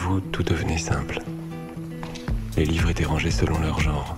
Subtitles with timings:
[0.00, 1.20] vous, tout devenait simple.
[2.56, 4.16] Les livres étaient rangés selon leur genre.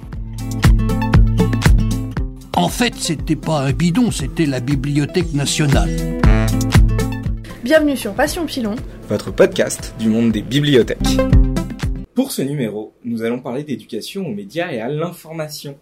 [2.54, 5.90] En fait, c'était pas un bidon, c'était la Bibliothèque nationale.
[7.64, 8.76] Bienvenue sur Passion Pilon,
[9.08, 11.18] votre podcast du monde des bibliothèques.
[12.14, 15.76] Pour ce numéro, nous allons parler d'éducation aux médias et à l'information.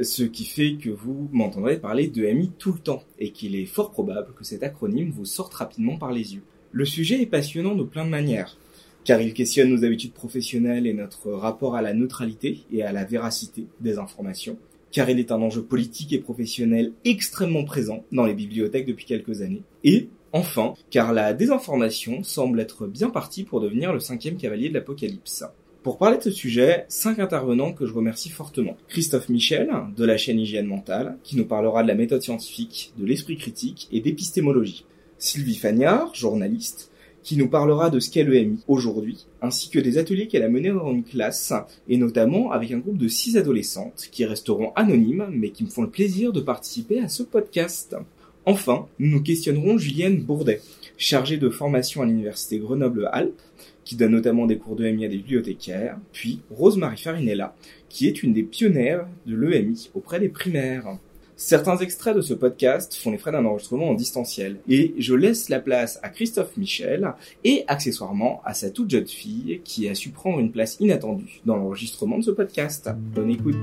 [0.00, 3.66] Ce qui fait que vous m'entendrez parler de MI tout le temps et qu'il est
[3.66, 6.44] fort probable que cet acronyme vous sorte rapidement par les yeux.
[6.70, 8.56] Le sujet est passionnant de plein de manières
[9.04, 13.04] car il questionne nos habitudes professionnelles et notre rapport à la neutralité et à la
[13.04, 14.58] véracité des informations,
[14.90, 19.42] car il est un enjeu politique et professionnel extrêmement présent dans les bibliothèques depuis quelques
[19.42, 24.68] années, et enfin, car la désinformation semble être bien partie pour devenir le cinquième cavalier
[24.68, 25.44] de l'apocalypse.
[25.82, 28.76] Pour parler de ce sujet, cinq intervenants que je remercie fortement.
[28.86, 33.04] Christophe Michel, de la chaîne Hygiène Mentale, qui nous parlera de la méthode scientifique, de
[33.04, 34.86] l'esprit critique et d'épistémologie.
[35.18, 36.91] Sylvie Fagnard, journaliste,
[37.22, 40.70] qui nous parlera de ce qu'est l'EMI aujourd'hui, ainsi que des ateliers qu'elle a menés
[40.70, 41.52] dans une classe,
[41.88, 45.82] et notamment avec un groupe de six adolescentes qui resteront anonymes, mais qui me font
[45.82, 47.96] le plaisir de participer à ce podcast.
[48.44, 50.60] Enfin, nous questionnerons Julienne Bourdet,
[50.96, 53.40] chargée de formation à l'université Grenoble-Alpes,
[53.84, 57.54] qui donne notamment des cours d'EMI à des bibliothécaires, puis Rosemary Farinella,
[57.88, 60.98] qui est une des pionnières de l'EMI auprès des primaires.
[61.44, 65.48] Certains extraits de ce podcast font les frais d'un enregistrement en distanciel, et je laisse
[65.48, 70.10] la place à Christophe Michel et accessoirement à sa toute jeune fille qui a su
[70.10, 72.88] prendre une place inattendue dans l'enregistrement de ce podcast.
[72.96, 73.56] Bonne écoute.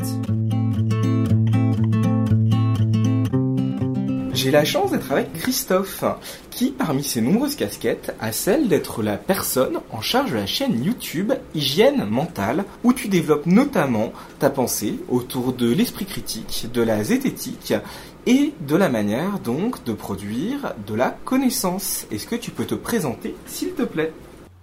[4.33, 6.03] J'ai la chance d'être avec Christophe,
[6.59, 10.83] qui, parmi ses nombreuses casquettes, a celle d'être la personne en charge de la chaîne
[10.83, 17.01] YouTube Hygiène Mentale, où tu développes notamment ta pensée autour de l'esprit critique, de la
[17.01, 17.73] zététique
[18.27, 22.05] et de la manière donc de produire de la connaissance.
[22.11, 24.11] Est-ce que tu peux te présenter, s'il te plaît?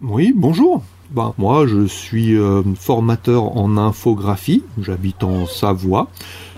[0.03, 0.83] Oui, bonjour.
[1.12, 6.10] Ben, moi, je suis euh, formateur en infographie, j'habite en Savoie.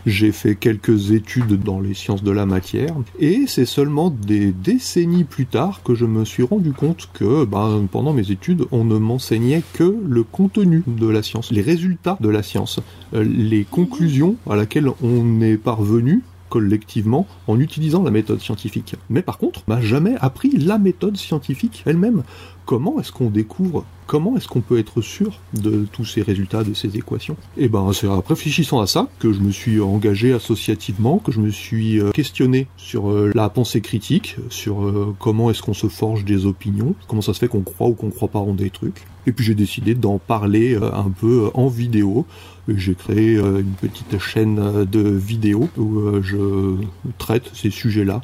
[0.09, 5.25] J'ai fait quelques études dans les sciences de la matière et c'est seulement des décennies
[5.25, 8.97] plus tard que je me suis rendu compte que ben, pendant mes études, on ne
[8.97, 12.81] m'enseignait que le contenu de la science, les résultats de la science,
[13.13, 18.95] euh, les conclusions à laquelle on est parvenu collectivement en utilisant la méthode scientifique.
[19.11, 22.23] Mais par contre, m'a jamais appris la méthode scientifique elle-même.
[22.65, 26.73] Comment est-ce qu'on découvre Comment est-ce qu'on peut être sûr de tous ces résultats, de
[26.73, 27.37] ces équations?
[27.59, 31.41] Et ben, c'est en réfléchissant à ça que je me suis engagé associativement, que je
[31.41, 35.89] me suis euh, questionné sur euh, la pensée critique, sur euh, comment est-ce qu'on se
[35.89, 38.71] forge des opinions, comment ça se fait qu'on croit ou qu'on croit pas en des
[38.71, 39.05] trucs.
[39.27, 42.25] Et puis j'ai décidé d'en parler un peu en vidéo.
[42.67, 46.77] J'ai créé une petite chaîne de vidéos où je
[47.19, 48.23] traite ces sujets-là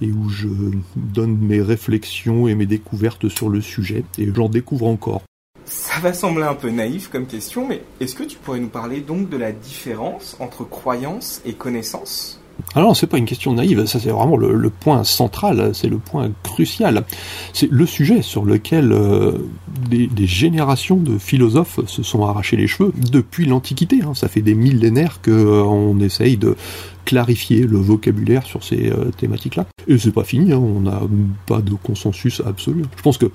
[0.00, 0.48] et où je
[0.96, 4.04] donne mes réflexions et mes découvertes sur le sujet.
[4.16, 5.25] Et j'en découvre encore.
[5.66, 9.00] Ça va sembler un peu naïf comme question, mais est-ce que tu pourrais nous parler
[9.00, 12.40] donc de la différence entre croyance et connaissance?
[12.74, 16.30] Alors c'est pas une question naïve, ça c'est vraiment le, point central, c'est le point
[16.42, 17.04] crucial.
[17.52, 19.32] C'est le sujet sur lequel euh,
[19.90, 24.00] des, générations de philosophes se sont arrachés les cheveux depuis l'Antiquité.
[24.02, 24.14] Hein.
[24.14, 26.56] Ça fait des millénaires qu'on essaye de
[27.06, 29.66] clarifier le vocabulaire sur ces euh, thématiques-là.
[29.86, 31.00] Et c'est pas fini, hein, on n'a
[31.46, 32.82] pas de consensus absolu.
[32.96, 33.30] Je pense que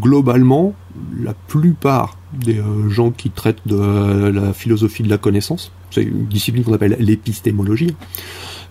[0.00, 0.74] globalement,
[1.20, 6.26] la plupart des euh, gens qui traitent de la philosophie de la connaissance, c'est une
[6.26, 7.96] discipline qu'on appelle l'épistémologie,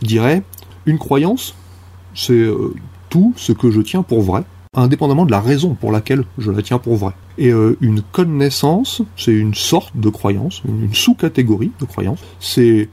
[0.02, 0.44] diraient
[0.86, 1.56] une croyance,
[2.14, 2.76] c'est euh,
[3.10, 4.44] tout ce que je tiens pour vrai,
[4.76, 7.14] indépendamment de la raison pour laquelle je la tiens pour vrai.
[7.40, 12.90] Et une connaissance, c'est une sorte de croyance, une sous-catégorie de croyance, c'est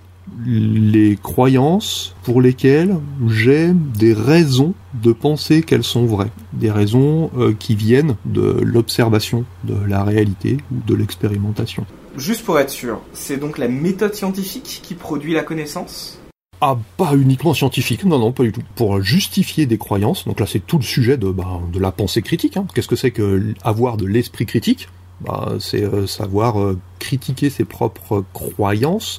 [0.47, 2.97] les croyances pour lesquelles
[3.29, 9.45] j'ai des raisons de penser qu'elles sont vraies, des raisons euh, qui viennent de l'observation
[9.65, 11.87] de la réalité ou de l'expérimentation.
[12.17, 16.21] Juste pour être sûr, c'est donc la méthode scientifique qui produit la connaissance?
[16.62, 18.62] Ah, pas uniquement scientifique, non, non, pas du tout.
[18.75, 22.21] Pour justifier des croyances, donc là c'est tout le sujet de, bah, de la pensée
[22.21, 22.56] critique.
[22.56, 22.67] Hein.
[22.75, 24.88] Qu'est-ce que c'est que avoir de l'esprit critique?
[25.23, 29.19] Bah, C'est euh, savoir euh, critiquer ses propres croyances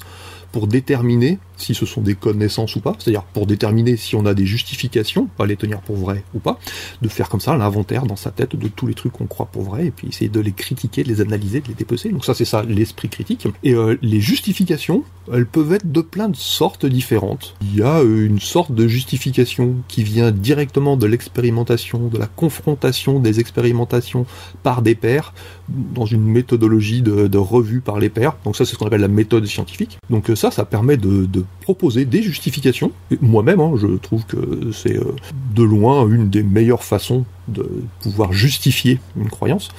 [0.52, 4.34] pour déterminer si ce sont des connaissances ou pas, c'est-à-dire pour déterminer si on a
[4.34, 6.58] des justifications, pas les tenir pour vraies ou pas,
[7.00, 9.62] de faire comme ça l'inventaire dans sa tête de tous les trucs qu'on croit pour
[9.62, 12.10] vrai, et puis essayer de les critiquer, de les analyser, de les dépecer.
[12.10, 13.46] Donc ça c'est ça l'esprit critique.
[13.62, 17.54] Et euh, les justifications, elles peuvent être de plein de sortes différentes.
[17.62, 22.26] Il y a euh, une sorte de justification qui vient directement de l'expérimentation, de la
[22.26, 24.26] confrontation des expérimentations
[24.62, 25.32] par des pairs,
[25.68, 28.36] dans une méthodologie de, revue par les pairs.
[28.44, 29.98] Donc ça c'est ce qu'on appelle la méthode scientifique.
[30.10, 32.90] Donc euh, ça, ça permet de proposer des justifications.
[33.20, 35.14] Moi-même, hein, je trouve que c'est euh,
[35.54, 37.64] de loin une des meilleures façons de
[38.00, 39.70] pouvoir justifier une croyance.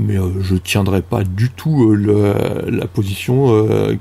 [0.00, 3.96] mais euh, je tiendrai pas du tout euh, la position euh,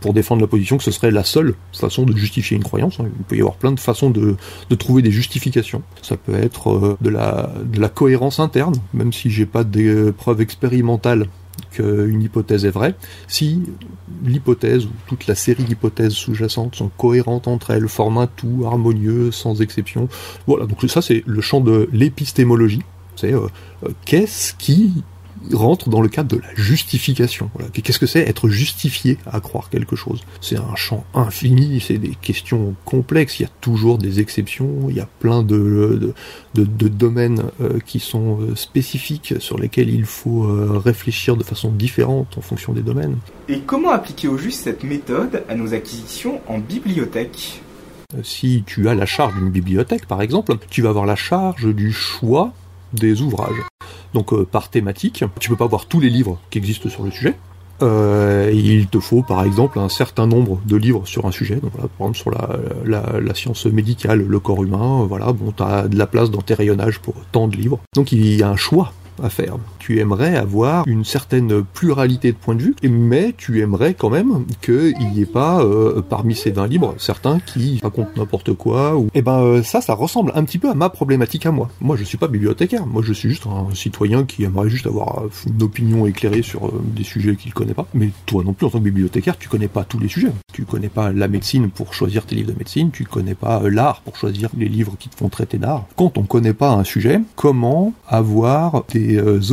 [0.00, 2.98] pour défendre la position que ce serait la seule façon de justifier une croyance.
[2.98, 3.06] hein.
[3.18, 4.36] Il peut y avoir plein de façons de,
[4.76, 5.82] trouver des justifications.
[6.02, 10.40] Ça peut être de la, de la cohérence interne, même si j'ai pas des preuves
[10.40, 11.26] expérimentales
[11.70, 12.94] qu'une hypothèse est vraie,
[13.28, 13.62] si
[14.24, 19.30] l'hypothèse ou toute la série d'hypothèses sous-jacentes sont cohérentes entre elles, forment un tout harmonieux,
[19.32, 20.08] sans exception.
[20.46, 22.82] Voilà, donc ça c'est le champ de l'épistémologie.
[23.16, 23.46] C'est euh,
[23.84, 25.04] euh, qu'est-ce qui
[25.52, 27.50] rentre dans le cadre de la justification.
[27.54, 27.70] Voilà.
[27.70, 30.22] Qu'est-ce que c'est être justifié à croire quelque chose?
[30.40, 34.96] C'est un champ infini, c'est des questions complexes, il y a toujours des exceptions, il
[34.96, 36.14] y a plein de, de,
[36.54, 41.44] de, de domaines euh, qui sont euh, spécifiques sur lesquels il faut euh, réfléchir de
[41.44, 43.16] façon différente en fonction des domaines.
[43.48, 47.60] Et comment appliquer au juste cette méthode à nos acquisitions en bibliothèque?
[48.22, 51.92] Si tu as la charge d'une bibliothèque, par exemple, tu vas avoir la charge du
[51.92, 52.52] choix
[52.92, 53.60] des ouvrages.
[54.14, 57.10] Donc euh, par thématique, tu peux pas voir tous les livres qui existent sur le
[57.10, 57.34] sujet.
[57.82, 61.56] Euh, il te faut par exemple un certain nombre de livres sur un sujet.
[61.56, 62.30] Donc voilà, par exemple sur
[62.86, 66.54] la, science médicale, le corps humain, voilà, bon, tu as de la place dans tes
[66.54, 67.80] rayonnages pour tant de livres.
[67.94, 69.56] Donc il y a un choix à faire.
[69.86, 74.46] Tu aimerais avoir une certaine pluralité de points de vue, mais tu aimerais quand même
[74.62, 78.96] qu'il n'y ait pas euh, parmi ces 20 livres certains qui racontent n'importe quoi.
[78.96, 79.08] Ou...
[79.12, 81.68] Et ben euh, ça, ça ressemble un petit peu à ma problématique à moi.
[81.82, 82.86] Moi, je suis pas bibliothécaire.
[82.86, 86.82] Moi, je suis juste un citoyen qui aimerait juste avoir une opinion éclairée sur euh,
[86.96, 87.86] des sujets qu'il connaît pas.
[87.92, 90.32] Mais toi non plus, en tant que bibliothécaire, tu connais pas tous les sujets.
[90.54, 92.90] Tu connais pas la médecine pour choisir tes livres de médecine.
[92.90, 95.84] Tu connais pas l'art pour choisir les livres qui te font traiter d'art.
[95.94, 99.52] Quand on connaît pas un sujet, comment avoir des euh,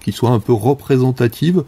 [0.00, 1.64] qui soient un peu représentatives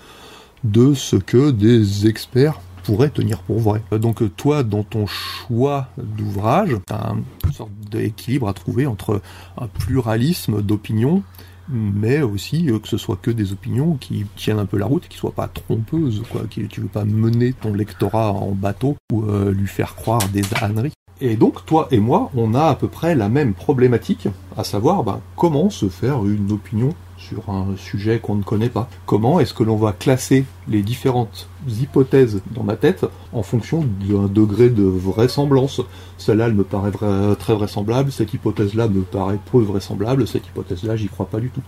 [0.64, 3.82] de ce que des experts pourraient tenir pour vrai.
[3.90, 7.14] Donc toi, dans ton choix d'ouvrage, tu as
[7.44, 9.20] une sorte d'équilibre à trouver entre
[9.58, 11.22] un pluralisme d'opinions,
[11.68, 15.08] mais aussi euh, que ce soit que des opinions qui tiennent un peu la route,
[15.08, 16.42] qui soient pas trompeuses, quoi.
[16.48, 20.44] Qui, tu veux pas mener ton lectorat en bateau ou euh, lui faire croire des
[20.62, 20.92] âneries.
[21.20, 25.02] Et donc, toi et moi, on a à peu près la même problématique, à savoir
[25.02, 26.90] ben, comment se faire une opinion
[27.28, 28.88] sur un sujet qu'on ne connaît pas.
[29.04, 34.28] Comment est-ce que l'on va classer les différentes hypothèses dans ma tête en fonction d'un
[34.28, 35.80] degré de vraisemblance?
[36.18, 36.92] Celle-là, elle me paraît
[37.36, 41.62] très vraisemblable, cette hypothèse-là me paraît peu vraisemblable, cette hypothèse-là, j'y crois pas du tout.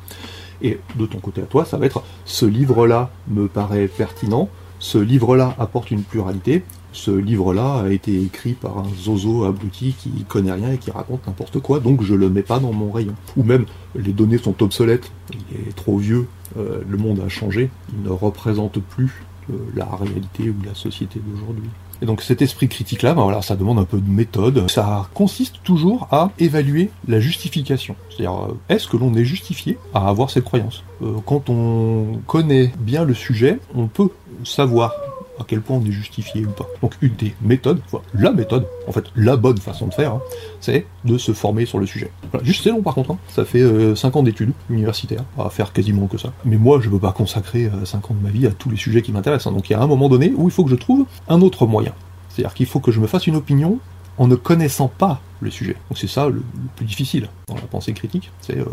[0.63, 4.99] Et de ton côté à toi, ça va être ce livre-là me paraît pertinent, ce
[4.99, 6.63] livre-là apporte une pluralité,
[6.93, 11.27] ce livre-là a été écrit par un zozo abruti qui connaît rien et qui raconte
[11.27, 13.15] n'importe quoi, donc je le mets pas dans mon rayon.
[13.37, 16.27] Ou même, les données sont obsolètes, il est trop vieux,
[16.57, 21.21] euh, le monde a changé, il ne représente plus euh, la réalité ou la société
[21.25, 21.69] d'aujourd'hui.
[22.01, 24.71] Et donc cet esprit critique-là, ben voilà, ça demande un peu de méthode.
[24.71, 27.97] Ça consiste toujours à évaluer la justification.
[28.09, 30.85] C'est-à-dire, euh, est-ce que l'on est justifié à avoir cette croyance?
[31.27, 34.11] Quand on connaît bien le sujet, on peut
[34.45, 34.93] savoir
[35.39, 36.67] à quel point on est justifié ou pas.
[36.83, 40.23] Donc une des méthodes, enfin, la méthode, en fait la bonne façon de faire, hein,
[40.61, 42.11] c'est de se former sur le sujet.
[42.33, 43.19] Voilà, juste c'est long par contre, hein.
[43.29, 43.65] ça fait
[43.95, 46.33] 5 ans d'études universitaires, à faire quasiment que ça.
[46.45, 49.03] Mais moi je veux pas consacrer 5 ans de ma vie à tous les sujets
[49.03, 49.49] qui m'intéressent.
[49.49, 49.57] hein.
[49.57, 51.67] Donc il y a un moment donné où il faut que je trouve un autre
[51.67, 51.93] moyen.
[52.29, 53.79] C'est-à-dire qu'il faut que je me fasse une opinion
[54.19, 55.77] en ne connaissant pas le sujet.
[55.89, 56.43] Donc c'est ça le,
[56.77, 58.65] plus difficile dans la pensée critique, c'est euh,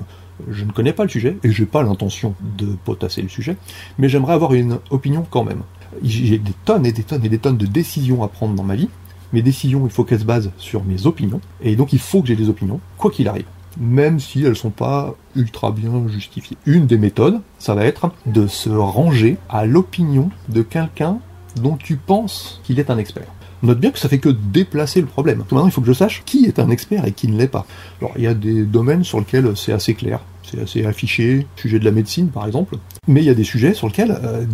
[0.49, 3.55] je ne connais pas le sujet et j'ai pas l'intention de potasser le sujet,
[3.97, 5.61] mais j'aimerais avoir une opinion quand même.
[6.03, 8.75] J'ai des tonnes et des tonnes et des tonnes de décisions à prendre dans ma
[8.75, 8.89] vie.
[9.33, 12.27] Mes décisions, il faut qu'elles se basent sur mes opinions, et donc il faut que
[12.27, 13.45] j'ai des opinions, quoi qu'il arrive
[13.77, 16.57] même si elles sont pas ultra bien justifiées.
[16.65, 21.19] Une des méthodes, ça va être de se ranger à l'opinion de quelqu'un
[21.61, 23.27] dont tu penses qu'il est un expert.
[23.63, 25.39] Note bien que ça fait que déplacer le problème.
[25.39, 27.65] Maintenant, il faut que je sache qui est un expert et qui ne l'est pas.
[27.99, 31.79] Alors, il y a des domaines sur lesquels c'est assez clair, c'est assez affiché, sujet
[31.79, 34.45] de la médecine par exemple, mais il y a des sujets sur lesquels euh,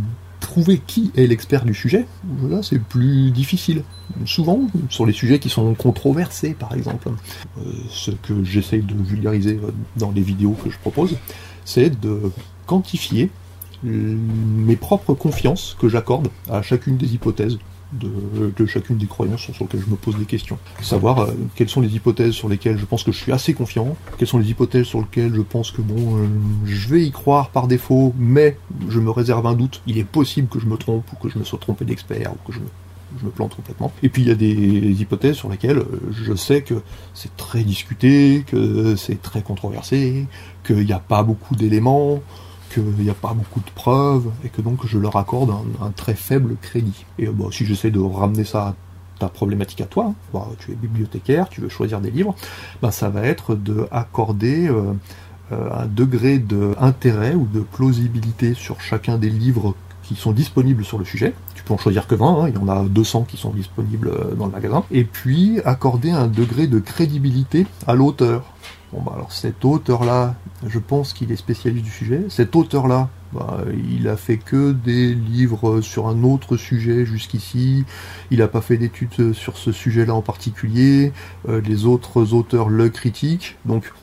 [0.52, 2.06] trouver qui est l'expert du sujet,
[2.50, 3.84] là c'est plus difficile.
[4.26, 9.62] Souvent, sur les sujets qui sont controversés par exemple, euh, ce que j'essaye de vulgariser
[9.64, 11.18] euh, dans les vidéos que je propose,
[11.64, 12.34] c'est de
[12.66, 13.30] quantifier
[13.86, 14.18] euh,
[14.58, 17.58] mes propres confiances que j'accorde à chacune des hypothèses
[17.94, 20.58] de, chacune des croyances sur lesquelles je me pose des questions.
[20.82, 23.96] Savoir euh, quelles sont les hypothèses sur lesquelles je pense que je suis assez confiant,
[24.18, 26.28] quelles sont les hypothèses sur lesquelles je pense que bon, euh,
[26.66, 28.58] je vais y croire par défaut, mais
[28.90, 29.82] je me réserve un doute.
[29.88, 32.48] Il est possible que je me trompe ou que je me sois trompé d'expert ou
[32.48, 32.68] que je me
[33.20, 33.92] je me plante complètement.
[34.04, 36.76] Et puis il y a des hypothèses sur lesquelles euh, je sais que
[37.14, 40.28] c'est très discuté, que c'est très controversé,
[40.66, 42.22] qu'il n'y a pas beaucoup d'éléments,
[42.74, 45.52] qu'il n'y a pas beaucoup de preuves, et que donc je leur accorde
[45.82, 47.06] un, très faible crédit.
[47.20, 48.76] Et euh, bah, si j'essaie de ramener ça à
[49.20, 52.36] ta problématique à toi, hein, bah, tu es bibliothécaire, tu veux choisir des livres,
[52.82, 54.94] bah, ça va être de accorder euh,
[55.52, 60.98] euh, un degré d'intérêt ou de plausibilité sur chacun des livres qui sont disponibles sur
[60.98, 61.34] le sujet.
[61.56, 64.10] Tu peux en choisir que 20, hein, il y en a 200 qui sont disponibles
[64.10, 64.84] euh, dans le magasin.
[64.92, 68.44] Et puis accorder un degré de crédibilité à l'auteur.
[68.94, 70.36] Bon bah alors cet auteur-là,
[70.68, 72.26] je pense qu'il est spécialiste du sujet.
[72.28, 77.86] Cet auteur-là, bah, il a fait que des livres sur un autre sujet jusqu'ici.
[78.32, 81.14] Il n'a pas fait d'études sur ce sujet-là en particulier.
[81.48, 83.58] Euh, les autres auteurs le critiquent.
[83.66, 83.94] Donc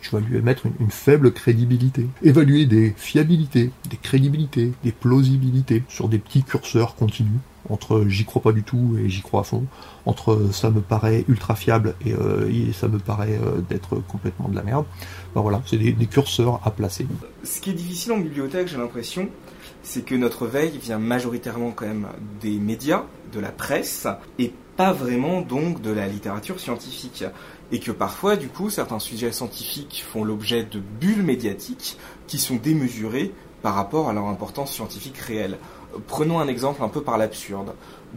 [0.00, 2.06] tu vas lui mettre une, une, faible crédibilité.
[2.22, 7.38] Évaluer des fiabilités, des crédibilités, des plausibilités sur des petits curseurs continus
[7.68, 9.64] entre j'y crois pas du tout et j'y crois à fond,
[10.06, 14.56] entre ça me paraît ultra fiable et, euh, ça me paraît euh, d'être complètement de
[14.56, 14.84] la merde.
[15.34, 17.06] Ben voilà, c'est des, curseurs à placer.
[17.44, 19.28] Ce qui est difficile en bibliothèque, j'ai l'impression,
[19.82, 22.08] c'est que notre veille vient majoritairement quand même
[22.40, 24.06] des médias, de la presse,
[24.38, 27.24] et pas vraiment donc de la littérature scientifique.
[27.70, 32.56] Et que parfois, du coup, certains sujets scientifiques font l'objet de bulles médiatiques qui sont
[32.56, 35.58] démesurées par rapport à leur importance scientifique réelle.
[36.06, 37.72] Prenons un exemple un peu par l'absurde.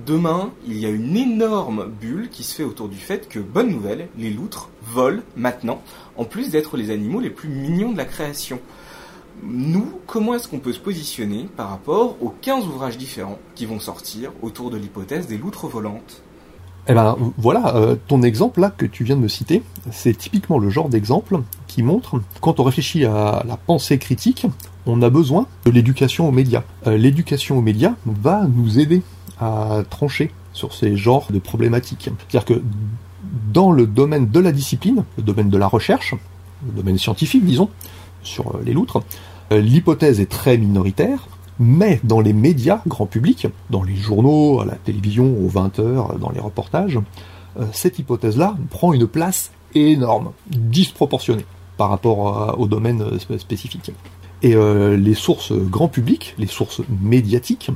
[0.05, 3.69] Demain, il y a une énorme bulle qui se fait autour du fait que, bonne
[3.69, 5.81] nouvelle, les loutres volent maintenant,
[6.17, 8.59] en plus d'être les animaux les plus mignons de la création.
[9.43, 13.79] Nous, comment est-ce qu'on peut se positionner par rapport aux 15 ouvrages différents qui vont
[13.79, 16.21] sortir autour de l'hypothèse des loutres volantes?
[16.87, 19.61] Eh ben voilà, euh, ton exemple là que tu viens de me citer,
[19.91, 24.47] c'est typiquement le genre d'exemple qui montre quand on réfléchit à la pensée critique,
[24.85, 26.63] on a besoin de l'éducation aux médias.
[26.87, 29.01] Euh, l'éducation aux médias va nous aider
[29.39, 32.09] à trancher sur ces genres de problématiques.
[32.29, 32.61] C'est-à-dire que
[33.53, 36.15] dans le domaine de la discipline, le domaine de la recherche,
[36.65, 37.69] le domaine scientifique, disons,
[38.23, 39.01] sur les loutres,
[39.51, 41.27] euh, l'hypothèse est très minoritaire,
[41.59, 46.17] mais dans les médias grand public, dans les journaux, à la télévision, aux 20 heures,
[46.17, 46.99] dans les reportages,
[47.59, 51.45] euh, cette hypothèse-là prend une place énorme, disproportionnée
[51.77, 53.03] par rapport au domaine
[53.37, 53.91] spécifique.
[54.43, 57.69] Et euh, les sources grand public, les sources médiatiques,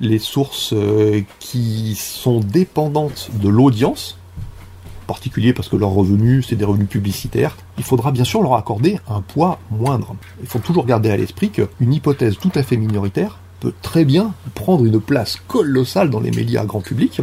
[0.00, 4.18] les sources euh, qui sont dépendantes de l'audience,
[5.04, 8.54] en particulier parce que leurs revenus, c'est des revenus publicitaires, il faudra bien sûr leur
[8.54, 10.16] accorder un poids moindre.
[10.40, 14.34] Il faut toujours garder à l'esprit qu'une hypothèse tout à fait minoritaire peut très bien
[14.54, 17.20] prendre une place colossale dans les médias grand public,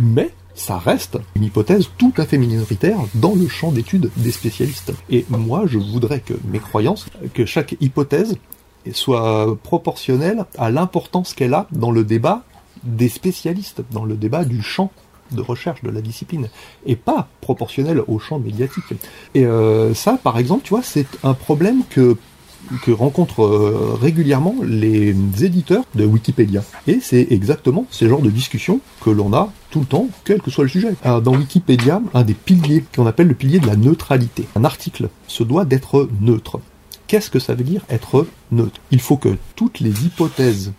[0.00, 4.92] mais ça reste une hypothèse tout à fait minoritaire dans le champ d'étude des spécialistes.
[5.10, 8.36] Et moi, je voudrais que mes croyances, que chaque hypothèse
[8.92, 12.42] soit proportionnelle à l'importance qu'elle a dans le débat
[12.82, 14.90] des spécialistes, dans le débat du champ
[15.30, 16.48] de recherche de la discipline,
[16.84, 18.92] et pas proportionnelle au champ médiatique.
[19.34, 22.16] Et euh, ça, par exemple, tu vois, c'est un problème que
[22.82, 26.62] que rencontrent euh, régulièrement les éditeurs de Wikipédia.
[26.86, 30.50] Et c'est exactement ce genre de discussion que l'on a tout le temps, quel que
[30.50, 30.94] soit le sujet.
[31.02, 34.46] Alors, dans Wikipédia, un des piliers qu'on appelle le pilier de la neutralité.
[34.56, 36.60] Un article se doit d'être neutre.
[37.06, 38.80] Qu'est-ce que ça veut dire être neutre?
[38.90, 40.72] Il faut que toutes les hypothèses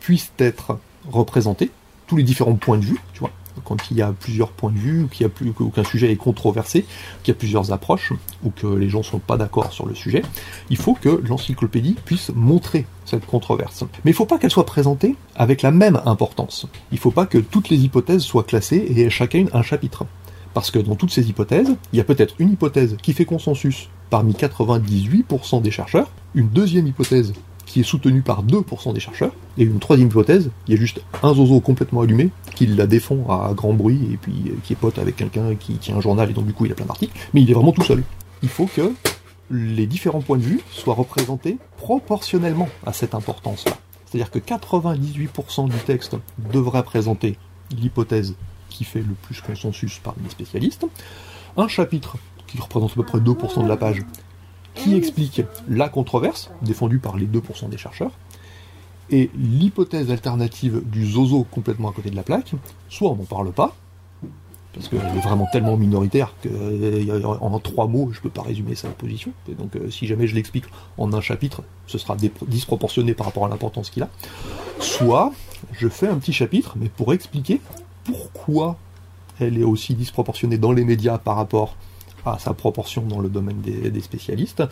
[0.00, 0.78] puissent être
[1.10, 1.70] représentées,
[2.06, 3.30] tous les différents points de vue, tu vois,
[3.64, 6.84] quand il y a plusieurs points de vue, qu'il qu'un sujet est controversé,
[7.22, 9.94] qu'il y a plusieurs approches, ou que les gens ne sont pas d'accord sur le
[9.94, 10.22] sujet,
[10.70, 13.82] il faut que l'encyclopédie puisse montrer cette controverse.
[14.04, 16.66] Mais il ne faut pas qu'elle soit présentée avec la même importance.
[16.92, 20.06] Il ne faut pas que toutes les hypothèses soient classées et chacune un chapitre.
[20.54, 23.88] Parce que dans toutes ces hypothèses, il y a peut-être une hypothèse qui fait consensus
[24.10, 27.32] parmi 98% des chercheurs, une deuxième hypothèse
[27.70, 31.02] qui est soutenu par 2% des chercheurs, et une troisième hypothèse, il y a juste
[31.22, 34.76] un zozo complètement allumé qui la défend à grand bruit et puis euh, qui est
[34.76, 37.16] pote avec quelqu'un qui tient un journal et donc du coup il a plein d'articles,
[37.32, 38.02] mais il est vraiment tout seul.
[38.42, 38.92] Il faut que
[39.52, 43.76] les différents points de vue soient représentés proportionnellement à cette importance-là.
[44.04, 46.16] C'est-à-dire que 98% du texte
[46.52, 47.38] devrait présenter
[47.70, 48.34] l'hypothèse
[48.68, 50.86] qui fait le plus consensus parmi les spécialistes,
[51.56, 52.16] un chapitre
[52.48, 54.02] qui représente à peu près 2% de la page
[54.74, 58.12] qui explique la controverse défendue par les 2% des chercheurs,
[59.10, 62.52] et l'hypothèse alternative du zozo complètement à côté de la plaque,
[62.88, 63.74] soit on n'en parle pas,
[64.72, 68.88] parce qu'elle est vraiment tellement minoritaire qu'en trois mots, je ne peux pas résumer sa
[68.88, 69.32] position.
[69.50, 70.64] Et donc, euh, si jamais je l'explique
[70.96, 74.08] en un chapitre, ce sera disproportionné par rapport à l'importance qu'il a.
[74.78, 75.32] Soit,
[75.72, 77.60] je fais un petit chapitre, mais pour expliquer
[78.04, 78.76] pourquoi
[79.40, 81.74] elle est aussi disproportionnée dans les médias par rapport
[82.26, 84.62] à sa proportion dans le domaine des, spécialistes.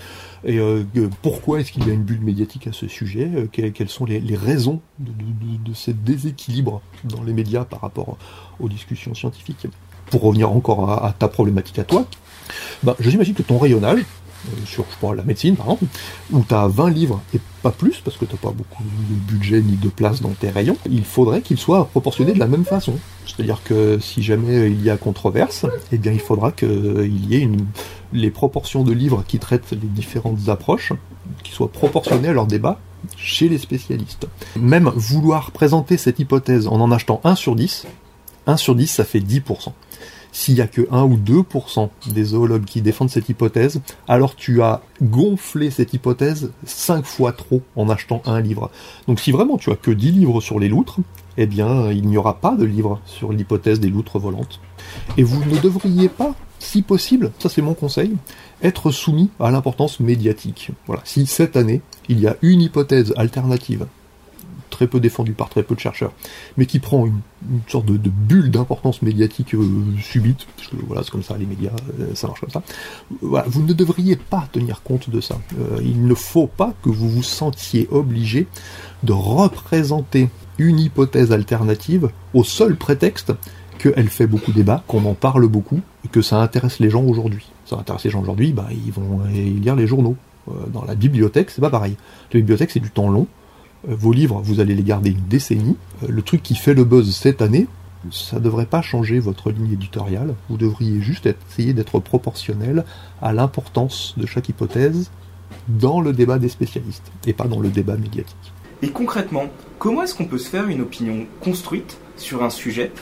[0.44, 0.84] Et euh,
[1.22, 4.20] pourquoi est-ce qu'il y a une bulle médiatique à ce sujet euh, quelles, sont les,
[4.36, 5.10] raisons de,
[5.64, 8.16] de, ce déséquilibre dans les médias par rapport
[8.60, 9.66] aux discussions scientifiques?
[10.06, 12.06] Pour revenir encore à, ta problématique à toi,
[12.82, 14.00] bah, je j'imagine que ton rayonnage,
[14.64, 15.84] sur je crois, la médecine par exemple,
[16.32, 19.60] où tu as 20 livres et pas plus, parce que tu pas beaucoup de budget
[19.60, 22.94] ni de place dans tes rayons, il faudrait qu'ils soient proportionnés de la même façon.
[23.26, 27.50] C'est-à-dire que si jamais il y a controverse, eh bien il faudra qu'il y ait
[28.12, 30.92] les proportions de livres qui traitent les différentes approches
[31.42, 32.80] qui soient proportionnées à leur débat
[33.16, 34.26] chez les spécialistes.
[34.58, 37.86] Même vouloir présenter cette hypothèse en en achetant 1 sur 10,
[38.46, 39.72] 1 sur 10 ça fait 10%.
[40.32, 44.62] S'il y a que 1 ou 2% des zoologues qui défendent cette hypothèse, alors tu
[44.62, 48.70] as gonflé cette hypothèse 5 fois trop en achetant un livre.
[49.06, 50.98] Donc si vraiment tu as que 10 livres sur les loutres,
[51.36, 54.60] eh bien il n'y aura pas de livre sur l'hypothèse des loutres volantes.
[55.16, 58.16] Et vous ne devriez pas, si possible, ça c'est mon conseil,
[58.62, 60.70] être soumis à l'importance médiatique.
[60.86, 61.02] Voilà.
[61.04, 63.86] Si cette année, il y a une hypothèse alternative,
[64.78, 66.12] très peu défendue par très peu de chercheurs,
[66.56, 67.20] mais qui prend une,
[67.66, 69.66] sorte de, bulle d'importance médiatique euh,
[70.00, 72.62] subite, parce que voilà, c'est comme ça, les médias, euh, ça marche comme ça,
[73.20, 75.36] vous ne devriez pas tenir compte de ça.
[75.58, 78.46] Euh, il ne faut pas que vous vous sentiez obligé
[79.02, 83.32] de représenter une hypothèse alternative au seul prétexte
[83.80, 87.50] qu'elle fait beaucoup débat, qu'on en parle beaucoup, et que ça intéresse les gens aujourd'hui.
[87.66, 90.14] Ça intéresse les gens aujourd'hui, bah, ils vont lire les journaux.
[90.72, 91.96] Dans la bibliothèque, c'est pas pareil.
[92.32, 93.26] La bibliothèque, c'est du temps long.
[93.86, 95.76] Euh, vos livres, vous allez les garder une décennie.
[96.02, 97.66] Euh, le truc qui fait le buzz cette année,
[98.10, 100.34] ça devrait pas changer votre ligne éditoriale.
[100.48, 102.84] Vous devriez juste essayer d'être proportionnel
[103.20, 105.10] à l'importance de chaque hypothèse
[105.68, 108.52] dans le débat des spécialistes et pas dans le débat médiatique.
[108.82, 109.46] Et concrètement,
[109.78, 112.92] comment est-ce qu'on peut se faire une opinion construite sur un sujet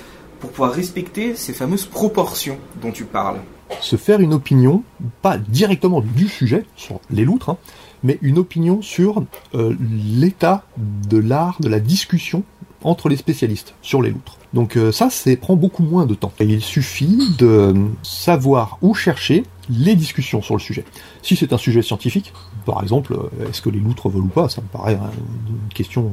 [0.41, 3.41] pour pouvoir respecter ces fameuses proportions dont tu parles?
[3.81, 4.85] Se faire une opinion,
[5.23, 7.59] pas directement du sujet, sur les loutres, hein,
[8.03, 9.23] mais une opinion sur
[9.55, 10.65] euh, l'état
[11.09, 12.43] de l'art, de la discussion
[12.85, 14.39] entre les spécialistes sur les loutres.
[14.55, 16.33] Donc euh, ça, c'est prend beaucoup moins de temps.
[16.41, 20.85] Et il suffit de savoir où chercher les discussions sur le sujet.
[21.23, 22.33] Si c'est un sujet scientifique,
[22.65, 26.13] par exemple, euh, est-ce que les loutres volent ou pas Ça me paraît une question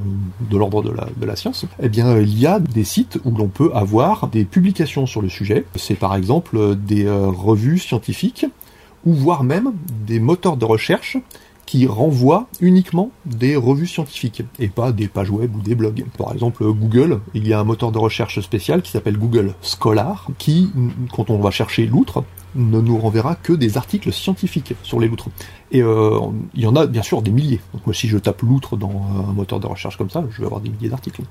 [0.50, 1.66] de l'ordre de la, science.
[1.82, 5.30] Eh bien, il y a des sites où l'on peut avoir des publications sur le
[5.30, 5.66] sujet.
[5.75, 8.46] C'est par exemple des euh, revues scientifiques
[9.06, 9.74] ou voire même
[10.08, 11.18] des moteurs de recherche
[11.65, 16.06] qui renvoient uniquement des revues scientifiques et pas des pages web ou des blogs.
[16.17, 20.28] Par exemple, Google, il y a un moteur de recherche spécial qui s'appelle Google Scholar
[20.38, 20.71] qui,
[21.12, 22.23] quand on va chercher l'outre,
[22.56, 25.30] ne nous renverra que des articles scientifiques sur les loutres.
[25.71, 26.19] Et euh,
[26.54, 27.62] il y en a bien sûr des milliers.
[27.73, 28.91] Donc moi, si je tape loutre dans
[29.28, 31.23] un moteur de recherche comme ça, je vais avoir des milliers d'articles.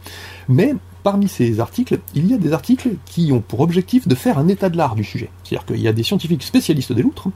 [0.48, 4.38] Mais parmi ces articles, il y a des articles qui ont pour objectif de faire
[4.38, 5.30] un état de l'art du sujet.
[5.44, 7.28] C'est-à-dire qu'il y a des scientifiques spécialistes des loutres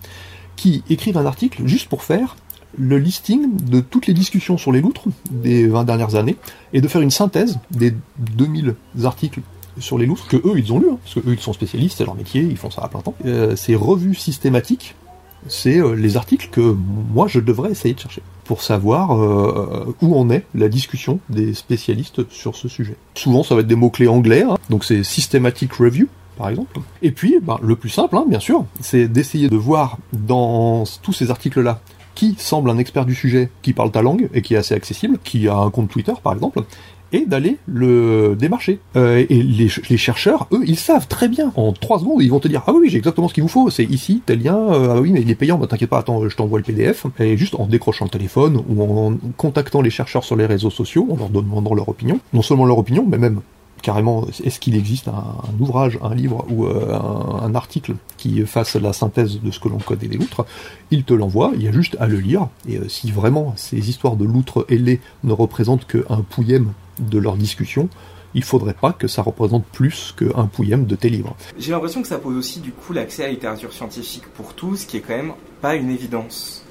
[0.56, 2.36] qui écrivent un article juste pour faire
[2.78, 6.36] le listing de toutes les discussions sur les loutres des 20 dernières années
[6.72, 9.40] et de faire une synthèse des 2000 articles
[9.78, 11.98] sur les loutres que eux ils ont lu, hein, parce que eux ils sont spécialistes,
[11.98, 13.14] c'est leur métier, ils font ça à plein temps.
[13.24, 14.94] Euh, ces revues systématiques,
[15.48, 20.18] c'est euh, les articles que moi je devrais essayer de chercher pour savoir euh, où
[20.18, 22.96] en est la discussion des spécialistes sur ce sujet.
[23.14, 26.80] Souvent ça va être des mots-clés anglais, hein, donc c'est systematic review, par exemple.
[27.02, 31.12] Et puis, ben, le plus simple, hein, bien sûr, c'est d'essayer de voir dans tous
[31.12, 31.80] ces articles-là
[32.16, 35.18] qui semble un expert du sujet, qui parle ta langue et qui est assez accessible,
[35.22, 36.64] qui a un compte Twitter par exemple,
[37.12, 38.80] et d'aller le démarcher.
[38.96, 41.52] Euh, et les, chercheurs, eux, ils savent très bien.
[41.54, 43.70] En trois secondes, ils vont te dire ah oui, j'ai exactement ce qu'il vous faut.
[43.70, 44.56] C'est ici tel lien.
[44.56, 45.58] Euh, ah oui, mais il est payant.
[45.58, 47.06] Bah, t'inquiète pas, attends, je t'envoie le PDF.
[47.20, 51.06] Et juste en décrochant le téléphone ou en contactant les chercheurs sur les réseaux sociaux,
[51.10, 52.18] en leur demandant leur opinion.
[52.32, 53.40] Non seulement leur opinion, mais même
[53.82, 55.24] carrément, est-ce qu'il existe un,
[55.60, 59.78] ouvrage, un livre ou euh, un, article qui fasse la synthèse de ce que l'on
[59.78, 60.44] connaît des loutres
[60.90, 62.48] Il te l'envoie, il y a juste à le lire.
[62.68, 67.88] Et si vraiment ces histoires de loutres ailées ne représentent qu'un pouillème de leur discussion,
[68.34, 71.34] il faudrait pas que ça représente plus qu'un pouillème de tes livres.
[71.58, 74.84] J'ai l'impression que ça pose aussi du coup l'accès à la littérature scientifique pour tous,
[74.84, 76.65] qui est quand même pas une évidence.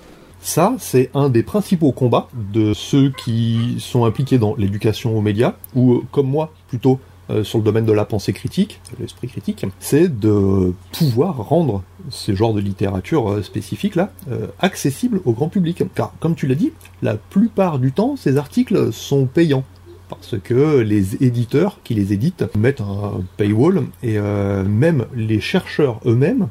[0.45, 5.55] Ça, c'est un des principaux combats de ceux qui sont impliqués dans l'éducation aux médias,
[5.73, 6.99] ou comme moi, plutôt
[7.31, 11.81] euh, sur le domaine de la pensée critique, l'esprit critique, c'est de pouvoir rendre
[12.11, 15.81] ce genre de littérature euh, spécifique là euh, accessible au grand public.
[15.95, 19.63] Car, comme tu l'as dit, la plupart du temps, ces articles sont payants
[20.09, 25.99] parce que les éditeurs qui les éditent mettent un paywall et euh, même les chercheurs
[26.05, 26.49] eux-mêmes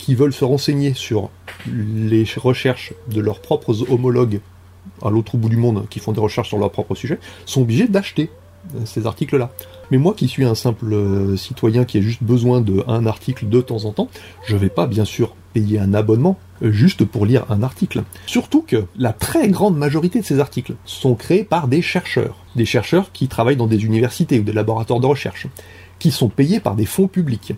[0.00, 1.30] qui veulent se renseigner sur
[1.66, 4.40] les recherches de leurs propres homologues
[5.02, 7.86] à l'autre bout du monde qui font des recherches sur leur propre sujet sont obligés
[7.86, 8.30] d'acheter
[8.84, 9.50] ces articles-là.
[9.90, 13.60] Mais moi qui suis un simple euh, citoyen qui a juste besoin d'un article de
[13.60, 14.08] temps en temps,
[14.46, 18.04] je vais pas bien sûr payer un abonnement euh, juste pour lire un article.
[18.26, 22.36] Surtout que la très grande majorité de ces articles sont créés par des chercheurs.
[22.54, 25.46] Des chercheurs qui travaillent dans des universités ou des laboratoires de recherche,
[25.98, 27.54] qui sont payés par des fonds publics.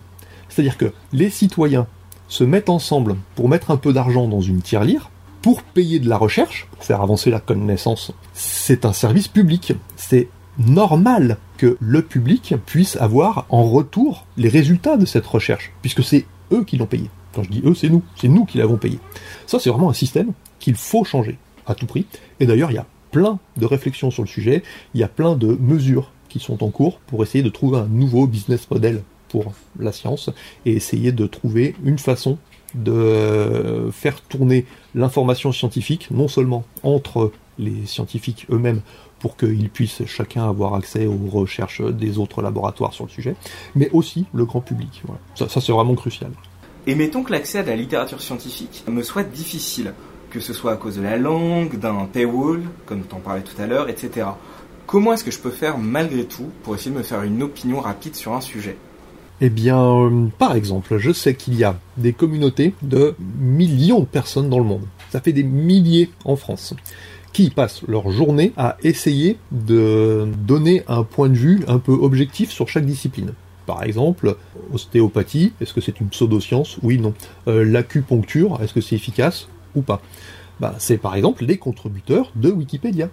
[0.49, 1.87] C'est-à-dire que les citoyens
[2.33, 5.11] se mettent ensemble pour mettre un peu d'argent dans une tirelire,
[5.43, 9.73] pour payer de la recherche, pour faire avancer la connaissance, c'est un service public.
[9.97, 16.03] C'est normal que le public puisse avoir en retour les résultats de cette recherche, puisque
[16.03, 17.11] c'est eux qui l'ont payé.
[17.35, 18.97] Quand je dis eux, c'est nous, c'est nous qui l'avons payé.
[19.45, 22.07] Ça, c'est vraiment un système qu'il faut changer à tout prix.
[22.39, 24.63] Et d'ailleurs, il y a plein de réflexions sur le sujet,
[24.95, 27.85] il y a plein de mesures qui sont en cours pour essayer de trouver un
[27.85, 30.29] nouveau business model pour la science
[30.63, 32.37] et essayer de trouver une façon
[32.75, 38.81] de faire tourner l'information scientifique, non seulement entre les scientifiques eux-mêmes
[39.17, 43.35] pour qu'ils puissent chacun avoir accès aux recherches des autres laboratoires sur le sujet,
[43.73, 45.01] mais aussi le grand public.
[45.33, 46.29] Ça, c'est vraiment crucial.
[46.85, 49.95] Et mettons que l'accès à la littérature scientifique me soit difficile,
[50.29, 53.59] que ce soit à cause de la langue, d'un paywall, comme tu en parlais tout
[53.59, 54.27] à l'heure, etc.
[54.85, 57.79] Comment est-ce que je peux faire malgré tout pour essayer de me faire une opinion
[57.79, 58.77] rapide sur un sujet?
[59.45, 64.05] Eh bien, euh, par exemple, je sais qu'il y a des communautés de millions de
[64.05, 64.85] personnes dans le monde.
[65.09, 66.73] Ça fait des milliers en France
[67.33, 72.51] qui passent leur journée à essayer de donner un point de vue un peu objectif
[72.51, 73.33] sur chaque discipline.
[73.65, 74.37] Par exemple,
[74.71, 76.77] ostéopathie, est-ce que c'est une pseudoscience?
[76.81, 77.13] Oui, non.
[77.49, 79.49] Euh, l'acupuncture, est-ce que c'est efficace?
[79.75, 80.01] Ou pas?
[80.61, 83.09] Bah, C'est par exemple les contributeurs de Wikipédia.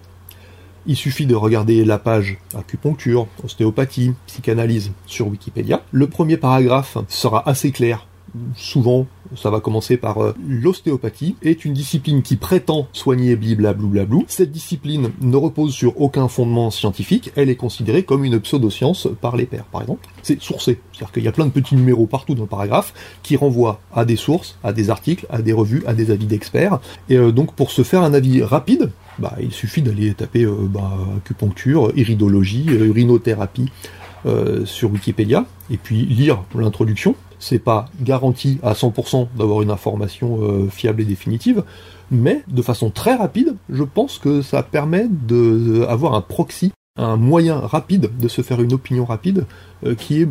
[0.85, 5.83] Il suffit de regarder la page acupuncture, ostéopathie, psychanalyse sur Wikipédia.
[5.91, 8.07] Le premier paragraphe sera assez clair
[8.55, 14.19] souvent, ça va commencer par euh, l'ostéopathie, est une discipline qui prétend soigner blablabla.
[14.27, 19.35] Cette discipline ne repose sur aucun fondement scientifique, elle est considérée comme une pseudoscience par
[19.35, 20.07] les pairs, par exemple.
[20.23, 23.35] C'est sourcé, c'est-à-dire qu'il y a plein de petits numéros partout dans le paragraphe qui
[23.35, 26.79] renvoient à des sources, à des articles, à des revues, à des avis d'experts.
[27.09, 28.91] Et euh, donc pour se faire un avis rapide,
[29.21, 33.69] bah, il suffit d'aller taper euh, bah, acupuncture, iridologie, urinothérapie
[34.65, 40.69] sur Wikipédia, et puis lire l'introduction, c'est pas garanti à 100% d'avoir une information euh,
[40.69, 41.63] fiable et définitive,
[42.11, 47.55] mais de façon très rapide, je pense que ça permet d'avoir un proxy, un moyen
[47.59, 49.45] rapide de se faire une opinion rapide
[49.85, 50.29] euh, qui est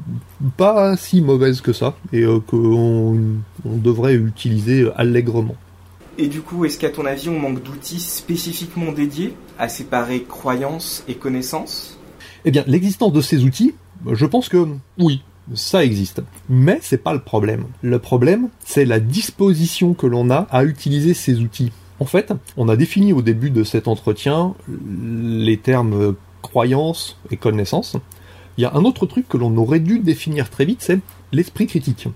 [0.56, 3.18] pas si mauvaise que ça et euh, qu'on
[3.64, 5.56] on devrait utiliser allègrement.
[6.22, 11.02] Et du coup, est-ce qu'à ton avis, on manque d'outils spécifiquement dédiés à séparer croyances
[11.08, 11.98] et connaissances?
[12.44, 13.74] Eh bien, l'existence de ces outils,
[14.06, 14.66] je pense que
[14.98, 15.22] oui,
[15.54, 16.20] ça existe.
[16.50, 17.64] Mais c'est pas le problème.
[17.80, 21.72] Le problème, c'est la disposition que l'on a à utiliser ces outils.
[22.00, 27.96] En fait, on a défini au début de cet entretien les termes croyance et connaissance.
[28.58, 31.00] Il y a un autre truc que l'on aurait dû définir très vite, c'est
[31.32, 32.08] l'esprit critique.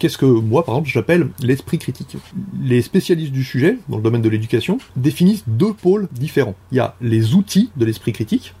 [0.00, 2.16] Qu'est-ce que moi, par exemple, j'appelle l'esprit critique
[2.58, 6.54] Les spécialistes du sujet, dans le domaine de l'éducation, définissent deux pôles différents.
[6.72, 8.54] Il y a les outils de l'esprit critique,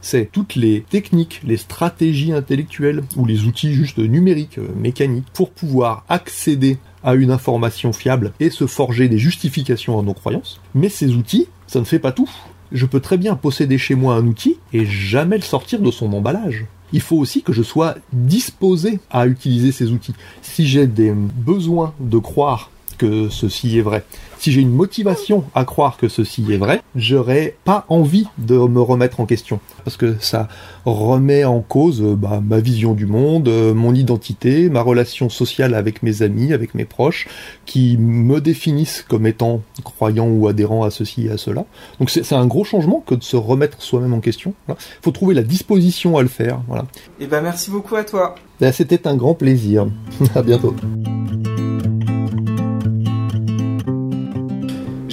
[0.00, 5.50] c'est toutes les techniques, les stratégies intellectuelles ou les outils juste numériques, euh, mécaniques, pour
[5.50, 10.60] pouvoir accéder à une information fiable et se forger des justifications à nos croyances.
[10.76, 12.30] Mais ces outils, ça ne fait pas tout.
[12.72, 16.12] Je peux très bien posséder chez moi un outil et jamais le sortir de son
[16.12, 16.66] emballage.
[16.92, 20.14] Il faut aussi que je sois disposé à utiliser ces outils.
[20.42, 24.04] Si j'ai des besoins de croire que ceci est vrai,
[24.38, 28.80] si j'ai une motivation à croire que ceci est vrai, j'aurais pas envie de me
[28.80, 29.60] remettre en question.
[29.84, 30.48] Parce que ça
[30.84, 36.02] remet en cause bah, ma vision du monde, euh, mon identité, ma relation sociale avec
[36.02, 37.28] mes amis, avec mes proches,
[37.64, 41.64] qui me définissent comme étant croyant ou adhérent à ceci et à cela.
[41.98, 44.54] Donc c'est un gros changement que de se remettre soi-même en question.
[44.68, 46.60] Il faut trouver la disposition à le faire.
[46.68, 46.82] Voilà.
[47.20, 48.34] Et eh ben merci beaucoup à toi.
[48.60, 49.86] Ben, c'était un grand plaisir.
[50.34, 50.74] à bientôt.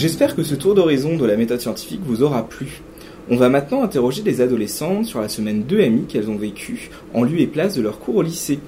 [0.04, 2.82] J'espère que ce tour d'horizon de la méthode scientifique vous aura plu.
[3.30, 7.40] On va maintenant interroger les adolescentes sur la semaine 2MI qu'elles ont vécue en lieu
[7.40, 8.60] et place de leur cours au lycée.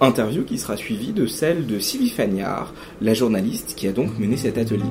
[0.00, 4.36] Interview qui sera suivie de celle de Sylvie Fagnard, la journaliste qui a donc mené
[4.36, 4.82] cet atelier.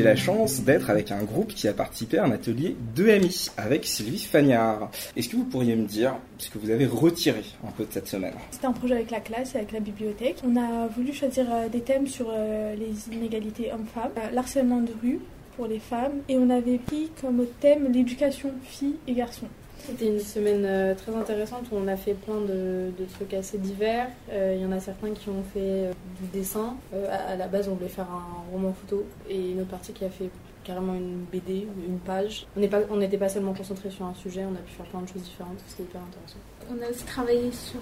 [0.00, 3.50] J'ai la chance d'être avec un groupe qui a participé à un atelier de mi
[3.58, 4.90] avec Sylvie Fagnard.
[5.14, 8.08] Est-ce que vous pourriez me dire ce que vous avez retiré un peu de cette
[8.08, 8.32] semaine?
[8.50, 10.36] C'était un projet avec la classe avec la bibliothèque.
[10.42, 14.92] On a voulu choisir euh, des thèmes sur euh, les inégalités hommes-femmes, euh, l'harcèlement de
[15.02, 15.20] rue
[15.56, 19.48] pour les femmes, et on avait pris comme thème l'éducation filles et garçons.
[19.86, 24.08] C'était une semaine euh, très intéressante où on a fait plein de, trucs assez divers.
[24.30, 26.76] Euh, il y en a certains qui ont fait euh, du dessin.
[27.10, 30.10] À, la base, on voulait faire un roman photo et une autre partie qui a
[30.10, 30.30] fait
[30.64, 32.46] carrément une BD, une page.
[32.56, 32.60] On
[32.96, 35.58] n'était pas, seulement concentré sur un sujet, on a pu faire plein de choses différentes.
[35.66, 36.38] C'était hyper intéressant.
[36.70, 37.80] On a aussi travaillé sur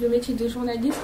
[0.00, 1.00] le métier de journaliste.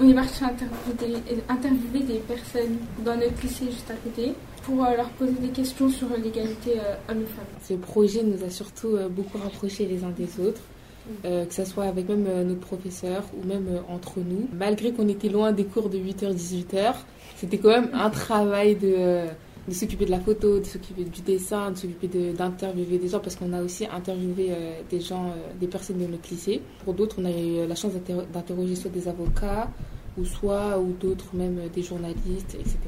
[0.00, 4.34] On est parti interviewer des personnes dans notre lycée juste à côté
[4.66, 7.46] pour euh, leur poser des questions sur l'égalité euh, homme-femme.
[7.66, 10.60] Ce projet nous a surtout euh, beaucoup rapprochés les uns des autres.
[11.24, 14.48] euh, que ce soit avec même euh, nos professeurs ou même euh, entre nous.
[14.52, 16.94] Malgré qu'on était loin des cours de 8h-18h,
[17.36, 19.26] c'était quand même un travail de,
[19.68, 23.20] de s'occuper de la photo, de s'occuper du dessin, de s'occuper de- d'interviewer des gens,
[23.20, 24.50] parce qu'on a aussi interviewé
[24.90, 26.60] des gens, des personnes de notre lycée.
[26.84, 29.70] Pour d'autres, on a eu la chance d'inter- d'interroger soit des avocats,
[30.18, 32.78] ou soit, ou d'autres, même des journalistes, etc.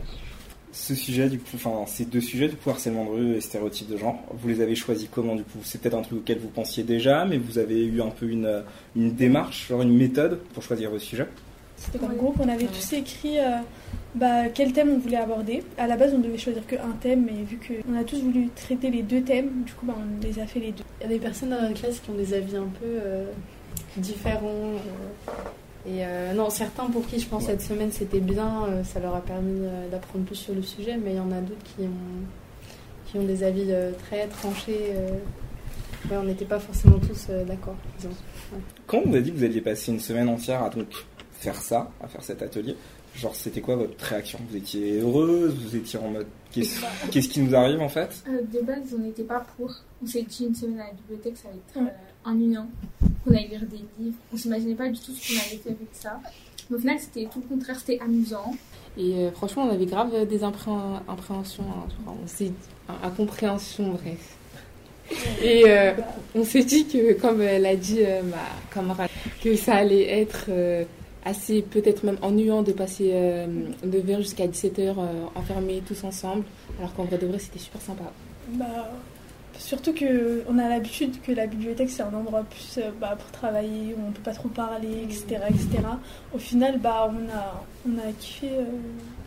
[0.72, 3.88] Ce sujet, du coup, enfin, ces deux sujets, du coup, harcèlement de rue et stéréotypes
[3.90, 5.58] de genre, vous les avez choisis comment, du coup?
[5.64, 8.62] C'est peut-être un truc auquel vous pensiez déjà, mais vous avez eu un peu une,
[8.94, 11.26] une démarche, genre une méthode pour choisir vos sujets
[11.76, 12.14] C'était Ouais.
[12.16, 13.56] groupe, on avait tous écrit euh,
[14.14, 15.62] bah, quel thème on voulait aborder.
[15.78, 18.90] À la base, on devait choisir qu'un thème, mais vu qu'on a tous voulu traiter
[18.90, 20.84] les deux thèmes, du coup, bah, on les a fait les deux.
[21.00, 23.24] Il y a des personnes dans la classe qui ont des avis un peu euh,
[23.96, 24.74] différents.
[24.74, 25.32] euh,
[25.88, 29.14] et euh, non, certains pour qui je pense cette semaine c'était bien, euh, ça leur
[29.14, 31.82] a permis euh, d'apprendre plus sur le sujet, mais il y en a d'autres qui
[31.84, 34.90] ont, qui ont des avis euh, très tranchés.
[34.94, 35.10] euh.
[36.10, 38.14] Ouais, on n'était pas forcément tous euh, d'accord, disons.
[38.86, 40.86] Quand on vous a dit que vous alliez passer une semaine entière à donc
[41.32, 42.76] faire ça, à faire cet atelier,
[43.16, 44.38] genre c'était quoi votre réaction?
[44.48, 45.54] Vous étiez heureuse?
[45.54, 48.22] Vous étiez en mode qu'est-ce qu'est-ce qui nous arrive en fait?
[48.28, 49.72] Euh, de base, on n'était pas pour.
[50.02, 51.92] On s'est dit une semaine à la bibliothèque, ça allait être
[52.26, 52.66] Euh, ennuyant.
[53.24, 54.16] Qu'on allait lire des livres.
[54.32, 56.20] On s'imaginait pas du tout ce qu'on allait faire avec ça.
[56.70, 58.54] Mais au final, c'était tout le contraire, c'était amusant.
[58.96, 62.52] Et euh, franchement, on avait grave des impré- appréhensions, hein, on s'est
[63.02, 64.36] incompréhension, bref.
[65.42, 65.92] Et euh,
[66.34, 68.36] on s'est dit que, comme euh, l'a dit euh, ma
[68.74, 69.08] camarade,
[69.42, 70.84] que ça allait être euh,
[71.24, 73.46] assez peut-être même ennuyant de passer euh,
[73.84, 74.94] de vers jusqu'à 17h
[75.34, 76.44] enfermés tous ensemble,
[76.78, 78.04] alors qu'en vrai de vrai c'était super sympa.
[78.50, 78.90] Bah,
[79.58, 83.30] surtout que on a l'habitude que la bibliothèque c'est un endroit plus euh, bah, pour
[83.30, 85.68] travailler où on peut pas trop parler, etc., etc.
[86.32, 88.64] Au final, bah, on a on a kiffé euh,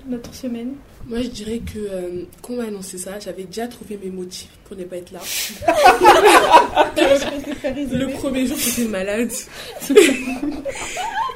[0.08, 0.74] notre semaine.
[1.08, 4.50] Moi, je dirais que euh, quand on m'a annoncé ça, j'avais déjà trouvé mes motifs
[4.66, 5.20] pour ne pas être là.
[6.98, 9.32] le premier jour, j'étais malade.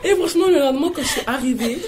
[0.03, 1.79] Et franchement, le lendemain, quand je suis arrivée,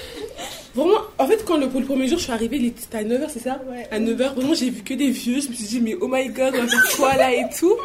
[0.78, 3.30] vraiment, en fait, quand le, le premier jour, je suis arrivée, il était à 9h,
[3.30, 3.88] c'est ça Ouais.
[3.92, 5.42] À 9h, vraiment, j'ai vu que des vieux.
[5.42, 7.76] Je me suis dit, mais oh my god, on va faire quoi là et tout.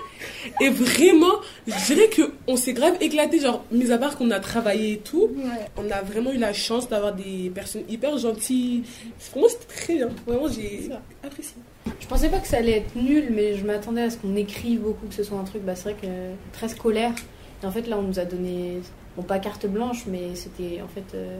[0.61, 1.33] Et vraiment,
[1.67, 5.31] je dirais qu'on s'est grave éclaté, genre, mis à part qu'on a travaillé et tout.
[5.37, 5.67] Ouais.
[5.77, 8.85] On a vraiment eu la chance d'avoir des personnes hyper gentilles.
[9.33, 10.09] Pour moi, c'était très bien.
[10.27, 10.91] Vraiment, j'ai
[11.25, 11.57] apprécié.
[12.01, 14.81] Je pensais pas que ça allait être nul, mais je m'attendais à ce qu'on écrive
[14.81, 16.07] beaucoup, que ce soit un truc, bah, c'est vrai que
[16.53, 17.13] très scolaire.
[17.63, 18.81] Et en fait, là, on nous a donné,
[19.17, 21.39] bon, pas carte blanche, mais c'était en fait, euh,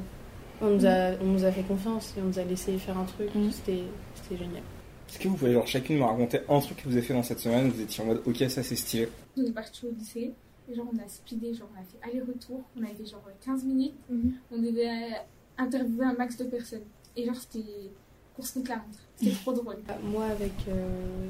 [0.63, 3.05] on, nous a, on nous a fait confiance et on nous a laissé faire un
[3.05, 3.29] truc.
[3.51, 3.83] C'était,
[4.15, 4.63] c'était génial.
[5.09, 7.23] Est-ce que vous pouvez genre chacune me raconter un truc que vous avez fait dans
[7.23, 7.69] cette semaine?
[7.69, 9.09] Vous étiez en mode ok ça c'est stylé.
[9.37, 10.33] On est parti au lycée.
[10.71, 12.63] Et genre, on a speedé, genre, on a fait aller-retour.
[12.79, 13.95] On a fait genre 15 minutes.
[14.09, 14.33] Mhm.
[14.53, 15.17] On devait euh,
[15.59, 16.85] interviewer un max de personnes.
[17.17, 17.91] Et genre, c'était
[18.35, 18.99] course contre la montre.
[19.17, 19.77] C'était trop drôle.
[19.87, 20.73] Bah, Moi, avec euh,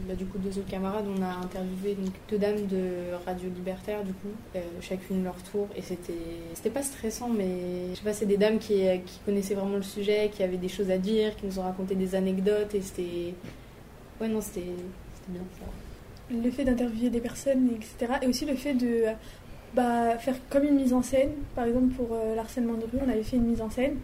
[0.08, 4.02] bah, du coup deux autres camarades, on a interviewé donc, deux dames de Radio Libertaire,
[4.04, 5.68] du coup, euh, chacune leur tour.
[5.76, 6.12] Et c'était,
[6.54, 9.76] c'était pas stressant, mais je sais pas, c'est des dames qui, euh, qui connaissaient vraiment
[9.76, 12.74] le sujet, qui avaient des choses à dire, qui nous ont raconté des anecdotes.
[12.74, 13.34] Et c'était.
[14.20, 14.60] Ouais, non, c'était,
[15.14, 16.34] c'était bien ça.
[16.34, 18.14] le fait d'interviewer des personnes, etc.
[18.22, 19.04] Et aussi le fait de
[19.74, 21.32] bah, faire comme une mise en scène.
[21.54, 23.96] Par exemple, pour euh, l'harcèlement de rue, on avait fait une mise en scène.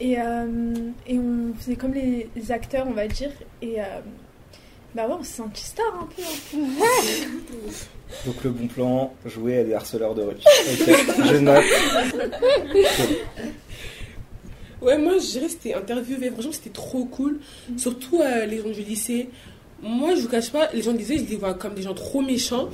[0.00, 0.74] Et, euh,
[1.06, 3.30] et on faisait comme les acteurs, on va dire.
[3.60, 3.84] Et euh,
[4.94, 6.22] bah ouais, on s'est senti star un peu.
[6.22, 6.56] hein.
[8.26, 10.34] Donc le bon plan, jouer à des harceleurs de rue.
[10.34, 11.64] Ok, je note.
[14.82, 16.30] Ouais, moi, je dirais que c'était interviewé.
[16.30, 17.38] Franchement, c'était trop cool.
[17.76, 19.28] Surtout euh, les gens du lycée.
[19.82, 21.92] Moi, je vous cache pas, les gens du lycée, je les vois comme des gens
[21.94, 22.70] trop méchants.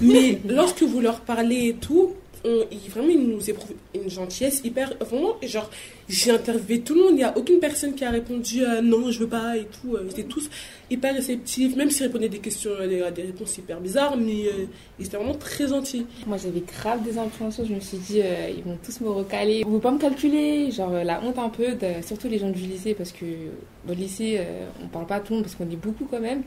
[0.00, 2.12] Mais lorsque vous leur parlez et tout,
[2.46, 4.94] on, ils- vraiment, ils nous éprouvent une gentillesse hyper.
[5.00, 5.68] Vraiment, genre,
[6.08, 7.10] j'ai interviewé tout le monde.
[7.12, 9.96] Il n'y a aucune personne qui a répondu euh, non, je veux pas et tout.
[9.96, 10.48] Euh, Ils étaient tous
[10.90, 14.16] hyper réceptifs, même s'ils répondaient des questions, euh, des, réponses hyper bizarres.
[14.16, 14.66] Mais euh,
[14.98, 16.06] ils étaient vraiment très gentils.
[16.26, 18.20] Moi j'avais grave des appréhensions, je me suis dit
[18.56, 21.66] ils vont tous me recaler, on veut pas me calculer, genre la honte un peu,
[22.06, 23.24] surtout les gens du lycée parce que
[23.88, 26.20] au lycée euh, on parle pas à tout le monde parce qu'on est beaucoup quand
[26.20, 26.42] même,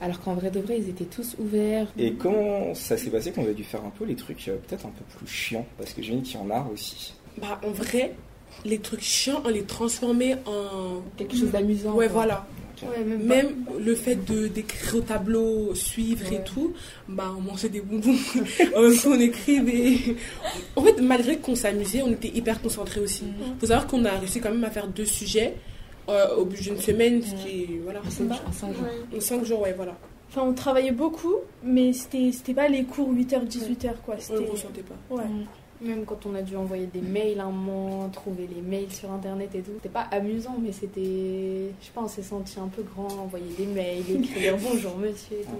[0.00, 1.86] alors qu'en vrai de vrai ils étaient tous ouverts.
[1.98, 4.86] Et comment ça s'est passé qu'on a dû faire un peu les trucs euh, peut-être
[4.86, 5.66] un peu plus chiants?
[5.78, 7.14] Parce que j'ai qu'il y en a aussi.
[7.40, 8.14] Bah, en vrai,
[8.64, 11.02] les trucs chiants, on les transformait en.
[11.16, 11.94] Quelque chose d'amusant.
[11.94, 12.14] Ouais, quoi.
[12.14, 12.46] voilà.
[12.82, 16.74] Ouais, même, Même le fait de d'écrire au tableau, suivre et tout,
[17.08, 18.70] bah on mangeait des bonbons, temps,
[19.10, 20.16] on écrivait.
[20.76, 23.24] En fait, malgré qu'on s'amusait, on était hyper concentrés aussi.
[23.24, 23.56] Mhm.
[23.60, 25.54] Faut savoir qu'on a réussi quand même à faire deux sujets
[26.08, 28.82] euh, au bout d'une semaine, ce qui est voilà, En cinq- en cinq jours.
[28.84, 29.16] Ouais.
[29.18, 29.96] en cinq jours, ouais, voilà.
[30.30, 34.16] Enfin, on travaillait beaucoup, mais c'était c'était pas les cours 8h, 18h quoi.
[34.30, 35.14] On le ressentait pas.
[35.16, 35.22] ouais.
[35.80, 39.50] Même quand on a dû envoyer des mails un moment, trouver les mails sur internet
[39.54, 41.02] et tout, c'était pas amusant, mais c'était.
[41.80, 45.36] Je sais pas, on s'est senti un peu grand, envoyer des mails, écrire bonjour monsieur
[45.40, 45.50] et tout.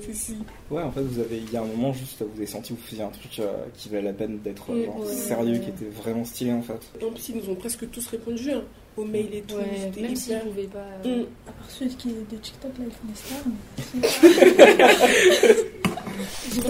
[0.00, 0.36] Je sais pas, Si.
[0.70, 2.78] Ouais, en fait, vous avez, il y a un moment juste, vous avez senti que
[2.80, 5.06] vous faisiez un truc euh, qui valait la peine d'être euh, Mm, ouais.
[5.12, 6.80] sérieux, qui était vraiment stylé en fait.
[7.04, 8.62] En plus, ils nous ont presque tous répondu hein,
[8.96, 9.56] aux mails et tout.
[9.56, 11.08] Ouais, C'était même s'ils hyper- pouvaient pas.
[11.08, 11.22] Mm.
[11.48, 13.44] À part ceux qui de TikTok, là, ils font des stars.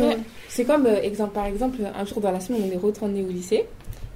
[0.01, 0.17] mais-.
[0.49, 3.29] C'est comme, euh, exemple, par exemple, un jour dans la semaine, on est retourné au
[3.29, 3.67] lycée.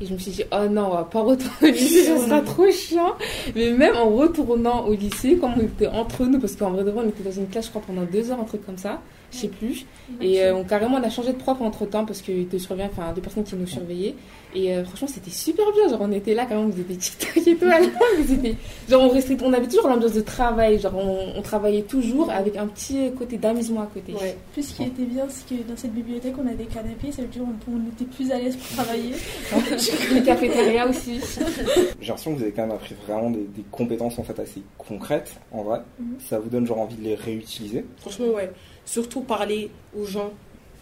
[0.02, 2.40] Et je me suis dit, oh non, on va pas retourner au lycée, ça sera
[2.40, 3.14] trop chiant.
[3.54, 6.90] Mais même en retournant au lycée, comme on était entre nous, parce qu'en vrai de
[6.90, 9.00] vrai, on était dans une classe, je crois, pendant deux heures, un truc comme ça,
[9.30, 9.86] je sais plus.
[10.20, 12.90] Et euh, on, carrément, on a changé de prof entre temps, parce qu'il te surveillait,
[12.92, 14.14] enfin, deux personnes qui nous surveillaient.
[14.54, 15.88] Et euh, franchement, c'était super bien.
[15.88, 17.64] Genre, on était là, quand même, on faisait des TikTok et tout.
[17.66, 18.54] à la fin,
[18.88, 20.80] Genre, on, restait, on avait toujours l'ambiance de travail.
[20.80, 24.12] Genre, on, on travaillait toujours avec un petit côté d'amusement à côté.
[24.12, 24.36] Ouais.
[24.52, 27.22] Plus ce qui était bien, c'est que dans cette bibliothèque, on a des canapés, ça
[27.22, 29.12] veut dire qu'on on était plus à l'aise pour travailler.
[30.14, 31.20] Les cafétérias aussi.
[32.00, 34.62] J'ai l'impression que vous avez quand même appris vraiment des, des compétences en fait assez
[34.78, 35.80] concrètes en vrai.
[36.00, 36.16] Mhm.
[36.18, 37.84] Ça vous donne genre envie de les réutiliser.
[37.98, 38.50] Franchement, ouais.
[38.90, 40.32] Surtout parler aux gens,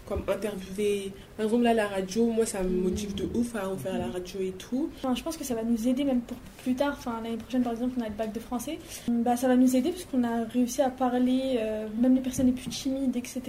[0.07, 1.13] comme interviewer.
[1.37, 4.39] Par exemple, là, la radio, moi, ça me motive de ouf à refaire la radio
[4.41, 4.89] et tout.
[5.15, 6.95] Je pense que ça va nous aider même pour plus tard.
[6.97, 8.79] Enfin, l'année prochaine, par exemple, on a le bac de français.
[9.07, 12.47] Bah, ça va nous aider parce qu'on a réussi à parler, euh, même les personnes
[12.47, 13.41] les plus timides, etc.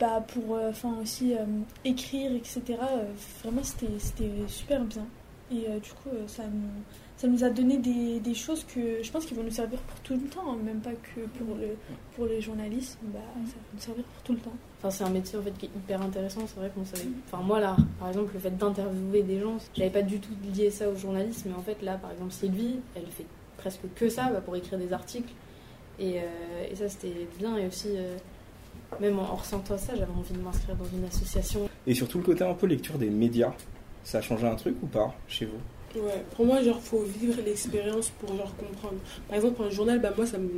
[0.00, 1.44] Bah, pour euh, aussi euh,
[1.84, 2.62] écrire, etc.
[3.44, 3.92] Vraiment, c'était
[4.46, 5.04] super bien.
[5.52, 6.68] Et du coup, ça nous,
[7.18, 9.98] ça nous a donné des, des choses que je pense qu'ils vont nous servir pour
[10.00, 11.76] tout le temps, hein, même pas que pour, le,
[12.14, 12.96] pour les journalistes.
[13.02, 14.52] Bah, ça va nous servir pour tout le temps.
[14.78, 16.42] Enfin, c'est un métier en fait qui est hyper intéressant.
[16.46, 17.08] C'est vrai qu'on savait.
[17.26, 20.70] Enfin, moi là, par exemple, le fait d'interviewer des gens, j'avais pas du tout lié
[20.70, 23.26] ça au journalisme, mais en fait là, par exemple, Sylvie, elle fait
[23.56, 25.32] presque que ça bah, pour écrire des articles.
[25.98, 27.56] Et, euh, et ça, c'était bien.
[27.56, 28.16] Et aussi, euh,
[29.00, 31.68] même en, en ressentant ça, j'avais envie de m'inscrire dans une association.
[31.84, 33.52] Et surtout le côté un peu lecture des médias.
[34.04, 35.58] Ça a changé un truc ou pas chez vous?
[35.96, 38.98] Ouais, pour moi, genre, faut vivre l'expérience pour, genre, comprendre.
[39.26, 40.48] Par exemple, un journal, bah, moi, ça me...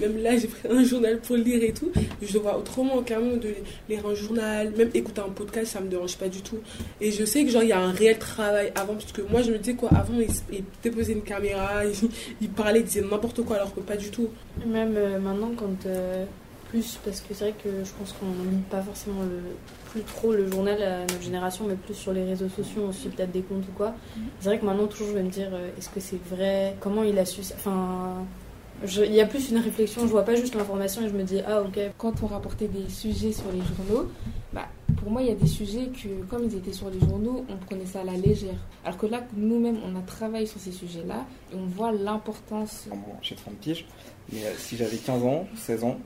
[0.00, 1.90] Même là, j'ai pris un journal pour lire et tout.
[2.22, 3.54] Je le vois autrement, carrément, de
[3.88, 4.70] lire un journal.
[4.76, 6.58] Même écouter un podcast, ça me dérange pas du tout.
[7.00, 8.94] Et je sais que, genre, il y a un réel travail avant.
[8.94, 12.08] Parce que moi, je me disais, quoi, avant, il, il déposait une caméra, il,
[12.40, 14.28] il parlait, il disait n'importe quoi, alors que pas du tout.
[14.66, 15.86] Même euh, maintenant, quand.
[15.86, 16.24] euh,
[16.70, 19.22] plus, parce que c'est vrai que je pense qu'on lit pas forcément
[19.90, 23.08] plus trop le journal à notre génération, mais plus sur les réseaux sociaux, on suit
[23.08, 23.94] peut-être des comptes ou quoi.
[24.40, 26.76] C'est vrai que maintenant, toujours, je vais me dire, euh, est-ce que c'est vrai?
[26.80, 27.54] Comment il a su ça?
[27.56, 28.24] Enfin.
[28.84, 31.40] Il y a plus une réflexion, je vois pas juste l'information et je me dis,
[31.44, 34.08] ah ok, quand on rapportait des sujets sur les journaux,
[34.52, 37.44] bah, pour moi, il y a des sujets que, comme ils étaient sur les journaux,
[37.48, 38.54] on prenait ça à la légère.
[38.84, 42.86] Alors que là, nous-mêmes, on a travaillé sur ces sujets-là et on voit l'importance.
[42.88, 43.84] Bon, J'ai 30 piges.
[44.32, 45.98] Mais euh, si j'avais 15 ans, 16 ans,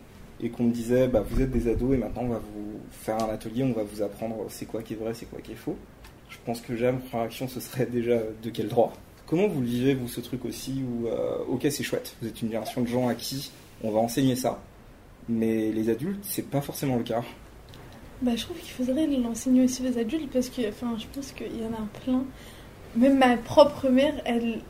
[0.43, 3.23] et qu'on me disait, bah, vous êtes des ados et maintenant on va vous faire
[3.23, 5.57] un atelier, on va vous apprendre c'est quoi qui est vrai, c'est quoi qui est
[5.57, 5.77] faux.
[6.29, 8.93] Je pense que déjà, ma première action, ce serait déjà de quel droit.
[9.27, 12.43] Comment vous le vivez, vous, ce truc aussi où, euh, ok, c'est chouette, vous êtes
[12.43, 13.53] une génération de gens à qui
[13.85, 14.61] on va enseigner ça,
[15.29, 17.23] mais les adultes, c'est pas forcément le cas.
[18.23, 21.61] Bah, je trouve qu'il faudrait l'enseigner aussi aux adultes parce que enfin, je pense qu'il
[21.61, 22.25] y en a plein.
[22.95, 24.61] Même ma propre mère, elle,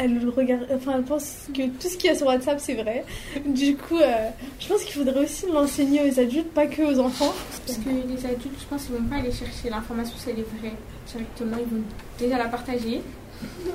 [0.00, 3.04] elle regarde, enfin, elle pense que tout ce qu'il y a sur WhatsApp c'est vrai.
[3.44, 7.32] Du coup, euh, je pense qu'il faudrait aussi l'enseigner aux adultes, pas que aux enfants.
[7.66, 10.46] Parce que les adultes, je pense qu'ils vont pas aller chercher l'information si elle est
[10.60, 10.74] vraie
[11.06, 11.56] directement.
[11.58, 11.82] Ils vont
[12.18, 13.02] déjà la partager.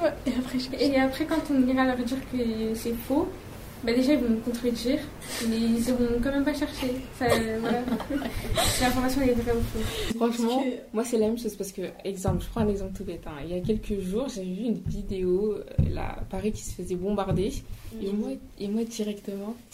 [0.02, 0.84] Ouais, Et après, je...
[0.84, 2.38] Et après, quand on ira leur dire que
[2.76, 3.28] c'est faux,
[3.86, 5.00] bah déjà ils vont nous contredire,
[5.48, 6.88] mais ils iront quand même pas chercher.
[7.20, 7.26] Ça,
[7.60, 7.80] voilà.
[8.82, 10.18] l'information est vraie ou faux.
[10.18, 13.04] Franchement, que- moi, c'est la même chose parce que, exemple, je prends un exemple tout
[13.04, 13.24] bête.
[13.28, 13.38] hein.
[13.46, 16.96] Il y a quelques jours, j'ai vu une vidéo, euh, là, Paris qui se faisait
[16.96, 17.52] bombarder.
[18.02, 19.56] Et moi, et moi directement,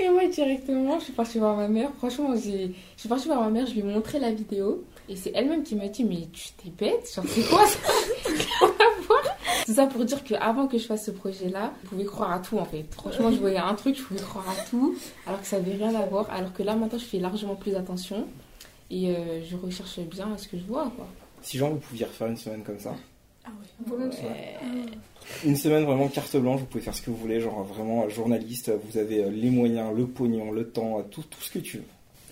[0.00, 1.90] Et moi, directement, je suis partie voir ma mère.
[1.98, 4.84] Franchement, j'ai- je suis partie voir ma mère, je lui ai montré la vidéo.
[5.10, 7.78] Et c'est elle-même qui m'a dit Mais tu t'es bête Genre, c'est quoi ça
[8.26, 9.22] Rien à voir.
[9.66, 12.56] Tout ça pour dire qu'avant que je fasse ce projet-là, je pouvais croire à tout
[12.58, 12.84] en fait.
[12.92, 14.96] Franchement, je voyais un truc, je pouvais croire à tout,
[15.26, 16.30] alors que ça n'avait rien à voir.
[16.30, 18.26] Alors que là, maintenant, je fais largement plus attention.
[18.90, 21.06] Et euh, je recherche bien ce que je vois, quoi.
[21.42, 22.94] Si genre vous pouviez refaire une semaine comme ça,
[23.44, 23.86] Ah ouais.
[23.86, 24.28] Volontiers.
[25.44, 28.08] une semaine vraiment carte blanche, vous pouvez faire ce que vous voulez, genre vraiment euh,
[28.08, 31.78] journaliste, vous avez euh, les moyens, le pognon, le temps, tout, tout ce que tu
[31.78, 31.84] veux.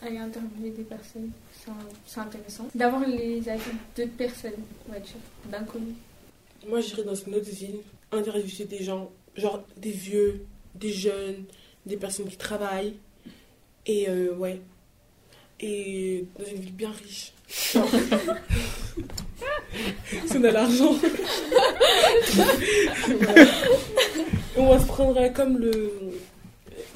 [0.06, 1.30] Aller interviewer des personnes,
[2.06, 2.68] c'est intéressant.
[2.74, 4.52] D'avoir les avis d'autres personnes,
[5.50, 5.94] d'inconnus.
[6.66, 7.80] Moi, j'irais dans une autre ville,
[8.12, 11.44] interviewer des gens, genre des vieux, des jeunes,
[11.86, 12.96] des personnes qui travaillent.
[13.86, 14.60] Et euh, ouais.
[15.60, 17.32] Et dans une ville bien riche.
[17.48, 17.78] Si
[20.36, 20.94] on a l'argent.
[24.56, 25.92] On va se prendre comme le.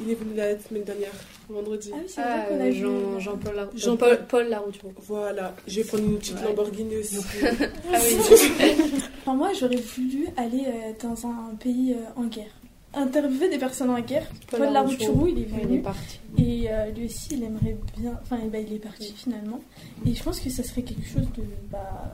[0.00, 1.12] Il est venu la semaine dernière.
[1.52, 1.90] Vendredi.
[1.92, 2.80] Ah oui, c'est Ah, vrai qu'on a euh, vu.
[2.80, 4.90] Jean- Jean-Paul Lar- Jean- Paul, Paul Larouture.
[5.06, 6.44] Voilà, je vais prendre une petite Ouais.
[6.44, 7.16] Lamborghini aussi.
[7.92, 8.16] Ah oui,
[9.20, 12.50] Enfin, moi, j'aurais voulu aller euh, dans un pays euh, en guerre.
[12.94, 14.26] Interviewer des personnes en guerre.
[14.50, 15.80] Paul, Larouturou, il est il est venu.
[15.82, 16.18] parti.
[16.36, 18.12] Et euh, lui aussi, il aimerait bien.
[18.22, 19.60] Enfin, eh ben, il est parti finalement.
[20.06, 21.42] Et je pense que ça serait quelque chose de.
[21.70, 22.12] Bah,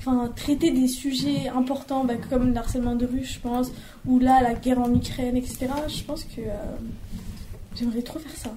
[0.00, 3.72] Enfin, traiter des sujets importants bah, comme le harcèlement de rue, je pense,
[4.06, 5.66] ou là, la guerre en Ukraine, etc.
[5.88, 6.54] Je pense que euh,
[7.74, 8.50] j'aimerais trop faire ça.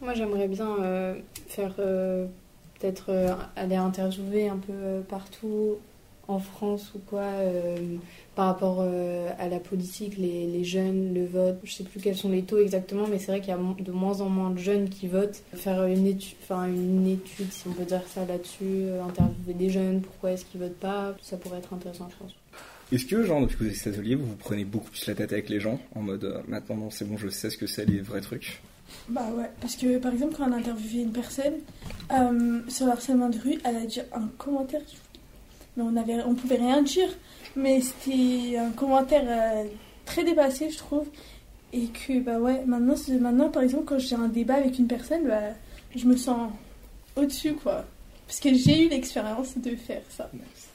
[0.00, 1.14] Moi, j'aimerais bien euh,
[1.48, 2.26] faire euh,
[2.78, 5.76] peut-être euh, aller interviewer un peu partout
[6.26, 7.26] en France ou quoi
[8.36, 11.58] par rapport à la politique, les, jeunes, le vote.
[11.64, 13.90] Je sais plus quels sont les taux exactement, mais c'est vrai qu'il y a de
[13.90, 15.42] moins en moins de jeunes qui votent.
[15.54, 20.02] Faire une étude, enfin une étude, si on peut dire ça là-dessus, interviewer des jeunes,
[20.02, 22.36] pourquoi est-ce qu'ils votent pas, ça pourrait être intéressant, je pense.
[22.92, 25.32] Est-ce que, genre, depuis que vous cet atelier, vous vous prenez beaucoup plus la tête
[25.32, 28.20] avec les gens En mode, maintenant, c'est bon, je sais ce que c'est, les vrais
[28.20, 28.60] trucs?
[29.08, 31.54] Bah ouais, parce que par exemple, quand on a interviewé une personne
[32.12, 34.82] euh, sur le harcèlement de rue, elle a dit un commentaire,
[35.76, 37.08] mais on, avait, on pouvait rien dire,
[37.56, 39.64] mais c'était un commentaire euh,
[40.04, 41.06] très dépassé, je trouve.
[41.72, 45.26] Et que, bah ouais, maintenant, maintenant par exemple, quand j'ai un débat avec une personne,
[45.26, 45.54] bah,
[45.94, 46.50] je me sens
[47.16, 47.84] au-dessus, quoi.
[48.26, 50.30] Parce que j'ai eu l'expérience de faire ça.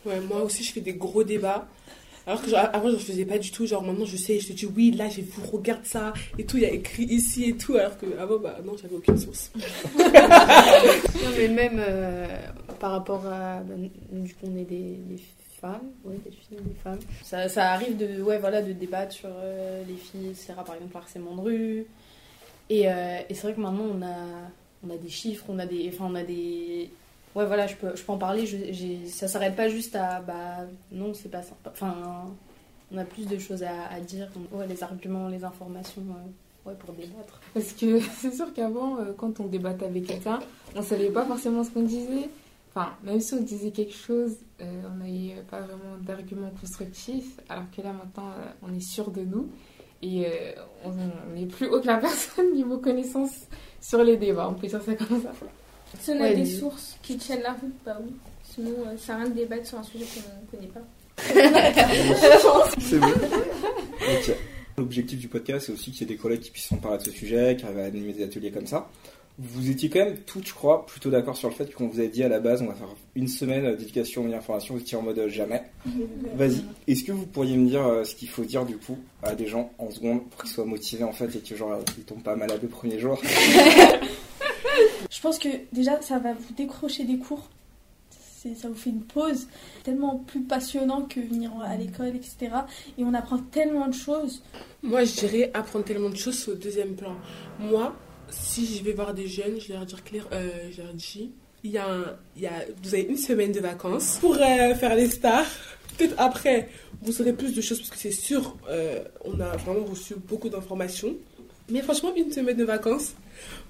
[0.05, 1.67] Ouais, moi aussi, je fais des gros débats.
[2.27, 3.65] Alors que genre, avant, je ne faisais pas du tout.
[3.65, 6.57] Genre, maintenant, je sais, je te dis, oui, là, j'ai vu, regarde ça, et tout,
[6.57, 7.75] il y a écrit ici et tout.
[7.75, 9.51] Alors que avant, bah non, j'avais aucune source.
[9.95, 12.27] Non, mais même euh,
[12.79, 13.61] par rapport à.
[13.61, 15.19] ben, du coup, on est des, des
[15.59, 16.99] femmes, ouais, des filles, des femmes.
[17.23, 20.53] Ça, ça arrive de, ouais, voilà, de débattre sur euh, les filles, etc.
[20.65, 21.85] Par exemple, le harcèlement de rue.
[22.69, 24.49] Et, euh, et c'est vrai que maintenant, on a,
[24.85, 25.89] on a des chiffres, on a des.
[25.93, 26.89] Enfin, on a des.
[27.35, 28.45] Ouais, voilà, je peux, je peux en parler.
[28.45, 30.21] Je, ça s'arrête pas juste à.
[30.21, 31.69] Bah, non, c'est pas sympa.
[31.71, 32.25] Enfin,
[32.91, 34.29] on a plus de choses à, à dire.
[34.53, 36.01] Ouais, les arguments, les informations.
[36.01, 37.41] euh, ouais, pour débattre.
[37.53, 40.39] Parce que c'est sûr qu'avant, euh, quand on débattait avec quelqu'un,
[40.75, 42.29] on savait pas forcément ce qu'on disait.
[42.73, 47.39] Enfin, même si on disait quelque chose, euh, on n'avait pas vraiment d'arguments constructifs.
[47.49, 48.31] Alors que là, maintenant,
[48.63, 49.49] on est sûr de nous.
[50.01, 50.27] Et
[50.83, 53.47] on on n'est plus haut que la personne niveau connaissance
[53.81, 54.47] sur les débats.
[54.49, 55.31] On peut dire ça comme ça.
[56.01, 58.11] Si on a Ouais, des sources qui tiennent la route, bah oui.
[58.43, 60.81] Sinon, euh, ça sert à rien de débattre sur un sujet qu'on ne connaît pas.
[62.79, 63.07] C'est bon.
[64.77, 67.03] L'objectif du podcast, c'est aussi qu'il y ait des collègues qui puissent en parler de
[67.03, 68.89] ce sujet, qui arrivent à animer des ateliers comme ça.
[69.37, 72.05] Vous étiez quand même toutes, je crois, plutôt d'accord sur le fait qu'on vous a
[72.07, 75.01] dit à la base, on va faire une semaine d'éducation et d'information, vous étiez en
[75.01, 75.61] mode euh, jamais.
[76.35, 76.63] Vas-y.
[76.87, 79.47] Est-ce que vous pourriez me dire euh, ce qu'il faut dire du coup à des
[79.47, 82.37] gens en seconde pour qu'ils soient motivés en fait et que genre ils tombent pas
[82.37, 83.21] malades le premier jour?
[85.09, 87.49] Je pense que déjà, ça va vous décrocher des cours.
[88.55, 89.47] Ça vous fait une pause
[89.83, 92.51] tellement plus passionnant que venir à l'école, etc.
[92.95, 94.43] Et on apprend tellement de choses.
[94.83, 97.15] Moi, je dirais apprendre tellement de choses au deuxième plan.
[97.59, 97.95] Moi,
[98.29, 101.31] si je vais voir des jeunes, je leur dis clair, euh, je leur dis,
[101.63, 102.17] il y a,
[102.83, 105.47] vous avez une semaine de vacances pour euh, faire les stars.
[105.97, 106.69] Peut-être après,
[107.01, 110.49] vous aurez plus de choses parce que c'est sûr, euh, on a vraiment reçu beaucoup
[110.49, 111.15] d'informations.
[111.69, 113.15] Mais franchement, une semaine de vacances,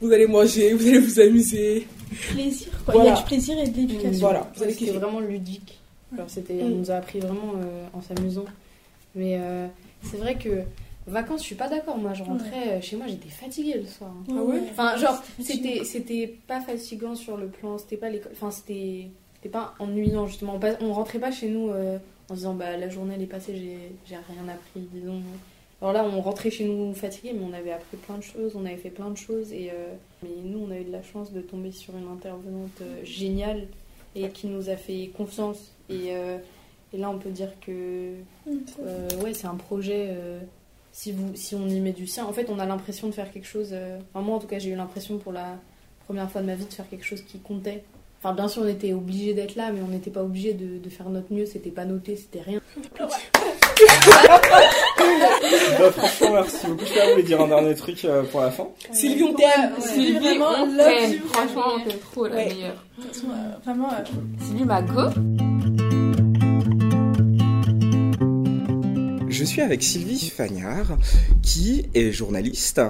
[0.02, 1.88] vous allez manger, vous allez vous amuser.
[2.32, 2.94] Plaisir, quoi.
[2.94, 3.10] Voilà.
[3.10, 4.20] Il y a du plaisir et de l'éducation.
[4.20, 5.80] Voilà, vous C'était vraiment ludique.
[6.14, 6.66] Alors, c'était, Mm.
[6.66, 8.46] on nous a appris vraiment euh, en s'amusant.
[9.16, 9.68] Mais euh,
[10.04, 10.62] c'est vrai que
[11.08, 11.98] vacances, je suis pas d'accord.
[11.98, 14.12] Moi, je rentrais euh, chez moi, j'étais fatiguée le soir.
[14.30, 18.32] Ah ouais Enfin, genre, C'était c'était, c'était pas fatigant sur le plan, c'était pas l'école.
[18.34, 20.56] Enfin, c'était, c'était pas ennuyant justement.
[20.56, 21.98] On pas- On rentrait pas chez nous euh,
[22.30, 25.22] en se disant, bah la journée elle est passée, j'ai, j'ai rien appris, disons.
[25.86, 28.66] Alors là, on rentrait chez nous fatigués, mais on avait appris plein de choses, on
[28.66, 29.54] avait fait plein de choses.
[29.54, 32.72] Et euh, mais nous, on a eu de la chance de tomber sur une intervenante
[32.82, 33.68] euh, géniale
[34.16, 35.76] et qui nous a fait confiance.
[35.92, 36.40] Et, euh,
[36.92, 38.14] et là, on peut dire que
[38.48, 40.10] euh, ouais, c'est un projet.
[40.92, 43.32] si, vous, si on y met du sien, en fait, on a l'impression de faire
[43.32, 43.70] quelque chose.
[43.72, 45.60] euh, enfin, moi, en tout cas, j'ai eu l'impression pour la
[46.06, 47.84] première fois de ma vie de faire quelque chose qui comptait.
[48.24, 50.90] Enfin, bien sûr, on était obligé d'être là, mais on n'était pas obligé de, de
[50.90, 51.46] faire notre mieux.
[51.46, 52.60] C'était pas noté, c'était rien.
[55.80, 56.86] Bah, Franchement, merci beaucoup.
[56.86, 59.72] Je voulez dire un dernier truc euh, pour la fin Sylvie, on t'aime.
[59.80, 61.20] Sylvie, vraiment, on t'aime.
[61.32, 62.46] Franchement, on t'aime trop, la Ouais.
[62.48, 62.84] meilleure.
[62.98, 65.02] De toute façon, euh, vraiment, euh, Sylvie, ma go.
[69.30, 70.98] Je suis avec Sylvie Fagnard,
[71.42, 72.82] qui est journaliste,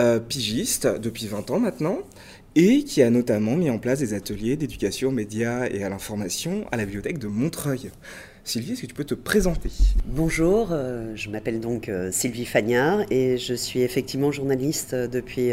[0.00, 1.98] euh, pigiste depuis 20 ans maintenant,
[2.56, 6.64] et qui a notamment mis en place des ateliers d'éducation aux médias et à l'information
[6.72, 7.90] à la bibliothèque de Montreuil.
[8.44, 9.70] Sylvie, est-ce que tu peux te présenter?
[10.04, 15.52] Bonjour, euh, je m'appelle donc euh, Sylvie Fagnard et je suis effectivement journaliste euh, depuis,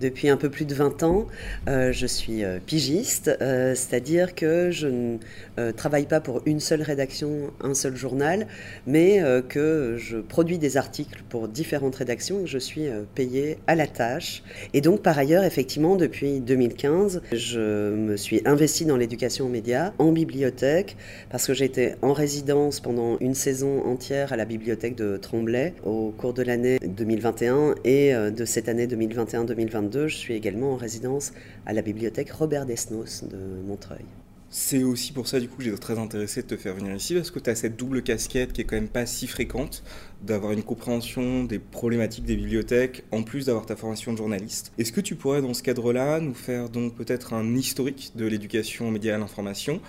[0.00, 1.26] depuis un peu plus de 20 ans.
[1.66, 7.96] je suis pigiste, c'est-à-dire que je ne travaille pas pour une seule rédaction, un seul
[7.96, 8.46] journal,
[8.86, 13.86] mais que je produis des articles pour différentes rédactions et je suis payée à la
[13.86, 14.42] tâche.
[14.72, 19.92] Et donc par ailleurs, effectivement, depuis 2015, je me suis investie dans l'éducation aux médias,
[19.98, 20.96] en bibliothèque,
[21.30, 26.10] parce que j'étais en résidence pendant une saison entière à la bibliothèque de Tremblay au
[26.10, 31.32] cours de l'année 2021 et euh, de cette année 2021-2022, je suis également en résidence
[31.64, 34.04] à la bibliothèque Robert Desnos de Montreuil.
[34.52, 37.14] C'est aussi pour ça du coup que j'ai très intéressé de te faire venir ici
[37.14, 39.84] parce que tu as cette double casquette qui est quand même pas si fréquente
[40.22, 44.72] d'avoir une compréhension des problématiques des bibliothèques en plus d'avoir ta formation de journaliste.
[44.76, 48.88] Est-ce que tu pourrais dans ce cadre-là nous faire donc peut-être un historique de l'éducation
[48.88, 49.80] aux médias et à l'information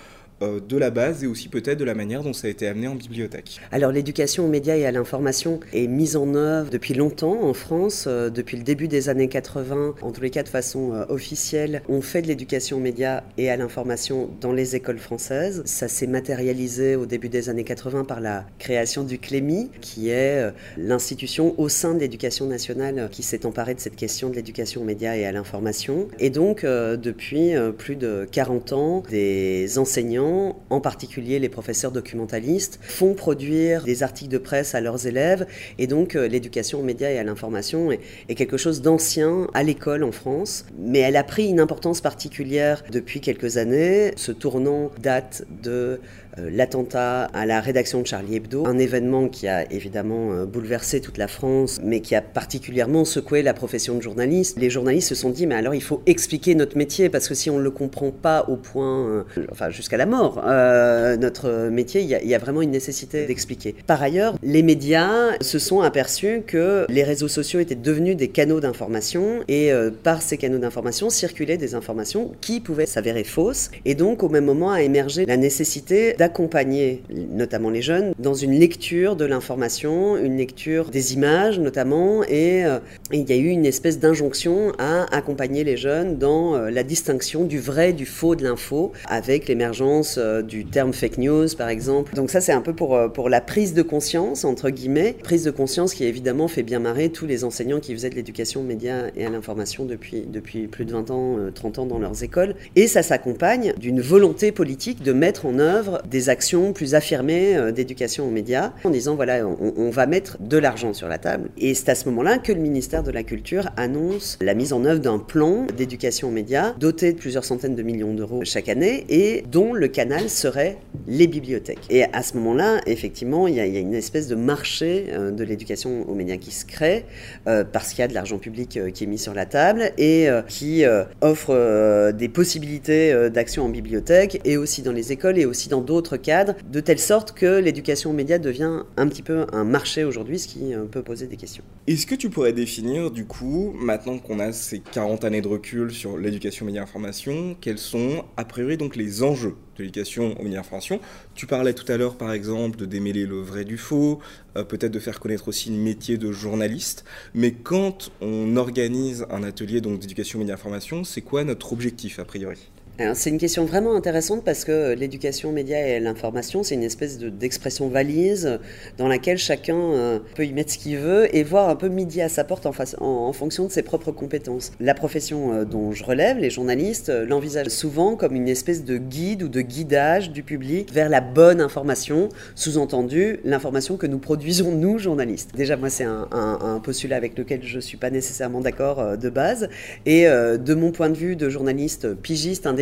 [0.42, 2.94] de la base et aussi peut-être de la manière dont ça a été amené en
[2.94, 3.60] bibliothèque.
[3.70, 8.04] Alors l'éducation aux médias et à l'information est mise en œuvre depuis longtemps en France,
[8.06, 11.82] euh, depuis le début des années 80, en tous les cas de façon euh, officielle.
[11.88, 15.62] On fait de l'éducation aux médias et à l'information dans les écoles françaises.
[15.64, 20.52] Ça s'est matérialisé au début des années 80 par la création du CLEMI, qui est
[20.76, 24.84] l'institution au sein de l'éducation nationale qui s'est emparée de cette question de l'éducation aux
[24.84, 26.08] médias et à l'information.
[26.18, 30.31] Et donc depuis plus de 40 ans, des enseignants
[30.70, 35.46] en particulier les professeurs documentalistes, font produire des articles de presse à leurs élèves.
[35.78, 38.00] Et donc euh, l'éducation aux médias et à l'information est,
[38.34, 40.64] quelque chose d'ancien à l'école en France.
[40.78, 44.12] Mais elle a pris une importance particulière depuis quelques années.
[44.16, 46.00] Ce tournant date de
[46.36, 51.18] l'attentat à la rédaction de Charlie Hebdo, un événement qui a évidemment euh, bouleversé toute
[51.18, 54.58] la France, mais qui a particulièrement secoué la profession de journaliste.
[54.58, 57.50] Les journalistes se sont dit, mais alors il faut expliquer notre métier, parce que si
[57.50, 62.08] on ne le comprend pas au point, euh, enfin jusqu'à la mort, notre métier, il
[62.08, 63.74] y, a, vraiment une nécessité d'expliquer.
[63.86, 68.60] Par ailleurs, les médias se sont aperçus que les réseaux sociaux étaient devenus des canaux
[68.60, 69.70] d'information, et
[70.02, 74.44] par ces canaux d'information circulaient des informations qui pouvaient s'avérer fausses, et donc au même
[74.44, 77.02] moment a émergé la nécessité d'accompagner
[77.32, 82.78] notamment les jeunes dans une lecture de l'information, une lecture des images notamment, et, euh,
[83.12, 87.42] il y a eu une espèce d'injonction à accompagner les jeunes dans euh, la distinction
[87.42, 92.14] du vrai, du faux de l'info, avec l'émergence euh, du terme fake news par exemple.
[92.14, 95.50] Donc ça c'est un peu pour, pour la prise de conscience, entre guillemets, prise de
[95.50, 99.08] conscience qui évidemment fait bien marrer tous les enseignants qui faisaient de l'éducation aux médias
[99.16, 102.54] et à l'information depuis, depuis plus de 20 ans, 30 ans dans leurs écoles.
[102.76, 107.72] Et ça s'accompagne d'une volonté politique de mettre en œuvre des actions plus affirmées euh,
[107.72, 111.48] d'éducation aux médias, en disant voilà, on, va mettre de l'argent sur la table.
[111.58, 114.84] Et c'est à ce moment-là que le ministère de la Culture annonce la mise en
[114.84, 119.04] œuvre d'un plan d'éducation aux médias doté de plusieurs centaines de millions d'euros chaque année
[119.08, 121.86] et dont le canal serait les bibliothèques.
[121.88, 126.08] Et à ce moment-là, effectivement, il y, a, une espèce de marché euh, de l'éducation
[126.08, 127.06] aux médias qui se crée
[127.46, 130.28] euh, parce qu'il y a de l'argent public qui est mis sur la table et
[130.48, 130.84] qui
[131.20, 136.01] offre des possibilités d'action en bibliothèque et aussi dans les écoles et aussi dans d'autres
[136.16, 140.38] cadre, de telle sorte que l'éducation aux médias devient un petit peu un marché aujourd'hui,
[140.38, 141.64] ce qui euh, peut poser des questions.
[141.86, 145.92] Est-ce que tu pourrais définir, du coup, maintenant qu'on a ces 40 années de recul
[145.92, 150.60] sur l'éducation médias information, quels sont, a priori, donc les enjeux de l'éducation aux médias
[150.60, 151.00] information?
[151.34, 154.20] Tu parlais tout à l'heure, par exemple, de démêler le vrai du faux,
[154.56, 159.42] euh, peut-être de faire connaître aussi le métier de journaliste, mais quand on organise un
[159.42, 162.70] atelier d'éducation aux médias information, c'est quoi notre objectif, a priori?
[163.14, 167.18] C'est une question vraiment intéressante parce que l'éducation aux médias et l'information, c'est une espèce
[167.18, 168.58] d'expression valise
[168.98, 172.20] dans laquelle chacun euh, peut y mettre ce qu'il veut et voir un peu midi
[172.20, 174.72] à sa porte en, fonction de ses propres compétences.
[174.78, 178.98] La profession euh, dont je relève, les journalistes, euh, l'envisagent souvent comme une espèce de
[178.98, 184.70] guide ou de guidage du public vers la bonne information, sous-entendu l'information que nous produisons
[184.70, 185.52] nous, journalistes.
[185.56, 189.30] Déjà, moi, c'est un, un, postulat avec lequel je ne suis pas nécessairement d'accord de
[189.30, 189.68] base.
[190.04, 192.81] Et de mon point de vue de journaliste pigiste, indépendant,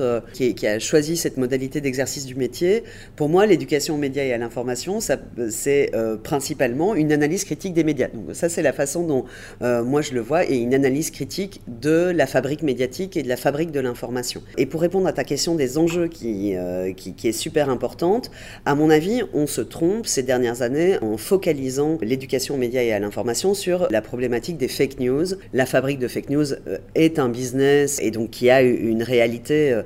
[0.00, 2.84] euh, qui, a choisi cette modalité d'exercice du métier.
[3.16, 7.84] Pour moi, l'éducation aux médias et à l'information, c'est euh, principalement une analyse critique des
[7.84, 8.08] médias.
[8.08, 9.24] Donc ça, c'est la façon dont
[9.62, 13.28] euh, moi je le vois, et une analyse critique de la fabrique médiatique et de
[13.28, 14.42] la fabrique de l'information.
[14.56, 18.30] Et pour répondre à ta question des enjeux qui, est super importante,
[18.64, 22.92] à mon avis, on se trompe ces dernières années en focalisant l'éducation aux médias et
[22.92, 25.26] à l'information sur la problématique des fake news.
[25.52, 26.46] La fabrique de fake news
[26.94, 29.80] est un business et donc qui a une réalité réalité,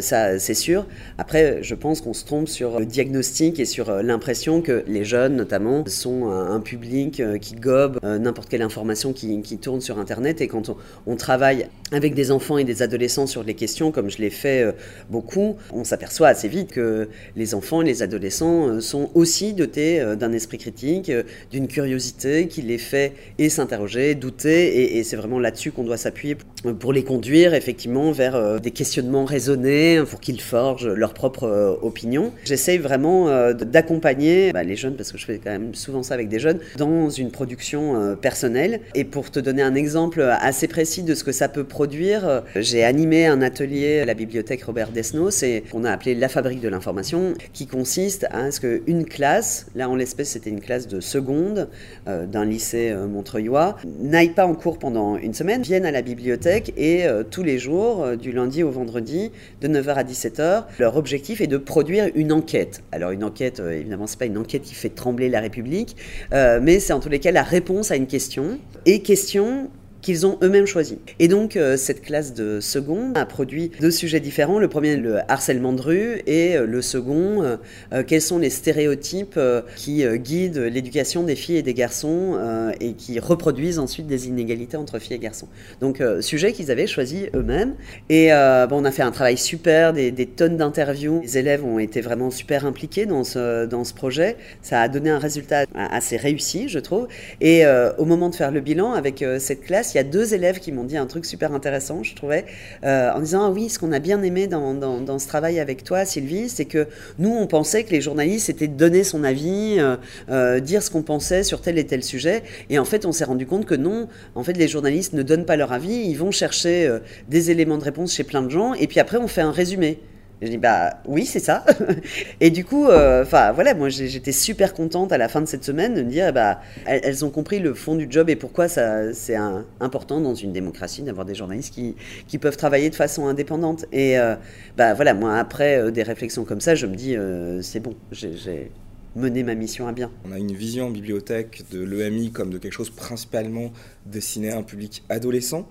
[0.00, 0.86] ça c'est sûr.
[1.18, 5.36] Après, je pense qu'on se trompe sur le diagnostic et sur l'impression que les jeunes,
[5.36, 10.40] notamment, sont un, public qui gobe n'importe quelle information qui, tourne sur Internet.
[10.40, 10.70] Et quand
[11.06, 14.74] on, travaille avec des enfants et des adolescents sur les questions, comme je l'ai fait
[15.10, 20.32] beaucoup, on s'aperçoit assez vite que les enfants et les adolescents sont aussi dotés d'un
[20.32, 21.12] esprit critique,
[21.50, 26.36] d'une curiosité qui les fait et s'interroger, douter, et, c'est vraiment là-dessus qu'on doit s'appuyer
[26.78, 31.74] pour les conduire effectivement vers euh, des questionnements raisonnés, pour qu'ils forgent leur propre euh,
[31.82, 32.32] opinion.
[32.44, 36.14] J'essaye vraiment euh, d'accompagner bah, les jeunes, parce que je fais quand même souvent ça
[36.14, 38.80] avec des jeunes, dans une production personnelle.
[38.94, 42.84] Et pour te donner un exemple assez précis de ce que ça peut produire, j'ai
[42.84, 46.68] animé un atelier à la bibliothèque Robert Desnos, c'est qu'on a appelé la fabrique de
[46.68, 51.68] l'information, qui consiste à ce qu'une classe, là en l'espèce c'était une classe de seconde
[52.06, 57.06] d'un lycée montreuillois, n'aille pas en cours pendant une semaine, vienne à la bibliothèque et
[57.06, 61.40] euh, tous les jours, euh, du lundi au vendredi, de 9h à 17h, leur objectif
[61.40, 62.82] est de produire une enquête.
[62.92, 65.96] Alors une enquête, euh, évidemment, c'est pas une enquête qui fait trembler la République,
[66.32, 68.58] mais c'est en tous les cas la réponse à une question.
[68.86, 70.98] Et question qu'ils ont eux-mêmes choisi.
[71.18, 74.58] Et donc, euh, cette classe de second a produit deux sujets différents.
[74.58, 79.38] Le premier, le harcèlement de rue, et euh, le second, euh, quels sont les stéréotypes
[79.76, 82.38] qui guident l'éducation des filles et des garçons
[82.80, 85.48] et qui reproduisent ensuite des inégalités entre filles et garçons.
[85.80, 87.74] Donc, sujet qu'ils avaient choisi eux-mêmes.
[88.08, 88.28] Et
[88.68, 91.20] bon, on a fait un travail super, des, tonnes d'interviews.
[91.22, 94.36] Les élèves ont été vraiment super impliqués dans ce, dans ce projet.
[94.62, 97.08] Ça a donné un résultat assez réussi, je trouve.
[97.40, 97.64] Et
[97.98, 100.72] au moment de faire le bilan avec cette classe, il y a deux élèves qui
[100.72, 102.44] m'ont dit un truc super intéressant, je trouvais,
[102.84, 106.04] euh, en disant ah oui, ce qu'on a bien aimé dans, ce travail avec toi,
[106.04, 106.86] Sylvie, c'est que
[107.18, 109.96] nous, on pensait que les journalistes c'était donner son avis, euh,
[110.30, 113.24] euh, dire ce qu'on pensait sur tel et tel sujet, et en fait, on s'est
[113.24, 116.30] rendu compte que non, en fait, les journalistes ne donnent pas leur avis, ils vont
[116.30, 119.52] chercher des éléments de réponse chez plein de gens, et puis après, on fait un
[119.52, 119.98] résumé.
[120.40, 121.64] Je dis bah oui c'est ça.
[122.40, 125.64] et du coup, euh, enfin voilà, moi j'étais super contente à la fin de cette
[125.64, 129.12] semaine de me dire bah elles, ont compris le fond du job et pourquoi ça
[129.12, 129.36] c'est
[129.80, 131.96] important dans une démocratie d'avoir des journalistes qui,
[132.28, 133.86] qui peuvent travailler de façon indépendante.
[133.92, 134.36] Et euh,
[134.76, 137.16] bah voilà, moi après euh, des réflexions comme ça, je me dis
[137.62, 138.70] c'est bon, j'ai
[139.16, 140.10] mené ma mission à bien.
[140.24, 143.72] On a une vision en bibliothèque de l'EMI comme de quelque chose principalement
[144.06, 145.68] destiné à un public adolescent.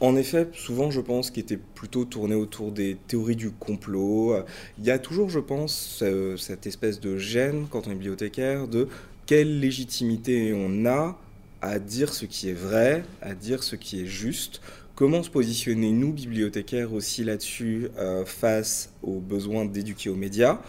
[0.00, 4.36] En effet, souvent je pense qu'il était plutôt tourné autour des théories du complot.
[4.78, 6.04] Il y a toujours, je pense,
[6.36, 8.88] cette espèce de gêne quand on est bibliothécaire de
[9.26, 11.18] quelle légitimité on a
[11.60, 14.60] à dire ce qui est vrai, à dire ce qui est juste.
[14.94, 20.60] Comment se positionner, nous, bibliothécaires, aussi là-dessus, euh, face aux besoins d'éduquer aux médias?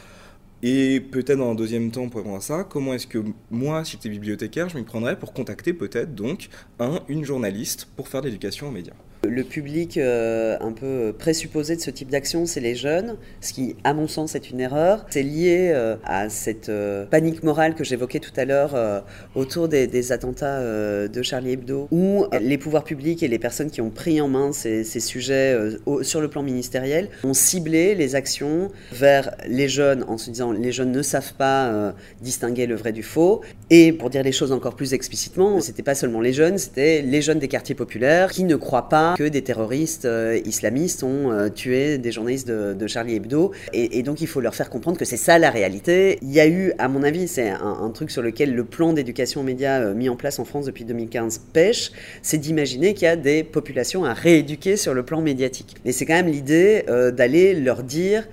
[0.62, 3.94] Et peut-être dans un deuxième temps, pour répondre à ça, comment est-ce que moi, si
[3.94, 6.50] j'étais bibliothécaire, je m'y prendrais pour contacter peut-être donc
[6.80, 8.94] un, une journaliste pour faire de l'éducation aux médias?
[9.28, 13.76] Le public euh, un peu présupposé de ce type d'action, c'est les jeunes, ce qui,
[13.84, 15.06] à mon sens, est une erreur.
[15.10, 18.76] C'est lié euh, à cette euh, panique morale que j'évoquais tout à l'heure
[19.36, 23.90] autour des, attentats de Charlie Hebdo, où les pouvoirs publics et les personnes qui ont
[23.90, 25.58] pris en main ces, sujets
[26.02, 30.72] sur le plan ministériel ont ciblé les actions vers les jeunes en se disant les
[30.72, 33.42] jeunes ne savent pas distinguer le vrai du faux.
[33.70, 37.22] Et pour dire les choses encore plus explicitement, c'était pas seulement les jeunes, c'était les
[37.22, 41.50] jeunes des quartiers populaires qui ne croient pas que des terroristes euh, islamistes ont euh,
[41.50, 43.52] tué des journalistes de, Charlie Hebdo.
[43.74, 46.18] Et, donc il faut leur faire comprendre que c'est ça la réalité.
[46.22, 49.42] Il y a eu, à mon avis, c'est un, truc sur lequel le plan d'éducation
[49.42, 51.92] aux médias euh, mis en place en France depuis 2015 pêche,
[52.22, 55.76] c'est d'imaginer qu'il y a des populations à rééduquer sur le plan médiatique.
[55.86, 56.84] Et c'est quand même l'idée
[57.14, 58.28] d'aller leur dire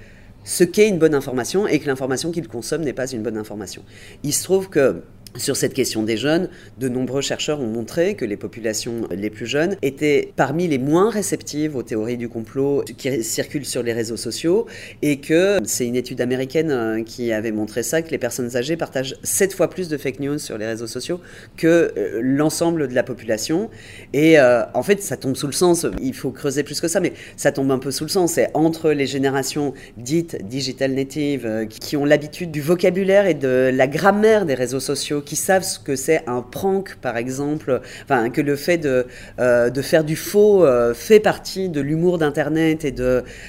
[0.44, 3.82] ce qu'est une bonne information et que l'information qu'ils consomment n'est pas une bonne information.
[4.22, 5.02] Il se trouve que
[5.38, 9.46] sur cette question des jeunes, de nombreux chercheurs ont montré que les populations les plus
[9.46, 14.16] jeunes étaient parmi les moins réceptives aux théories du complot qui circulent sur les réseaux
[14.16, 14.66] sociaux
[15.02, 18.76] et que c'est une étude américaine euh, qui avait montré ça, que les personnes âgées
[18.76, 21.20] partagent sept fois plus de fake news sur les réseaux sociaux
[21.56, 23.70] que euh, l'ensemble de la population.
[24.12, 27.00] Et euh, en fait, ça tombe sous le sens, il faut creuser plus que ça,
[27.00, 28.32] mais ça tombe un peu sous le sens.
[28.34, 33.86] C'est entre les générations dites digital native qui ont l'habitude du vocabulaire et de la
[33.86, 38.40] grammaire des réseaux sociaux qui savent ce que c'est un prank, par exemple, enfin, que
[38.40, 39.06] le fait de,
[39.38, 42.94] euh, faire du faux euh, fait partie de l'humour d'Internet et,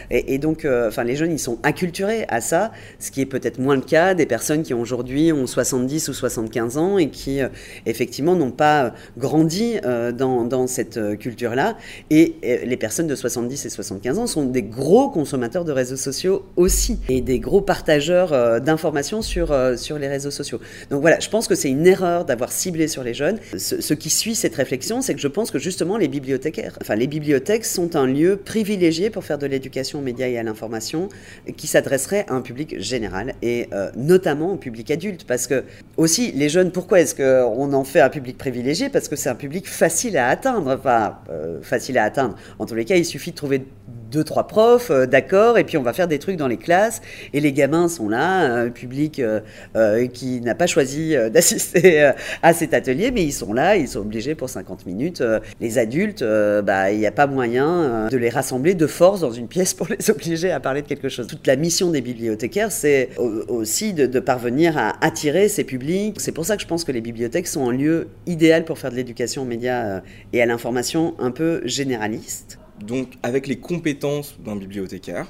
[0.09, 3.59] et, donc, euh, enfin, les jeunes, ils sont acculturés à ça, ce qui est peut-être
[3.59, 7.39] moins le cas des personnes qui aujourd'hui ont 70 ou 75 ans et qui,
[7.85, 9.75] effectivement, n'ont pas grandi
[10.17, 11.77] dans, dans, cette culture-là.
[12.09, 16.45] Et, les personnes de 70 et 75 ans sont des gros consommateurs de réseaux sociaux
[16.55, 20.59] aussi et des gros partageurs d'informations sur, sur les réseaux sociaux.
[20.89, 23.39] Donc voilà, je pense que c'est une erreur d'avoir ciblé sur les jeunes.
[23.57, 27.07] Ce, qui suit cette réflexion, c'est que je pense que justement les bibliothécaires, enfin les
[27.07, 31.09] bibliothèques sont un lieu privilégié pour faire de l'éducation aux médias et à l'information
[31.57, 35.25] qui s'adresserait à un public général et euh, notamment au public adulte.
[35.25, 35.63] Parce que
[35.97, 38.89] aussi, les jeunes, pourquoi est-ce qu'on en fait un public privilégié?
[38.89, 40.75] Parce que c'est un public facile à atteindre.
[40.77, 42.35] Enfin, euh, facile à atteindre.
[42.59, 43.65] En tous les cas, il suffit de trouver
[44.11, 47.01] deux, trois profs, euh, d'accord, et puis on va faire des trucs dans les classes,
[47.33, 49.41] et les gamins sont là, un public euh,
[49.75, 53.99] euh, qui n'a pas choisi d'assister à cet atelier, mais ils sont là, ils sont
[53.99, 55.23] obligés pour 50 minutes.
[55.59, 56.23] les adultes,
[56.63, 59.87] bah, il n'y a pas moyen de les rassembler de force dans une pièce pour
[59.87, 61.27] les obliger à parler de quelque chose.
[61.27, 66.19] Toute la mission des bibliothécaires, c'est aussi de, parvenir à attirer ces publics.
[66.19, 68.91] C'est pour ça que je pense que les bibliothèques sont un lieu idéal pour faire
[68.91, 70.01] de l'éducation aux médias
[70.33, 75.27] et à l'information un peu généraliste donc avec les compétences d'un bibliothécaire,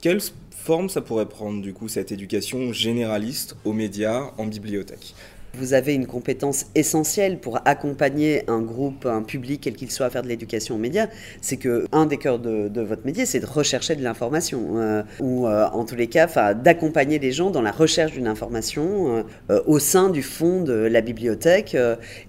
[0.00, 5.14] quelle forme ça pourrait prendre du coup cette éducation généraliste aux médias en bibliothèque?
[5.58, 10.10] Vous avez une compétence essentielle pour accompagner un groupe, un public, quel qu'il soit, à
[10.10, 11.06] faire de l'éducation aux médias.
[11.40, 15.46] C'est que un des cœurs de, votre métier, c'est de rechercher de l'information, euh, ou
[15.46, 19.78] euh, en tous les cas, d'accompagner les gens dans la recherche d'une information euh, au
[19.78, 21.76] sein du fond de la bibliothèque.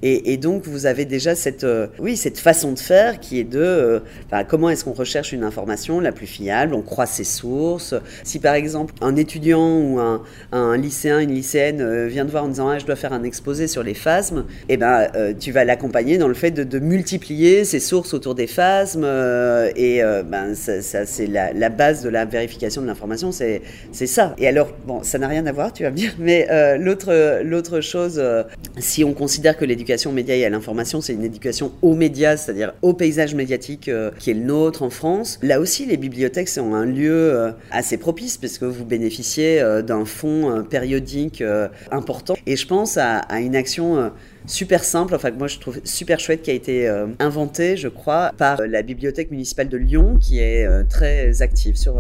[0.01, 1.65] Et, donc, vous avez déjà cette,
[1.99, 4.01] oui, cette façon de faire qui est de
[4.47, 7.95] comment est-ce qu'on recherche une information la plus fiable, on croit ses sources.
[8.23, 10.21] Si par exemple un étudiant ou un,
[10.51, 13.67] un lycéen, une lycéenne vient de voir en disant ah, je dois faire un exposé
[13.67, 17.79] sur les phasmes, eh ben, euh, tu vas l'accompagner dans le fait de, multiplier ses
[17.79, 19.03] sources autour des phasmes.
[19.05, 23.61] Euh, et euh, ben, ça, c'est la, base de la vérification de l'information, c'est,
[23.91, 24.35] c'est ça.
[24.37, 26.47] Et alors, bon, ça n'a rien à voir, tu vas me dire, mais
[26.77, 28.21] l'autre, l'autre chose,
[28.77, 32.37] si on considère que l'éducation aux médias et à l'information, c'est une éducation aux médias,
[32.37, 33.89] c'est-à-dire au paysage médiatique
[34.19, 38.37] qui est le nôtre en France, là aussi, les bibliothèques sont un lieu assez propice,
[38.37, 41.43] puisque vous bénéficiez d'un fonds périodique
[41.91, 42.35] important.
[42.45, 44.09] Et je pense à à, une action euh,
[44.47, 47.87] super simple, enfin que moi je trouve super chouette, qui a été euh, inventé, je
[47.87, 51.95] crois, par euh, la Bibliothèque municipale de Lyon, qui est euh, très active sur,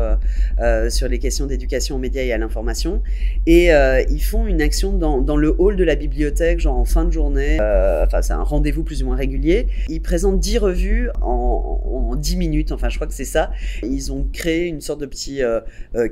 [0.89, 3.01] sur les questions d'éducation aux médias et à l'information.
[3.45, 3.69] Et
[4.09, 7.11] ils font une action dans, dans, le hall de la bibliothèque, genre en fin de
[7.11, 7.57] journée,
[8.03, 9.67] enfin c'est un rendez-vous plus ou moins régulier.
[9.89, 11.81] Ils présentent 10 revues en,
[12.11, 13.51] en 10 minutes, enfin je crois que c'est ça.
[13.83, 15.41] Ils ont créé une sorte de petit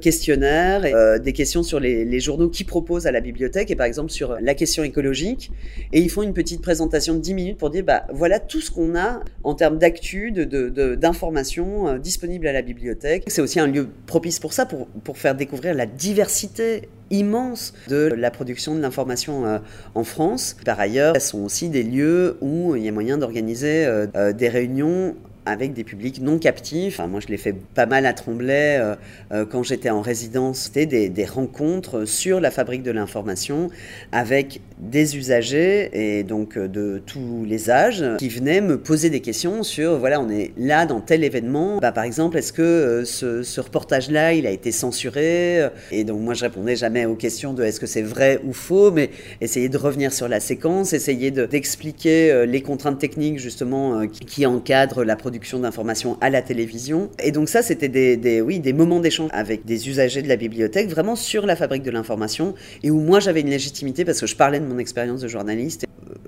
[0.01, 3.85] questionnaire, et, des questions sur les, les journaux qui proposent à la bibliothèque, et par
[3.85, 5.51] exemple sur la question écologique.
[5.91, 8.71] Et ils font une petite présentation de 10 minutes pour dire bah voilà tout ce
[8.71, 13.23] qu'on a en termes d'actu, d'informations de, euh, disponibles à la bibliothèque.
[13.27, 18.13] C'est aussi un lieu propice pour ça, pour, pour faire découvrir la diversité immense de
[18.17, 19.59] la production de l'information euh,
[19.95, 20.55] en France.
[20.65, 24.49] Par ailleurs, ce sont aussi des lieux où il y a moyen d'organiser euh, des
[24.49, 25.15] réunions
[25.45, 26.99] avec des publics non captifs.
[27.09, 28.95] moi, je l'ai fait pas mal à Tremblay euh,
[29.31, 30.69] euh, quand j'étais en résidence.
[30.73, 33.69] C'était des, rencontres sur la fabrique de l'information
[34.11, 39.21] avec des usagers et donc euh, de tous les âges qui venaient me poser des
[39.21, 41.79] questions sur voilà, on est là dans tel événement.
[41.79, 45.67] Bah, par exemple, est-ce que ce, reportage-là, il a été censuré?
[45.91, 48.91] Et donc, moi, je répondais jamais aux questions de est-ce que c'est vrai ou faux,
[48.91, 49.09] mais
[49.41, 55.15] essayer de revenir sur la séquence, essayer d'expliquer les contraintes techniques justement qui encadrent la
[55.15, 57.09] production d'informations à la télévision.
[57.23, 60.89] Et donc ça, c'était des, oui, des moments d'échange avec des usagers de la bibliothèque,
[60.89, 64.35] vraiment sur la fabrique de l'information, et où moi j'avais une légitimité parce que je
[64.35, 65.85] parlais de mon expérience de journaliste.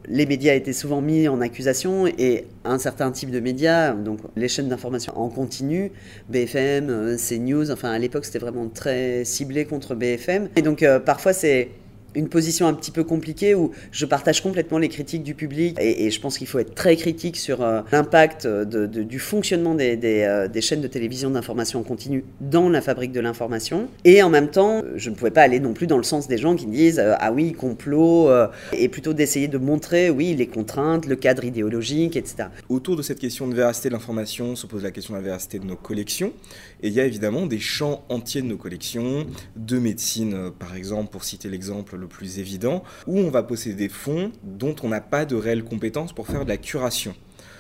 [0.08, 4.47] Les médias étaient souvent mis en accusation et un certain type de médias, donc les
[4.47, 5.91] chaînes d'information en continu,
[6.30, 10.49] BFM, euh, CNews, enfin à l'époque c'était vraiment très ciblé contre BFM.
[10.56, 11.70] Et donc euh, parfois c'est
[12.16, 16.09] une position un petit peu compliquée où je partage complètement les critiques du public et,
[16.09, 20.47] je pense qu'il faut être très critique sur euh, l'impact de, du fonctionnement des, euh,
[20.47, 23.88] des, chaînes de télévision d'information en continu dans la fabrique de l'information.
[24.03, 26.38] Et en même temps, je ne pouvais pas aller non plus dans le sens des
[26.38, 28.30] gens qui disent euh, ah oui, complot,
[28.74, 32.49] et plutôt d'essayer de montrer oui les contraintes, le cadre idéologique, etc.
[32.70, 35.59] Autour de cette question de véracité de l'information se pose la question de la véracité
[35.59, 36.34] de nos collections.
[36.86, 39.25] Et il y a évidemment des champs entiers de nos collections,
[39.55, 44.31] de médecine par exemple, pour citer l'exemple plus évident, où on va posséder des fonds
[44.43, 47.15] dont on n'a pas de réelles compétences pour faire de la curation.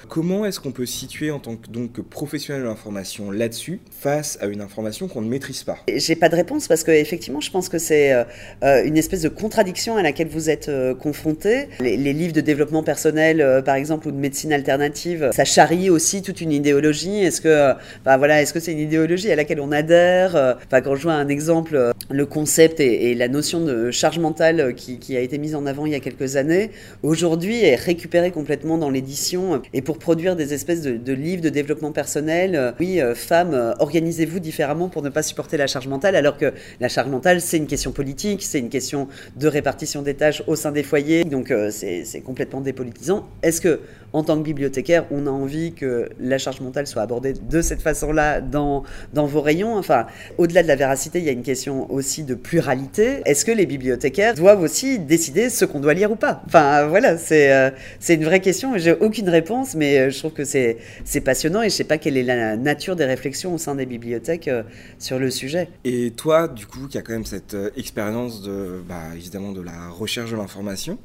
[0.09, 4.45] Comment est-ce qu'on peut situer en tant que, donc, professionnel de l'information là-dessus face à
[4.45, 5.77] une information qu'on ne maîtrise pas?
[5.87, 8.23] J'ai pas de réponse parce que effectivement, je pense que c'est euh,
[8.63, 11.69] euh, une espèce de contradiction à laquelle vous êtes euh, confronté.
[11.79, 16.39] Les, livres de développement personnel, par exemple, ou de médecine alternative, ça charrie aussi toute
[16.39, 17.23] une idéologie.
[17.23, 17.73] Est-ce que,
[18.05, 20.57] bah, voilà, est-ce que c'est une idéologie à laquelle on adhère?
[20.65, 25.17] Enfin, quand je vois un exemple le concept et, la notion de charge mentale qui,
[25.17, 26.71] a été mise en avant il y a quelques années,
[27.03, 29.61] aujourd'hui est récupérée complètement dans l'édition.
[29.73, 33.73] Et pour produire des espèces de, livres de développement personnel, euh, oui, euh, femmes, euh,
[33.79, 37.57] organisez-vous différemment pour ne pas supporter la charge mentale, alors que la charge mentale, c'est
[37.57, 41.53] une question politique, c'est une question de répartition des tâches au sein des foyers, donc
[41.71, 43.27] c'est complètement dépolitisant.
[43.41, 43.79] Est-ce que
[44.15, 47.81] en tant que bibliothécaire, on a envie que la charge mentale soit abordée de cette
[47.81, 49.75] façon-là dans, vos rayons?
[49.75, 53.21] Enfin, au-delà de la véracité, il y a une question aussi de pluralité.
[53.25, 56.41] Est-ce que les bibliothécaires doivent aussi décider ce qu'on doit lire ou pas?
[56.45, 57.69] Enfin, voilà, c'est euh,
[57.99, 58.77] c'est une vraie question.
[58.77, 60.77] J'ai aucune réponse, mais euh, je trouve que c'est
[61.23, 64.47] passionnant et je sais pas quelle est la nature des réflexions au sein des bibliothèques
[64.47, 64.63] euh,
[64.99, 65.69] sur le sujet.
[65.83, 69.89] Et toi, du coup, qui a quand même cette expérience de, bah, évidemment, de la
[69.89, 70.97] recherche de l'information,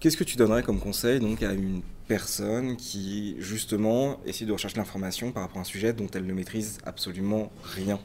[0.00, 4.76] qu'est-ce que tu donnerais comme conseil donc à une personne qui, justement, essaie de rechercher
[4.76, 7.98] l'information par rapport à un sujet dont elle ne maîtrise absolument rien?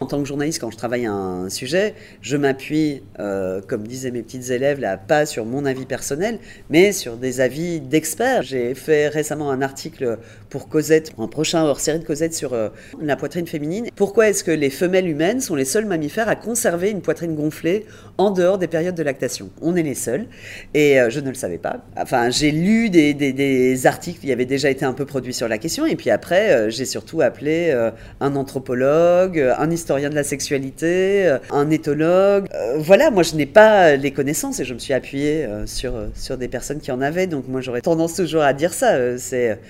[0.00, 4.22] En tant que journaliste, quand je travaille un sujet, je m'appuie, euh, comme disaient mes
[4.22, 6.38] petites élèves, là, pas sur mon avis personnel,
[6.68, 8.42] mais sur des avis d'experts.
[8.42, 10.18] J'ai fait récemment un article
[10.50, 12.70] pour Cosette, un prochain hors-série de Cosette sur euh,
[13.00, 13.88] la poitrine féminine.
[13.94, 17.86] Pourquoi est-ce que les femelles humaines sont les seuls mammifères à conserver une poitrine gonflée
[18.18, 19.50] en dehors des périodes de lactation?
[19.62, 20.26] On est les seuls,
[20.74, 21.84] et euh, je ne le savais pas.
[21.96, 25.58] Enfin, j'ai lu des, des, articles qui avaient déjà été un peu produits sur la
[25.58, 27.72] question, et puis après, j'ai surtout appelé
[28.20, 32.46] un anthropologue, un historien historien de la sexualité, euh, un éthologue.
[32.54, 35.92] Euh, voilà, moi je n'ai pas les connaissances et je me suis appuyée euh, sur,
[36.14, 37.26] sur des personnes qui en avaient.
[37.26, 39.18] Donc moi j'aurais tendance toujours à dire ça.
[39.18, 39.60] c'est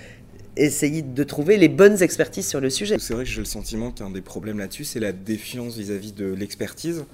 [0.56, 2.96] essayer de trouver les bonnes expertises sur le sujet.
[3.00, 6.26] C'est vrai que j'ai le sentiment qu'un des problèmes là-dessus, c'est la défiance vis-à-vis de
[6.32, 7.06] l'expertise,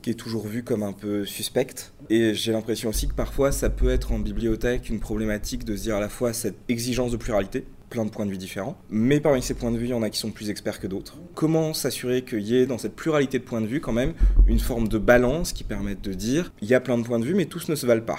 [0.00, 1.92] qui est toujours vue comme un peu suspecte.
[2.08, 5.82] Et j'ai l'impression aussi que parfois, ça peut être en bibliothèque une problématique de se
[5.82, 8.76] dire à la fois cette exigence de pluralité, plein de points de vue différents.
[8.90, 10.86] Mais parmi ces points de vue, il y en a qui sont plus experts que
[10.86, 11.18] d'autres.
[11.34, 14.14] Comment s'assurer qu'il y ait dans cette pluralité de points de vue quand même
[14.46, 17.24] une forme de balance qui permette de dire il y a plein de points de
[17.24, 18.18] vue mais tous ne se valent pas?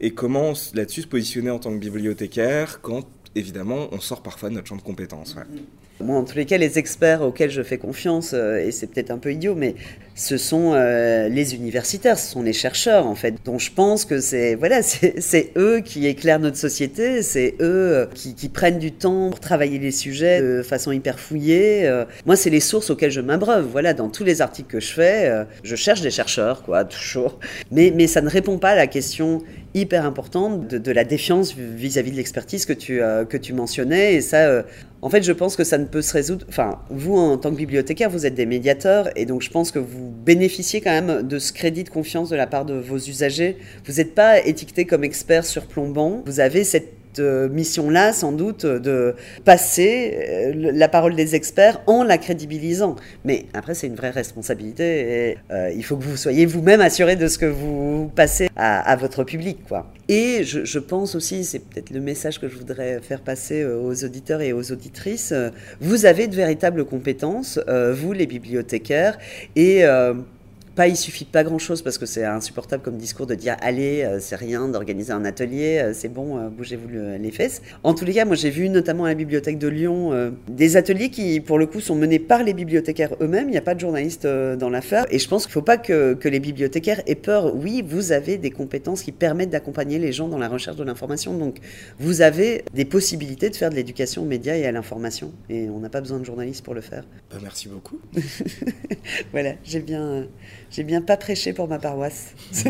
[0.00, 4.54] Et comment là-dessus se positionner en tant que bibliothécaire quand évidemment on sort parfois de
[4.54, 5.36] notre champ de compétences.
[6.00, 9.12] Moi, en tous les cas, les experts auxquels je fais confiance, euh, et c'est peut-être
[9.12, 9.76] un peu idiot, mais
[10.14, 14.20] ce sont euh, les universitaires, ce sont les chercheurs, en fait, dont je pense que
[14.20, 19.30] c'est voilà, c'est eux qui éclairent notre société, c'est eux euh, qui, prennent du temps
[19.30, 21.90] pour travailler les sujets de façon hyper fouillée.
[22.26, 23.66] moi, c'est les sources auxquelles je m'abreuve.
[23.66, 27.40] Voilà, dans tous les articles que je fais, je cherche des chercheurs, quoi, toujours.
[27.72, 29.42] Mais, mais ça ne répond pas à la question
[29.74, 34.14] hyper importante de, la défiance vis-à-vis de l'expertise que tu, que tu mentionnais.
[34.14, 34.62] Et ça,
[35.04, 36.46] en fait, je pense que ça ne peut se résoudre.
[36.48, 39.78] Enfin, vous, en tant que bibliothécaire, vous êtes des médiateurs, et donc je pense que
[39.78, 43.56] vous bénéficiez quand même de ce crédit de confiance de la part de vos usagers.
[43.86, 46.22] Vous n'êtes pas étiqueté comme expert surplombant.
[46.26, 52.04] Vous avez cette euh, mission-là, sans doute, de passer euh, la parole des experts en
[52.04, 52.96] la crédibilisant.
[53.24, 57.16] Mais après, c'est une vraie responsabilité et euh, il faut que vous soyez vous-même assuré
[57.16, 59.58] de ce que vous passez à, votre public.
[59.68, 59.90] Quoi.
[60.08, 64.40] Et je, pense aussi, c'est peut-être le message que je voudrais faire passer aux auditeurs
[64.40, 65.34] et aux auditrices,
[65.80, 67.58] vous avez de véritables compétences,
[67.92, 69.18] vous les bibliothécaires,
[69.56, 69.84] et
[70.74, 74.02] pas il suffit pas grand chose parce que c'est insupportable comme discours de dire allez
[74.02, 77.62] euh, c'est rien d'organiser un atelier euh, c'est bon euh, bougez-vous les fesses.
[77.82, 81.10] En tous les cas moi j'ai vu notamment à la bibliothèque de Lyon des ateliers
[81.10, 83.48] qui pour le coup sont menés par les bibliothécaires eux-mêmes.
[83.48, 85.06] Il n'y a pas de journalistes dans l'affaire.
[85.10, 87.54] Et je pense qu'il faut pas que, que, les bibliothécaires aient peur.
[87.54, 91.36] Oui vous avez des compétences qui permettent d'accompagner les gens dans la recherche de l'information.
[91.36, 91.58] Donc
[91.98, 95.32] vous avez des possibilités de faire de l'éducation aux médias et à l'information.
[95.48, 97.04] Et on n'a pas besoin de journalistes pour le faire.
[97.30, 98.00] Bah, merci beaucoup.
[99.32, 100.26] Voilà j'ai bien
[100.74, 102.34] j'ai bien pas prêché pour ma paroisse.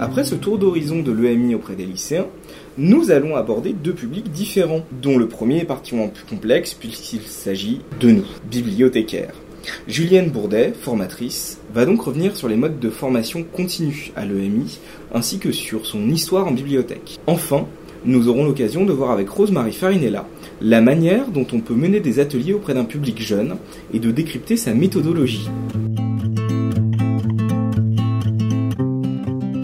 [0.00, 2.26] Après ce tour d'horizon de l'EMI auprès des lycéens,
[2.76, 7.82] nous allons aborder deux publics différents, dont le premier est particulièrement plus complexe puisqu'il s'agit
[8.00, 9.34] de nous, bibliothécaires.
[9.86, 14.80] Julienne Bourdet, formatrice, va donc revenir sur les modes de formation continue à l'EMI,
[15.14, 17.20] ainsi que sur son histoire en bibliothèque.
[17.28, 17.66] Enfin,
[18.04, 20.26] nous aurons l'occasion de voir avec Rosemary Farinella
[20.60, 23.56] la manière dont on peut mener des ateliers auprès d'un public jeune
[23.92, 25.48] et de décrypter sa méthodologie.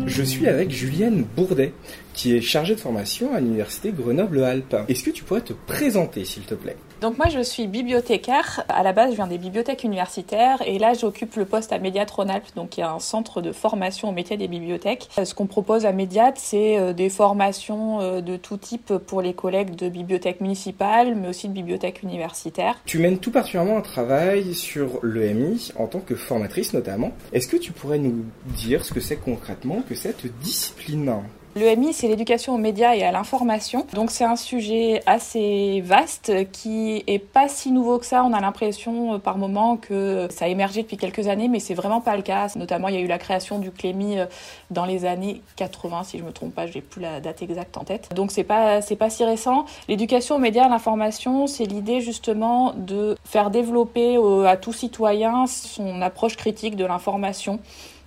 [0.06, 1.72] Je suis avec Julienne Bourdet,
[2.12, 4.76] qui est chargée de formation à l'université Grenoble-Alpes.
[4.88, 6.76] Est-ce que tu pourrais te présenter, s'il te plaît?
[7.00, 8.64] Donc moi je suis bibliothécaire.
[8.68, 12.04] À la base je viens des bibliothèques universitaires et là j'occupe le poste à Médiat
[12.04, 15.08] Rhône-Alpes, donc qui est un centre de formation au métier des bibliothèques.
[15.18, 19.22] Euh, ce qu'on propose à Médiat, c'est euh, des formations euh, de tout type pour
[19.22, 22.80] les collègues de bibliothèques municipales, mais aussi de bibliothèques universitaires.
[22.84, 27.12] Tu mènes tout particulièrement un travail sur l'EMI en tant que formatrice notamment.
[27.32, 28.24] Est-ce que tu pourrais nous
[28.56, 31.14] dire ce que c'est concrètement que cette discipline?
[31.56, 33.84] L'EMI, c'est l'éducation aux médias et à l'information.
[33.92, 38.22] Donc c'est un sujet assez vaste qui est pas si nouveau que ça.
[38.22, 41.74] On a l'impression euh, par moment que ça a émergé depuis quelques années, mais c'est
[41.74, 42.46] vraiment pas le cas.
[42.54, 44.26] Notamment, il y a eu la création du CLEMI euh,
[44.70, 47.82] dans les années 80, si je me trompe pas, j'ai plus la date exacte en
[47.82, 48.14] tête.
[48.14, 49.64] Donc c'est pas c'est pas si récent.
[49.88, 56.00] L'éducation aux médias, à l'information, c'est l'idée justement de faire développer à tout citoyen son
[56.00, 57.58] approche critique de l'information.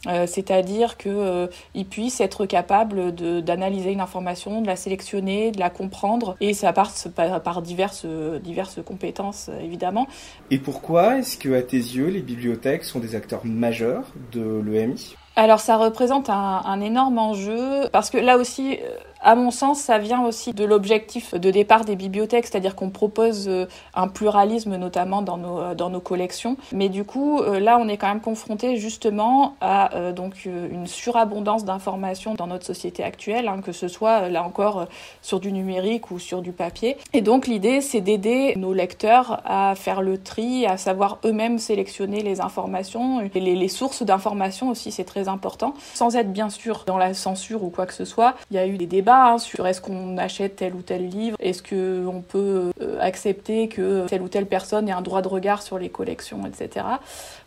[0.08, 1.48] Euh, c'est-à-dire qu'il euh,
[1.90, 7.08] puisse être capable d'analyser une information, de la sélectionner, de la comprendre, et ça passe
[7.16, 8.06] par, diverses,
[8.44, 10.08] diverses compétences, évidemment.
[10.52, 15.16] Et pourquoi est-ce que, à tes yeux, les bibliothèques sont des acteurs majeurs de l'EMI
[15.36, 19.80] alors ça représente un, un, énorme enjeu parce que là aussi, euh, à mon sens,
[19.80, 24.76] ça vient aussi de l'objectif de départ des bibliothèques, c'est-à-dire qu'on propose euh, un pluralisme
[24.76, 26.58] notamment dans nos, euh, dans nos collections.
[26.72, 31.66] Mais du coup, euh, là, on est quand même confronté justement à donc une surabondance
[31.66, 34.88] d'informations dans notre société actuelle, hein, que ce soit là encore
[35.22, 36.98] sur du numérique ou sur du papier.
[37.14, 42.22] Et donc l'idée, c'est d'aider nos lecteurs à faire le tri, à savoir eux-mêmes sélectionner
[42.22, 46.98] les informations les, les sources d'informations aussi, c'est très important, sans être bien sûr dans
[46.98, 48.36] la censure ou quoi que ce soit.
[48.52, 51.38] Il y a eu des débats Hein, sur est-ce qu'on achète tel ou tel livre,
[51.40, 55.62] est-ce qu'on peut euh, accepter que telle ou telle personne ait un droit de regard
[55.62, 56.86] sur les collections, etc.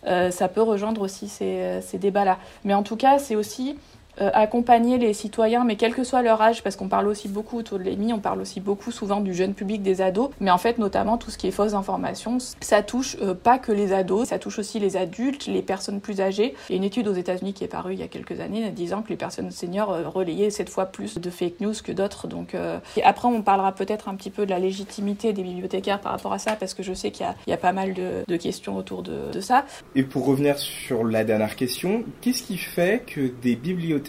[0.07, 2.39] Euh, ça peut rejoindre aussi ces, ces débats-là.
[2.65, 6.41] Mais en tout cas, c'est aussi euh, accompagner les citoyens, mais quel que soit leur
[6.41, 9.35] âge, parce qu'on parle aussi beaucoup autour de l'EMI, on parle aussi beaucoup souvent du
[9.35, 12.83] jeune public, des ados, mais en fait notamment tout ce qui est fausses informations, ça
[12.83, 16.55] touche euh, pas que les ados, ça touche aussi les adultes, les personnes plus âgées.
[16.69, 18.71] Il y a une étude aux États-Unis qui est parue il y a quelques années
[18.71, 22.27] disant que les personnes seniors euh, relayaient sept fois plus de fake news que d'autres.
[22.27, 22.55] Donc
[22.97, 26.33] et après on parlera peut-être un petit peu de la légitimité des bibliothécaires par rapport
[26.33, 29.03] à ça, parce que je sais qu'il y, a pas mal de, de questions autour
[29.03, 29.65] de, de ça.
[29.95, 34.06] Et pour revenir sur la dernière question, qu'est-ce qui fait que des bibliothécaires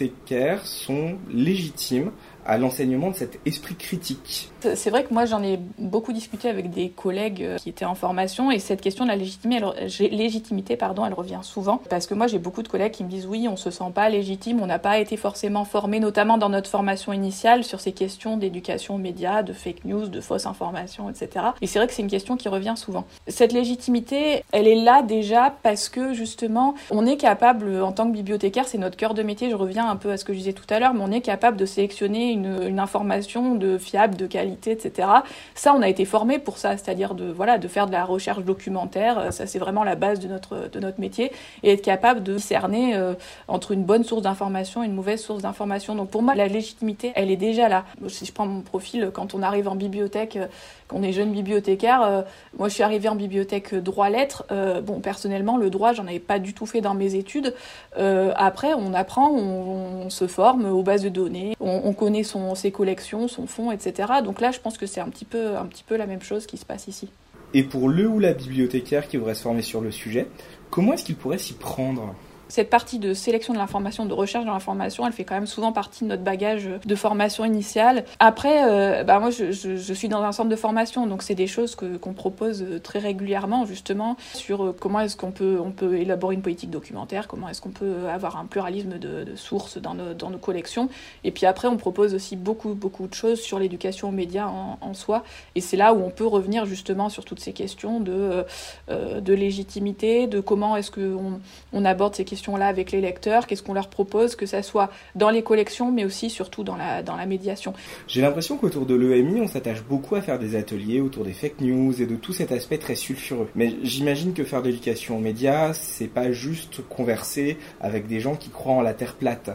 [0.66, 2.12] sont légitimes
[2.48, 4.50] à l'enseignement de cet esprit critique.
[4.74, 7.94] C'est vrai que moi j'en ai beaucoup discuté avec des collègues euh, qui étaient en
[7.94, 12.14] formation et cette question de la légitimité, elle, légitimité pardon, elle revient souvent parce que
[12.14, 14.66] moi j'ai beaucoup de collègues qui me disent oui on se sent pas légitime, on
[14.66, 18.98] n'a pas été forcément formé notamment dans notre formation initiale sur ces questions d'éducation aux
[18.98, 21.46] médias, de fake news, de fausses informations, etc.
[21.60, 23.04] Et c'est vrai que c'est une question qui revient souvent.
[23.26, 28.12] Cette légitimité, elle est là déjà parce que justement on est capable en tant que
[28.12, 30.54] bibliothécaire, c'est notre cœur de métier, je reviens un peu à ce que je disais
[30.54, 32.37] tout à l'heure, mais on est capable de sélectionner une,
[32.78, 35.08] information de fiable, de qualité, etc.
[35.54, 38.44] Ça, on a été formé pour ça, c'est-à-dire de voilà, de faire de la recherche
[38.44, 39.32] documentaire.
[39.32, 41.32] Ça, c'est vraiment la base de notre de notre métier
[41.62, 43.14] et être capable de discerner euh,
[43.46, 45.94] entre une bonne source d'information et une mauvaise source d'information.
[45.94, 47.84] Donc pour moi, la légitimité, elle est déjà là.
[48.08, 50.46] Si je prends mon profil, quand on arrive en bibliothèque, euh,
[50.88, 52.22] qu'on est jeune bibliothécaire, euh,
[52.58, 54.46] moi, je suis arrivée en bibliothèque droit lettres.
[54.82, 57.54] bon, personnellement, le droit, j'en avais pas du tout fait dans mes études.
[57.94, 63.28] après, on apprend, on, se forme aux bases de données, on, on connaît ses collections,
[63.28, 64.12] son fonds, etc.
[64.24, 66.46] Donc là, je pense que c'est un petit peu, un petit peu la même chose
[66.46, 67.08] qui se passe ici.
[67.54, 70.26] Et pour le ou la bibliothécaire qui voudrait se former sur le sujet,
[70.70, 72.14] comment est-ce qu'il pourrait s'y prendre?
[72.48, 75.72] Cette partie de sélection de l'information, de recherche de l'information, elle fait quand même souvent
[75.72, 78.04] partie de notre bagage de formation initiale.
[78.18, 81.74] Après, euh, bah moi, je, suis dans un centre de formation, donc c'est des choses
[81.74, 86.34] que, qu'on propose très régulièrement, justement, sur euh, comment est-ce qu'on peut, on peut élaborer
[86.34, 90.30] une politique documentaire, comment est-ce qu'on peut avoir un pluralisme de, sources dans nos, dans
[90.30, 90.88] nos, collections.
[91.24, 94.94] Et puis après, on propose aussi beaucoup, beaucoup de choses sur l'éducation aux médias en,
[94.94, 95.22] soi.
[95.54, 98.44] Et c'est là où on peut revenir justement sur toutes ces questions de,
[98.90, 101.40] euh, de légitimité, de comment est-ce qu'on
[101.72, 104.90] on aborde ces questions là avec les lecteurs, qu'est-ce qu'on leur propose, que ça soit
[105.14, 107.72] dans les collections, mais aussi surtout dans la, dans la médiation.
[108.06, 111.60] J'ai l'impression qu'autour de l'EMI, on s'attache beaucoup à faire des ateliers autour des fake
[111.60, 113.48] news et de tout cet aspect très sulfureux.
[113.54, 118.36] Mais j'imagine que faire de l'éducation aux médias, c'est pas juste converser avec des gens
[118.36, 119.50] qui croient en la Terre plate.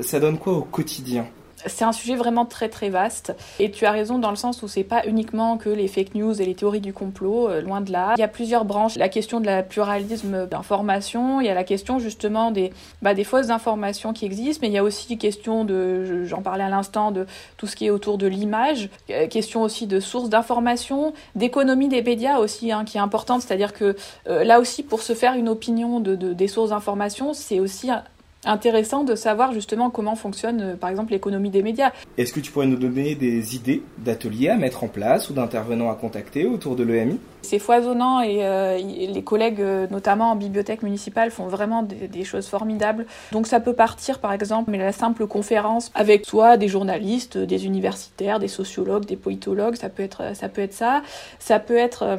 [0.00, 1.26] Ça donne quoi au quotidien?
[1.66, 4.68] C'est un sujet vraiment très très vaste et tu as raison dans le sens où
[4.68, 7.92] c'est pas uniquement que les fake news et les théories du complot, euh, loin de
[7.92, 8.14] là.
[8.16, 8.96] Il y a plusieurs branches.
[8.96, 13.24] La question de la pluralisme d'information, il y a la question justement des, bah, des
[13.24, 17.10] fausses informations qui existent, mais il y a aussi question de, j'en parlais à l'instant,
[17.10, 21.88] de tout ce qui est autour de l'image, euh, question aussi de sources d'information, d'économie
[21.88, 23.96] des médias aussi, hein, qui est importante, c'est-à-dire que
[24.28, 27.90] euh, là aussi pour se faire une opinion de, de des sources d'information, c'est aussi
[28.44, 31.92] intéressant de savoir justement comment fonctionne euh, par exemple l'économie des médias.
[32.18, 35.90] Est-ce que tu pourrais nous donner des idées d'ateliers à mettre en place ou d'intervenants
[35.90, 40.82] à contacter autour de l'EMI C'est foisonnant et euh, les collègues euh, notamment en bibliothèque
[40.82, 43.06] municipale font vraiment des, des, choses formidables.
[43.30, 47.66] Donc ça peut partir par exemple mais la simple conférence avec soit des journalistes, des
[47.66, 51.02] universitaires, des sociologues, des politologues, ça peut être ça peut être ça.
[51.38, 52.18] Ça peut être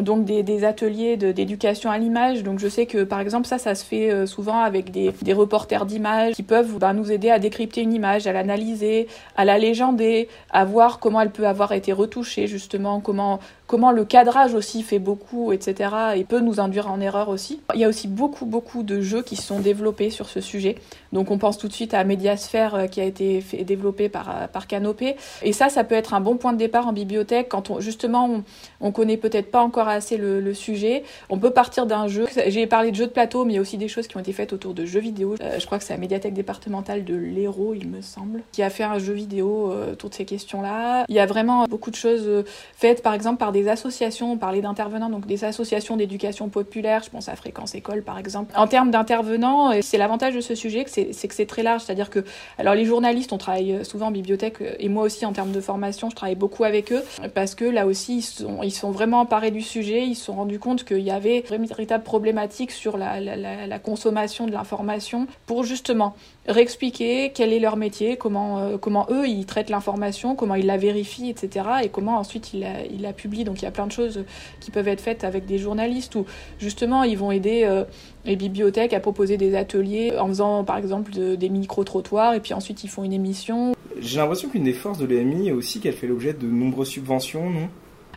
[0.00, 2.42] donc des, des ateliers d'éducation à l'image.
[2.42, 5.32] Donc je sais que par exemple ça, ça se fait euh, souvent avec des, des
[5.32, 9.58] reporters d'images qui peuvent ben, nous aider à décrypter une image, à l'analyser, à la
[9.58, 14.82] légender, à voir comment elle peut avoir été retouchée justement, comment comment le cadrage aussi
[14.82, 15.90] fait beaucoup, etc.
[16.16, 17.60] et peut nous induire en erreur aussi.
[17.74, 20.76] Il y a aussi beaucoup, beaucoup de jeux qui sont développés sur ce sujet.
[21.12, 24.28] Donc on pense tout de suite à Mediasphere euh, qui a été fait, développé par,
[24.30, 25.16] euh, par Canopé.
[25.42, 28.26] Et ça, ça peut être un bon point de départ en bibliothèque quand on, justement
[28.26, 28.44] on,
[28.80, 31.04] on connaît peut-être pas encore assez le, sujet.
[31.30, 32.26] On peut partir d'un jeu.
[32.48, 34.20] J'ai parlé de jeux de plateau, mais il y a aussi des choses qui ont
[34.20, 35.36] été faites autour de jeux vidéo.
[35.40, 38.68] Euh, je crois que c'est la médiathèque départementale de l'Hérault, il me semble, qui a
[38.68, 41.04] fait un jeu vidéo autour de ces questions-là.
[41.08, 42.44] Il y a vraiment beaucoup de choses
[42.76, 47.10] faites, par exemple, par des associations, on parlait d'intervenants, donc des associations d'éducation populaire, je
[47.10, 48.52] pense à Fréquence École par exemple.
[48.56, 52.10] En termes d'intervenants, euh, c'est l'avantage de ce sujet, c'est que c'est très large, c'est-à-dire
[52.10, 52.24] que,
[52.58, 55.52] alors les journalistes, on travaille euh, souvent en bibliothèque, euh, et moi aussi en termes
[55.52, 57.02] de formation, je travaille beaucoup avec eux,
[57.34, 60.34] parce que là aussi, ils sont, ils sont vraiment emparés du sujet, ils se sont
[60.34, 65.64] rendus compte qu'il y avait une véritable problématique sur la, la, consommation de l'information pour
[65.64, 66.14] justement
[66.46, 71.30] réexpliquer quel est leur métier, comment, comment eux ils traitent l'information, comment ils la vérifient,
[71.30, 71.66] etc.
[71.82, 73.41] et comment ensuite ils la publient.
[73.44, 74.24] Donc il y a plein de choses
[74.60, 76.24] qui peuvent être faites avec des journalistes ou
[76.58, 77.84] justement ils vont aider euh,
[78.24, 82.54] les bibliothèques à proposer des ateliers en faisant par exemple de, des micro-trottoirs et puis
[82.54, 83.74] ensuite ils font une émission.
[84.00, 87.50] J'ai l'impression qu'une des forces de l'EMI est aussi qu'elle fait l'objet de nombreuses subventions,
[87.50, 87.68] non?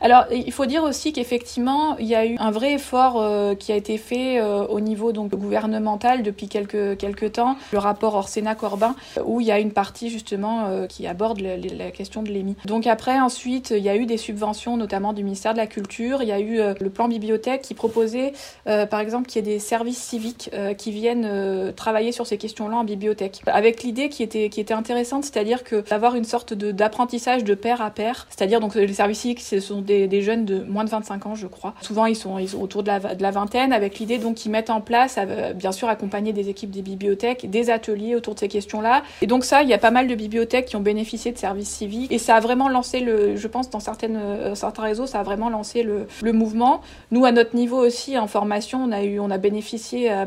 [0.01, 3.71] Alors, il faut dire aussi qu'effectivement, il y a eu un vrai effort euh, qui
[3.71, 7.55] a été fait euh, au niveau donc gouvernemental depuis quelques quelques temps.
[7.71, 12.23] Le rapport Orsena-Corbin, où il y a une partie justement euh, qui aborde la question
[12.23, 12.55] de l'EMI.
[12.65, 16.21] Donc après, ensuite, il y a eu des subventions, notamment du ministère de la Culture.
[16.21, 18.33] Il y a eu le plan bibliothèque qui proposait,
[18.65, 22.83] par exemple, qu'il y ait des services civiques qui viennent travailler sur ces questions-là en
[22.83, 27.43] bibliothèque, avec l'idée qui était qui était intéressante, c'est-à-dire que d'avoir une sorte de d'apprentissage
[27.43, 30.83] de pair à pair, c'est-à-dire donc les services civiques, ce sont des, jeunes de moins
[30.83, 31.73] de 25 ans, je crois.
[31.81, 35.53] Souvent, ils sont, autour de la, vingtaine, avec l'idée donc qu'ils mettent en place, euh,
[35.53, 39.03] bien sûr, accompagner des équipes des bibliothèques, des ateliers autour de ces questions-là.
[39.21, 41.69] Et donc ça, il y a pas mal de bibliothèques qui ont bénéficié de services
[41.69, 42.11] civiques.
[42.11, 45.49] Et ça a vraiment lancé le, je pense, dans euh, certains réseaux, ça a vraiment
[45.49, 46.81] lancé le, le mouvement.
[47.11, 50.25] Nous, à notre niveau aussi, en formation, on a eu, on a bénéficié euh,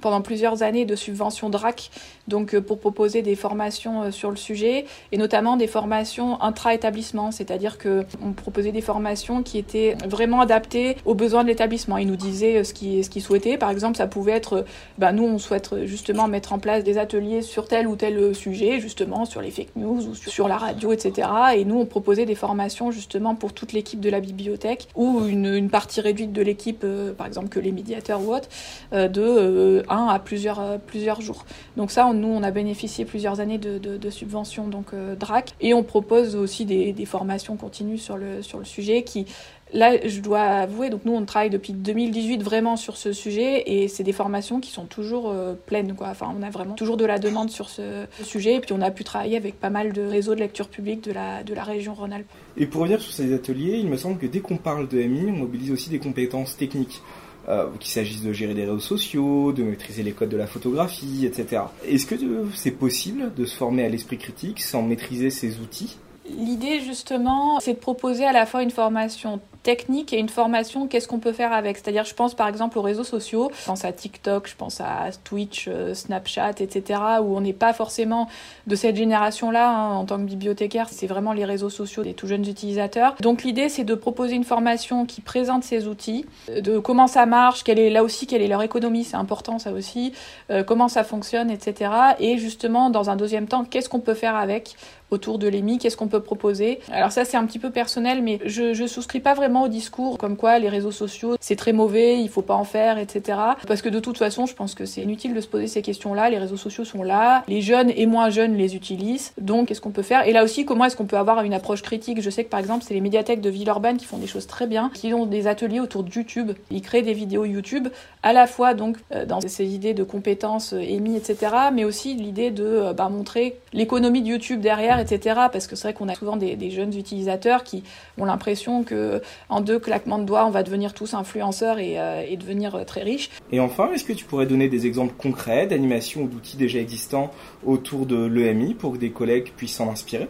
[0.00, 1.90] pendant plusieurs années de subventions DRAC,
[2.28, 7.30] donc euh, pour proposer des formations euh, sur le sujet, et notamment des formations intra-établissement,
[7.30, 11.98] c'est-à-dire qu'on proposait des formations qui étaient vraiment adaptées aux besoins de l'établissement.
[11.98, 13.58] Ils nous disaient euh, ce qu'ils ce qu'ils souhaitaient.
[13.58, 14.64] Par exemple, ça pouvait être,
[14.98, 18.80] ben, nous, on souhaite justement mettre en place des ateliers sur tel ou tel sujet,
[18.80, 21.28] justement sur les fake news ou sur la radio, etc.
[21.56, 25.46] Et nous, on proposait des formations justement pour toute l'équipe de la bibliothèque ou une,
[25.46, 26.84] une partie réduite de l'équipe,
[27.16, 28.48] par exemple que les médiateurs ou autres,
[28.92, 31.44] de à plusieurs, euh, plusieurs jours.
[31.76, 35.82] Donc ça, nous, on a bénéficié plusieurs années de, subventions donc euh, DRAC et on
[35.82, 39.26] propose aussi des, formations continues sur le, sur le sujet qui
[39.72, 43.88] Là, je dois avouer, donc nous, on travaille depuis 2018 vraiment sur ce sujet et
[43.88, 45.92] c'est des formations qui sont toujours euh, pleines.
[46.00, 48.92] Enfin, on a vraiment toujours de la demande sur ce sujet et puis on a
[48.92, 51.94] pu travailler avec pas mal de réseaux de lecture publique de la, de la région
[51.94, 52.30] Rhône-Alpes.
[52.56, 55.26] Et pour revenir sur ces ateliers, il me semble que dès qu'on parle de MI,
[55.30, 57.02] on mobilise aussi des compétences techniques
[57.48, 61.26] euh, qu'il s'agisse de gérer des réseaux sociaux, de maîtriser les codes de la photographie,
[61.26, 61.62] etc.
[61.86, 62.16] Est-ce que
[62.54, 65.96] c'est possible de se former à l'esprit critique sans maîtriser ces outils?
[66.28, 71.08] L'idée justement, c'est de proposer à la fois une formation technique et une formation, qu'est-ce
[71.08, 71.76] qu'on peut faire avec?
[71.76, 75.08] C'est-à-dire, je pense par exemple aux réseaux sociaux, je pense à TikTok, je pense à
[75.24, 78.28] Twitch, euh, Snapchat, etc., où on n'est pas forcément
[78.68, 82.28] de cette génération-là hein, en tant que bibliothécaire, c'est vraiment les réseaux sociaux des tout
[82.28, 83.16] jeunes utilisateurs.
[83.20, 87.64] Donc l'idée, c'est de proposer une formation qui présente ces outils, de comment ça marche,
[87.64, 90.12] quelle est là aussi, quelle est leur économie, c'est important ça aussi,
[90.52, 91.90] euh, comment ça fonctionne, etc.
[92.20, 94.76] Et justement, dans un deuxième temps, qu'est-ce qu'on peut faire avec
[95.10, 96.80] autour de l'EMI, qu'est-ce qu'on peut proposer?
[96.90, 100.18] Alors ça c'est un petit peu personnel, mais je, je souscris pas vraiment au discours
[100.18, 103.38] comme quoi les réseaux sociaux c'est très mauvais, il faut pas en faire, etc.
[103.68, 106.30] Parce que de toute façon, je pense que c'est inutile de se poser ces questions-là.
[106.30, 109.32] Les réseaux sociaux sont là, les jeunes et moins jeunes les utilisent.
[109.40, 110.26] Donc qu'est-ce qu'on peut faire?
[110.26, 112.20] Et là aussi, comment est-ce qu'on peut avoir une approche critique?
[112.20, 114.66] Je sais que par exemple, c'est les médiathèques de Villeurbanne qui font des choses très
[114.66, 116.52] bien, qui ont des ateliers autour de YouTube.
[116.70, 117.88] Ils créent des vidéos YouTube,
[118.22, 122.14] à la fois donc euh, dans ces idées de compétences euh, émis, etc., mais aussi
[122.14, 125.42] l'idée de euh, bah, montrer l'économie de YouTube derrière etc.
[125.52, 127.84] Parce que c'est vrai qu'on a souvent des, jeunes utilisateurs qui
[128.18, 132.36] ont l'impression que en deux claquements de doigts, on va devenir tous influenceurs et, euh,
[132.36, 133.30] devenir très riches.
[133.50, 137.30] Et enfin, est-ce que tu pourrais donner des exemples concrets d'animation ou d'outils déjà existants
[137.64, 140.28] autour de l'EMI pour que des collègues puissent s'en inspirer?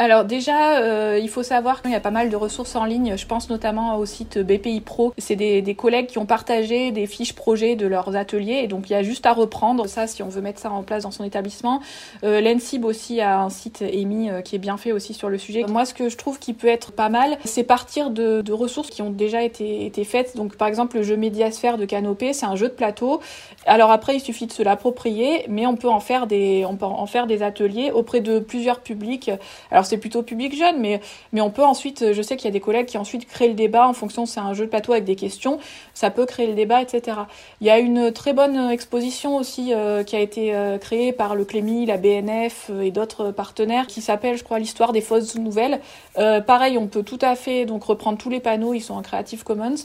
[0.00, 3.18] Alors déjà, euh, il faut savoir qu'il y a pas mal de ressources en ligne.
[3.18, 5.12] Je pense notamment au site BPI Pro.
[5.18, 8.62] C'est des, collègues qui ont partagé des fiches projets de leurs ateliers.
[8.64, 10.84] Et donc il y a juste à reprendre ça si on veut mettre ça en
[10.84, 11.82] place dans son établissement.
[12.24, 15.36] Euh, L'ENSIB aussi a un site EMI euh, qui est bien fait aussi sur le
[15.36, 15.66] sujet.
[15.68, 19.02] Moi, ce que je trouve qui peut être pas mal, c'est partir de, ressources qui
[19.02, 20.34] ont déjà été, été faites.
[20.34, 23.20] Donc par exemple, le jeu Médiasphère de Canopé, c'est un jeu de plateau.
[23.66, 26.86] Alors après, il suffit de se l'approprier, mais on peut en faire des, on peut
[26.86, 29.30] en faire des ateliers auprès de plusieurs publics.
[29.70, 31.00] Alors c'est plutôt public jeune, mais,
[31.40, 33.88] on peut ensuite, je sais qu'il y a des collègues qui ensuite créent le débat
[33.88, 35.58] en fonction, c'est un jeu de plateau avec des questions,
[35.94, 37.18] ça peut créer le débat, etc.
[37.60, 41.34] Il y a une très bonne exposition aussi euh, qui a été euh, créée par
[41.34, 45.36] le Clémy, la BNF euh, et d'autres partenaires qui s'appelle, je crois, l'histoire des fausses
[45.36, 45.80] nouvelles.
[46.46, 49.42] Pareil, on peut tout à fait donc reprendre tous les panneaux, ils sont en Creative
[49.42, 49.76] Commons.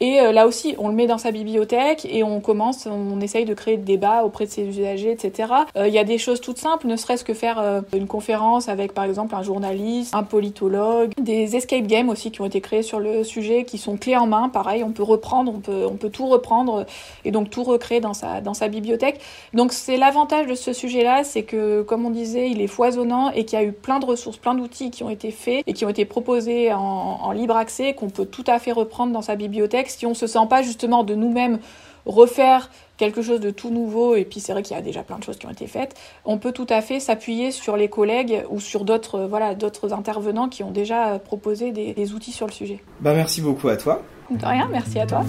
[0.00, 3.44] Et euh, là aussi, on le met dans sa bibliothèque et on commence, on essaye
[3.44, 5.52] de créer des débats auprès de ses usagers, etc.
[5.76, 8.68] Euh, il y a des choses toutes simples, ne serait-ce que faire euh, une conférence
[8.68, 12.82] avec, par exemple, un journaliste, un politologue, des escape games aussi qui ont été créés
[12.82, 14.48] sur le sujet, qui sont clés en main.
[14.48, 16.86] Pareil, on peut reprendre, on peut, on peut tout reprendre
[17.24, 19.20] et donc tout recréer dans sa, dans sa bibliothèque.
[19.52, 23.44] Donc c'est l'avantage de ce sujet-là, c'est que, comme on disait, il est foisonnant et
[23.44, 25.84] qu'il y a eu plein de ressources, plein d'outils qui ont été faits et qui
[25.84, 29.34] ont été proposés en, en libre accès, qu'on peut tout à fait reprendre dans sa
[29.34, 31.58] bibliothèque si on se sent pas justement de nous-mêmes
[32.06, 35.18] refaire quelque chose de tout nouveau, et puis c'est vrai qu'il y a déjà plein
[35.18, 35.94] de choses qui ont été faites,
[36.24, 40.48] on peut tout à fait s'appuyer sur les collègues ou sur d'autres voilà, d'autres intervenants
[40.48, 42.82] qui ont déjà proposé des, des, outils sur le sujet.
[43.00, 44.02] Bah merci beaucoup à toi.
[44.30, 45.24] De rien, merci à toi.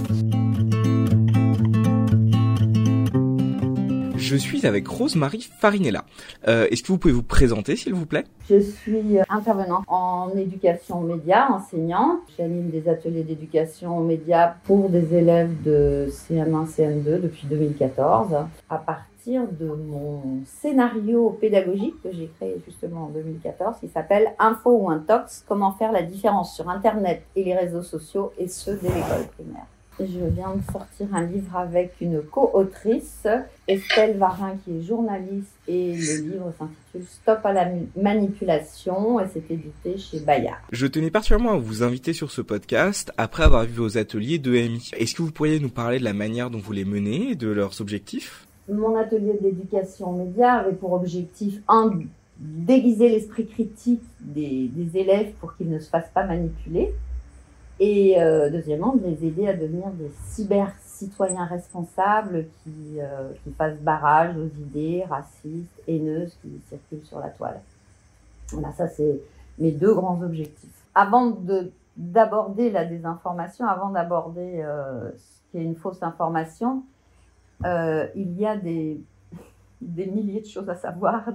[4.20, 6.04] Je suis avec Rosemarie Farinella.
[6.48, 8.26] Euh, Est-ce que vous pouvez vous présenter, s'il vous plaît?
[8.50, 12.20] Je suis intervenante en éducation média, enseignante.
[12.38, 18.36] J'anime des ateliers d'éducation média pour des élèves de CM1, CM2 depuis 2014.
[18.70, 24.72] À partir de mon scénario pédagogique que j'ai créé justement en 2014, qui s'appelle Info
[24.72, 28.84] ou Intox, comment faire la différence sur Internet et les réseaux sociaux et ceux de
[28.84, 29.66] l'école primaire.
[30.00, 33.28] Je viens de sortir un livre avec une co-autrice,
[33.68, 37.70] Estelle Varin, qui est journaliste, et le livre s'intitule Stop à la
[38.02, 40.60] manipulation, et c'est édité chez Bayard.
[40.72, 44.92] Je tenais particulièrement à vous inviter sur ce podcast après avoir vu vos ateliers d'EMI.
[44.98, 47.50] Est-ce que vous pourriez nous parler de la manière dont vous les menez et de
[47.50, 48.48] leurs objectifs?
[48.72, 51.92] Mon atelier d'éducation média avait pour objectif, un,
[52.40, 56.94] déguiser l'esprit critique des, des élèves pour qu'ils ne se fassent pas manipuler.
[57.80, 63.80] Et euh, deuxièmement, de les aider à devenir des cyber-citoyens responsables qui, euh, qui fassent
[63.80, 67.62] barrage aux idées racistes, haineuses qui circulent sur la toile.
[68.52, 69.22] Voilà, ça c'est
[69.60, 70.84] mes deux grands objectifs.
[70.94, 76.84] Avant de d'aborder la désinformation, avant d'aborder euh, ce qui est une fausse information,
[77.66, 79.02] il y a des,
[79.82, 81.30] des milliers de choses à savoir,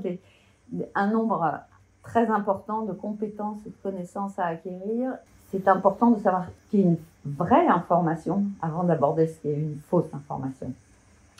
[0.94, 1.60] un nombre
[2.02, 5.12] très important de compétences et de connaissances à acquérir
[5.54, 10.12] c'est important de savoir ce qu'est une vraie information avant d'aborder ce qu'est une fausse
[10.12, 10.72] information.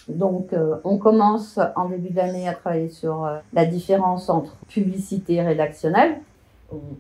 [0.09, 5.43] Donc, euh, on commence en début d'année à travailler sur euh, la différence entre publicité
[5.43, 6.21] rédactionnelle.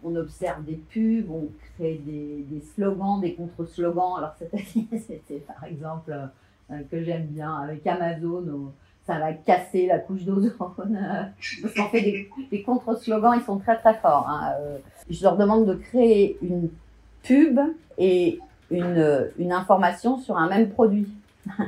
[0.04, 4.16] On, observe des pubs, on crée des, slogans, des contre-slogans.
[4.18, 6.14] Alors, cette année, c'était par exemple
[6.70, 8.72] euh, que j'aime bien avec Amazon.
[9.06, 10.52] ça va casser la couche d'ozone.
[10.58, 14.26] Parce qu'on fait des, des contre-slogans, ils sont très très forts.
[14.28, 14.52] Hein.
[15.10, 16.70] je leur demande de créer une
[17.24, 17.58] pub
[17.98, 18.38] et
[18.70, 21.08] une, une information sur un même produit.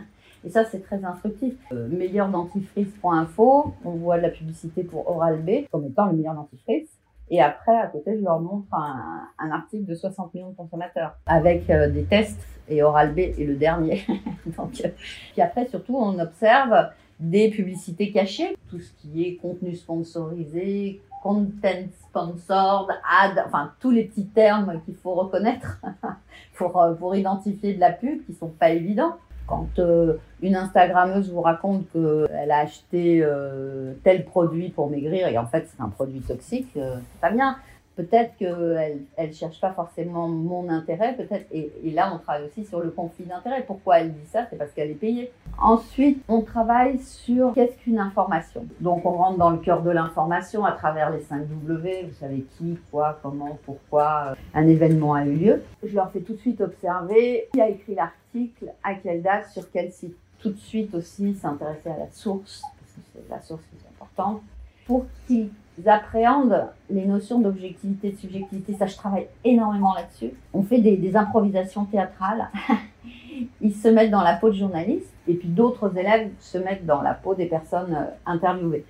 [0.47, 1.55] Et ça, c'est très instructif.
[1.73, 6.89] Euh, meilleur dentifrice.info, on voit de la publicité pour Oral-B comme étant le meilleur dentifrice.
[7.31, 11.69] Et après, à côté, je leur montre un, article de 60 millions de consommateurs avec
[11.71, 14.05] euh, des tests et Oral-B est le dernier.
[14.59, 14.89] Euh,
[15.33, 21.89] puis après, surtout, on observe des publicités cachées, tout ce qui est contenu sponsorisé, content
[22.09, 22.89] sponsored,
[23.21, 25.81] ad, enfin tous les petits termes qu'il faut reconnaître
[26.55, 29.17] pour, euh, pour identifier de la pub qui sont pas évidents.
[29.49, 35.39] Quand euh, une Instagrammeuse vous raconte qu'elle a acheté euh, tel produit pour maigrir et
[35.39, 37.57] en fait c'est un produit toxique, euh, c'est pas bien
[37.97, 41.47] peut-être qu'elle elle cherche pas forcément mon intérêt, peut-être.
[41.51, 43.65] Et, là, on travaille aussi sur le conflit d'intérêt.
[43.67, 44.47] Pourquoi elle dit ça?
[44.49, 45.33] C'est parce qu'elle est payée.
[45.59, 48.67] Ensuite, on travaille sur qu'est-ce qu'une information?
[48.81, 52.05] Donc, on rentre dans le cœur de l'information à travers les 5 W.
[52.09, 55.63] Vous savez qui, quoi, comment, pourquoi un événement a eu lieu.
[55.83, 59.71] Je leur fais tout de suite observer qui a écrit l'article, à quelle date, sur
[59.71, 60.17] quel site.
[60.39, 63.89] Tout de suite aussi s'intéresser à la source, parce que c'est la source qui est
[63.89, 64.43] importante,
[64.87, 65.51] pour qu'ils
[65.85, 68.75] appréhendent les notions d'objectivité, de subjectivité.
[68.75, 70.33] Ça, je travaille énormément là-dessus.
[70.53, 72.49] On fait des, improvisations théâtrales.
[73.61, 77.03] Ils se mettent dans la peau de journaliste et puis d'autres élèves se mettent dans
[77.03, 78.85] la peau des personnes interviewées.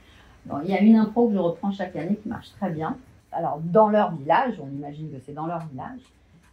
[0.44, 2.96] Bon, il y a une impro que je reprends chaque année qui marche très bien.
[3.32, 5.98] alors dans leur village, on imagine que c'est dans leur village,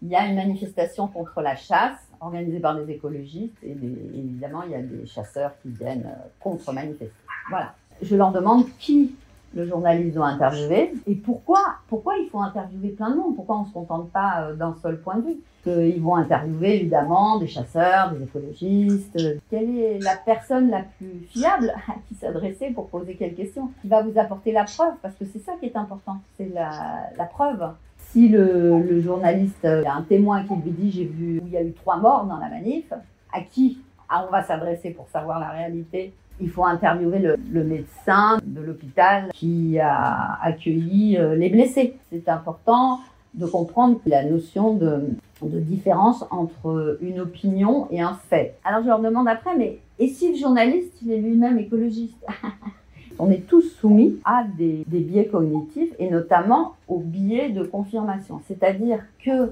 [0.01, 4.71] il y a une manifestation contre la chasse organisée par des écologistes et évidemment il
[4.71, 7.11] y a des chasseurs qui viennent euh, contre-manifester.
[7.49, 7.73] Voilà.
[8.01, 9.15] Je leur demande qui
[9.55, 13.61] le journaliste doit interviewer et pourquoi, pourquoi il faut interviewer plein de monde, pourquoi on
[13.61, 15.37] ne se contente pas euh, d'un seul point de vue?
[15.65, 19.17] Ils vont interviewer évidemment des chasseurs, des écologistes.
[19.49, 23.87] Quelle est la personne la plus fiable à qui s'adresser pour poser quelle question Qui
[23.87, 24.93] va vous apporter la preuve?
[25.01, 27.65] Parce que c'est ça qui est important, c'est la, la preuve.
[27.97, 31.63] Si le, journaliste a un témoin qui lui dit j'ai vu où il y a
[31.63, 32.91] eu trois morts dans la manif,
[33.31, 33.79] à qui
[34.11, 36.13] on va s'adresser pour savoir la réalité?
[36.39, 41.95] Il faut interviewer le, médecin de l'hôpital qui a accueilli euh, les blessés.
[42.11, 42.99] C'est important
[43.33, 45.01] de comprendre la notion de,
[45.41, 48.55] différence entre une opinion et un fait.
[48.63, 52.25] Alors je leur demande après, mais et si le journaliste, il est lui-même écologiste?
[53.19, 58.41] On est tous soumis à des, des, biais cognitifs et notamment aux biais de confirmation.
[58.47, 59.51] C'est-à-dire que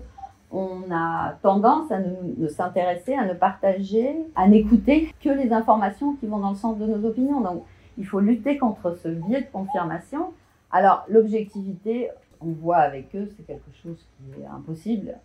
[0.51, 6.27] on a tendance à ne, s'intéresser, à ne partager, à n'écouter que les informations qui
[6.27, 7.41] vont dans le sens de nos opinions.
[7.41, 7.63] Donc,
[7.97, 10.31] il faut lutter contre ce biais de confirmation.
[10.71, 12.09] Alors, l'objectivité,
[12.41, 15.15] on voit avec eux, c'est quelque chose qui est impossible.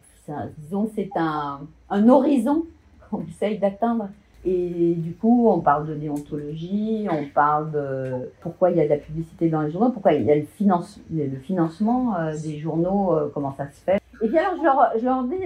[0.58, 1.60] disons, c'est un,
[2.08, 2.64] horizon
[3.10, 4.08] qu'on essaye d'atteindre.
[4.44, 8.90] Et du coup, on parle de déontologie, on parle de pourquoi il y a de
[8.90, 13.28] la publicité dans les journaux, pourquoi il y a le financement euh, des journaux, euh,
[13.34, 14.00] comment ça se fait.
[14.22, 15.36] Et puis alors, je leur, je leur dis,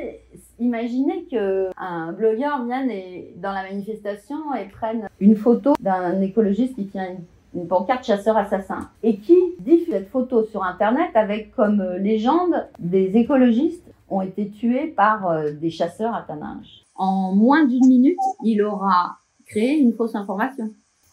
[0.58, 6.86] imaginez qu'un blogueur vienne et, dans la manifestation et prenne une photo d'un écologiste qui
[6.86, 7.08] tient
[7.54, 13.84] une, pancarte chasseur-assassin et qui diffuse cette photo sur Internet avec comme légende des écologistes
[14.08, 16.84] ont été tués par euh, des chasseurs à Taninge.
[16.94, 19.16] En moins d'une minute, il aura
[19.46, 20.70] créé une fausse information.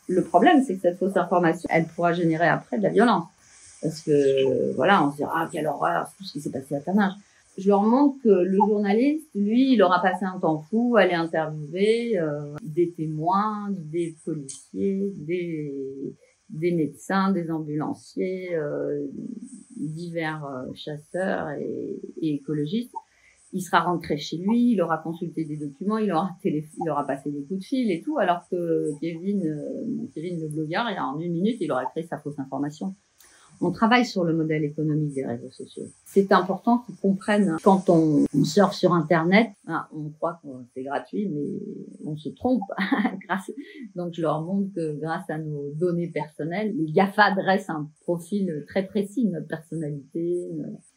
[0.08, 3.26] Le problème, c'est que cette fausse information, elle pourra générer après de la violence.
[3.82, 6.82] Parce que, voilà, on se dira, ah, quelle horreur, tout ce qui s'est passé à
[6.82, 7.14] Taninge
[7.58, 11.14] je leur montre que le journaliste, lui, il aura passé un temps fou à aller
[11.14, 15.74] interviewer euh, des témoins, des policiers, des,
[16.50, 19.08] des médecins, des ambulanciers, euh,
[19.76, 22.94] divers euh, chasseurs et, écologistes.
[23.54, 27.08] Il sera rentré chez lui, il aura consulté des documents, il aura, télé, il aura
[27.08, 29.42] passé des coups de fil et tout, alors que Kevin,
[30.14, 32.94] Kevin le blogueur, il a en une minute, il aura créé sa fausse information
[33.62, 35.86] on travaille sur le modèle économique des réseaux sociaux.
[36.06, 40.84] C'est important qu'ils comprennent quand on, on surfe sur Internet, hein, on croit que c'est
[40.84, 41.60] gratuit, mais
[42.06, 42.64] on se trompe.
[43.28, 43.52] grâce,
[43.96, 48.66] donc je leur montre que grâce à nos données personnelles, les GAFA dressent un profil
[48.68, 50.48] très précis de notre personnalité.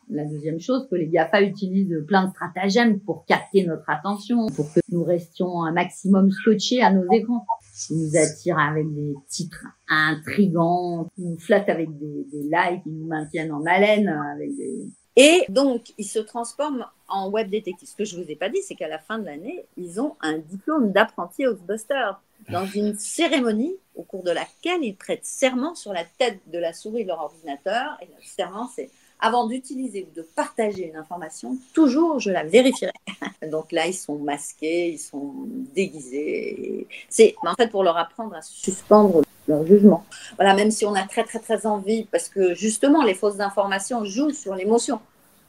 [0.08, 4.72] La deuxième chose, que les GAFA utilisent plein de stratagèmes pour capter notre attention, pour
[4.72, 7.46] que nous restions un maximum scotchés à nos écrans
[7.86, 12.90] qui nous attire avec des titres intrigants, qui nous flattent avec des, des likes, qui
[12.90, 14.88] nous maintiennent en haleine avec des...
[15.16, 17.88] Et donc, ils se transforment en web détective.
[17.88, 20.14] Ce que je vous ai pas dit, c'est qu'à la fin de l'année, ils ont
[20.20, 22.12] un diplôme d'apprenti Hostbuster
[22.48, 26.72] dans une cérémonie au cours de laquelle ils prêtent serment sur la tête de la
[26.72, 27.98] souris de leur ordinateur.
[28.00, 28.88] Et le serment, c'est
[29.20, 32.92] avant d'utiliser ou de partager une information, toujours je la vérifierai.
[33.50, 35.34] Donc là, ils sont masqués, ils sont
[35.74, 36.86] déguisés.
[37.08, 40.04] C'est en fait pour leur apprendre à suspendre leur jugement.
[40.36, 44.04] Voilà, même si on a très très très envie, parce que justement, les fausses informations
[44.04, 45.00] jouent sur l'émotion,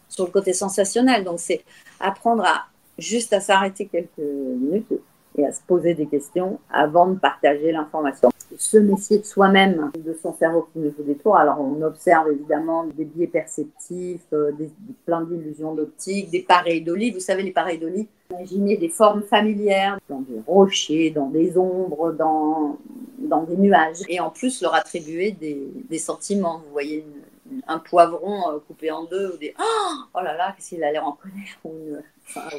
[0.10, 1.24] sur le côté sensationnel.
[1.24, 1.64] Donc c'est
[2.00, 2.66] apprendre à
[2.98, 4.94] juste à s'arrêter quelques minutes
[5.38, 8.30] et à se poser des questions avant de partager l'information.
[8.58, 12.32] Ce métier de soi-même, de son cerveau qui nous joue des tours, alors on observe
[12.32, 14.70] évidemment des biais perceptifs, euh, des,
[15.06, 17.12] plein d'illusions d'optique, des pareidolis.
[17.12, 22.78] Vous savez, les pareidolis, imaginez des formes familières dans des rochers, dans des ombres, dans,
[23.20, 24.02] dans des nuages.
[24.10, 26.62] Et en plus, leur attribuer des, des sentiments.
[26.66, 27.06] Vous voyez
[27.68, 30.92] un poivron euh, coupé en deux, ou des oh, oh là là, qu'est-ce qu'il a
[30.92, 32.50] l'air en colère, ou une, enfin,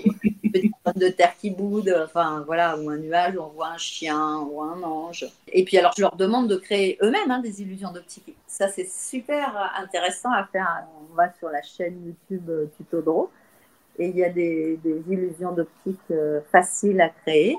[0.94, 4.82] de terre qui boude, enfin voilà, ou un nuage, on voit un chien ou un
[4.82, 5.26] ange.
[5.48, 8.34] Et puis alors je leur demande de créer eux-mêmes hein, des illusions d'optique.
[8.46, 10.86] Ça c'est super intéressant à faire.
[11.10, 13.30] On va sur la chaîne YouTube euh, Tuto
[13.98, 17.56] et il y a des, des illusions d'optique euh, faciles à créer.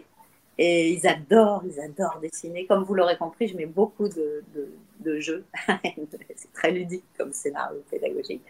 [0.58, 2.66] Et ils adorent, ils adorent dessiner.
[2.66, 5.46] Comme vous l'aurez compris, je mets beaucoup de, de, de jeux.
[6.36, 8.44] c'est très ludique comme scénario pédagogique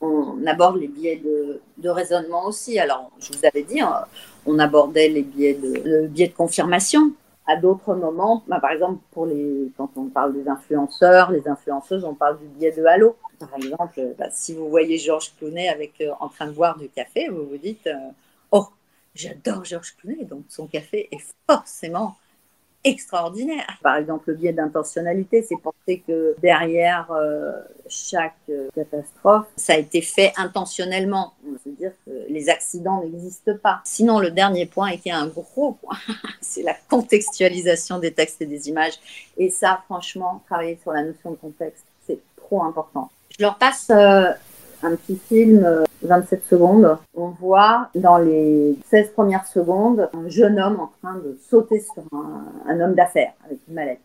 [0.00, 2.78] on aborde les biais de, raisonnement aussi.
[2.78, 4.04] Alors, je vous avais dit, hein,
[4.46, 7.12] on abordait les biais de, biais de confirmation.
[7.46, 12.04] À d'autres moments, bah, par exemple, pour les, quand on parle des influenceurs, les influenceuses,
[12.04, 13.16] on parle du biais de halo.
[13.38, 16.88] Par exemple, bah, si vous voyez Georges Clooney avec, euh, en train de boire du
[16.90, 18.10] café, vous vous dites euh,
[19.18, 22.16] j'adore Georges Clooney, donc son café est forcément
[22.84, 23.78] extraordinaire.
[23.82, 27.52] Par exemple, le biais d'intentionnalité, c'est penser que derrière euh,
[27.88, 31.34] chaque euh, catastrophe, ça a été fait intentionnellement.
[31.46, 33.80] On veut dire que les accidents n'existent pas.
[33.84, 35.98] Sinon, le dernier point, et qui est un gros point,
[36.40, 38.94] c'est la contextualisation des textes et des images.
[39.36, 43.10] Et ça, franchement, travailler sur la notion de contexte, c'est trop important.
[43.36, 44.30] Je leur passe euh,
[44.84, 46.98] un petit film, 27 euh, secondes.
[47.14, 52.02] On voit dans les 16 premières secondes un jeune homme en train de sauter sur
[52.12, 54.00] un, un homme d'affaires avec une mallette.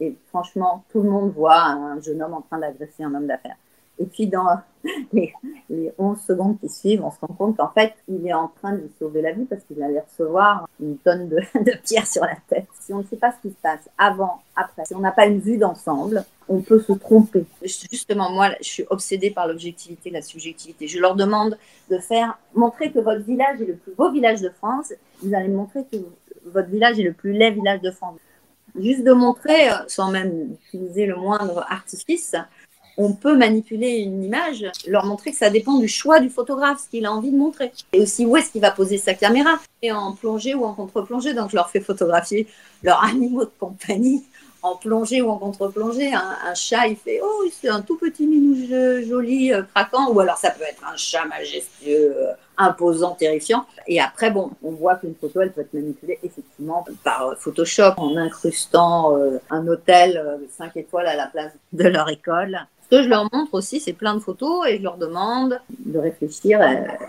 [0.00, 3.56] Et franchement, tout le monde voit un jeune homme en train d'agresser un homme d'affaires.
[3.98, 4.46] Et puis dans
[5.12, 5.32] les,
[5.70, 8.72] les 11 secondes qui suivent, on se rend compte qu'en fait, il est en train
[8.72, 12.36] de sauver la vie parce qu'il allait recevoir une tonne de, de pierres sur la
[12.48, 12.66] tête.
[12.80, 15.26] Si on ne sait pas ce qui se passe avant, après, si on n'a pas
[15.26, 17.44] une vue d'ensemble, on peut se tromper.
[17.62, 20.86] Justement, moi, je suis obsédée par l'objectivité, la subjectivité.
[20.86, 21.58] Je leur demande
[21.90, 24.92] de faire, montrer que votre village est le plus beau village de France.
[25.22, 25.96] Vous allez montrer que
[26.44, 28.18] votre village est le plus laid village de France
[28.80, 32.34] juste de montrer, euh, sans même utiliser le moindre artifice,
[32.96, 36.88] on peut manipuler une image, leur montrer que ça dépend du choix du photographe, ce
[36.88, 37.72] qu'il a envie de montrer.
[37.92, 41.34] Et aussi où est-ce qu'il va poser sa caméra, et en plongée ou en contre-plongée.
[41.34, 42.46] Donc je leur fais photographier
[42.82, 44.24] leurs animaux de compagnie
[44.62, 46.12] en plongée ou en contre-plongée.
[46.12, 48.56] Un, chat, il fait Oh, c'est un tout petit minou
[49.06, 50.10] joli, euh, craquant.
[50.10, 53.66] Ou alors ça peut être un chat majestueux, euh, imposant, terrifiant.
[53.86, 57.94] Et après, bon, on voit qu'une photo, elle peut être manipulée effectivement par euh, Photoshop
[57.98, 59.16] en incrustant
[59.50, 62.66] un hôtel 5 étoiles à la place de leur école.
[62.88, 65.98] Ce que je leur montre aussi, c'est plein de photos et je leur demande de
[65.98, 66.62] réfléchir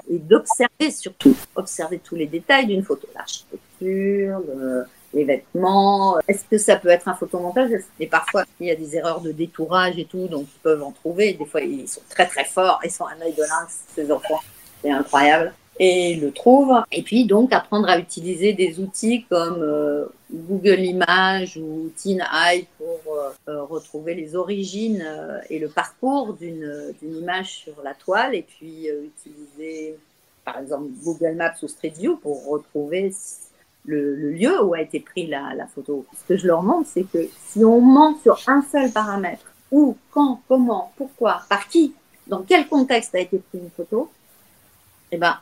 [0.09, 6.17] et d'observer surtout, observer tous les détails d'une photo, l'architecture, le, les vêtements.
[6.27, 7.69] Est-ce que ça peut être un photomontage?
[7.99, 10.91] Et parfois, il y a des erreurs de détourage et tout, donc ils peuvent en
[10.91, 11.33] trouver.
[11.33, 14.39] Des fois, ils sont très très forts, ils sont un œil de lynx, ces enfants.
[14.81, 15.53] C'est incroyable.
[15.79, 16.81] Et le trouvent.
[16.91, 22.99] Et puis, donc, apprendre à utiliser des outils comme euh, Google Images ou TinEye pour
[23.13, 25.05] euh, euh, retrouver les origines
[25.49, 28.33] et le parcours d'une image sur la toile.
[28.33, 29.95] Et puis, utiliser,
[30.43, 33.13] par exemple, Google Maps ou Street View pour retrouver
[33.85, 36.05] le, lieu où a été prise la, la, photo.
[36.13, 39.97] Ce que je leur montre, c'est que si on ment sur un seul paramètre, où,
[40.11, 41.93] quand, comment, pourquoi, par qui,
[42.27, 44.09] dans quel contexte a été prise une photo,
[45.11, 45.37] eh ben,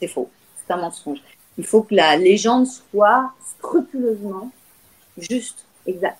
[0.00, 0.30] c'est faux.
[0.56, 1.18] C'est un mensonge.
[1.58, 4.50] Il faut que la légende soit scrupuleusement
[5.18, 6.18] juste, exact.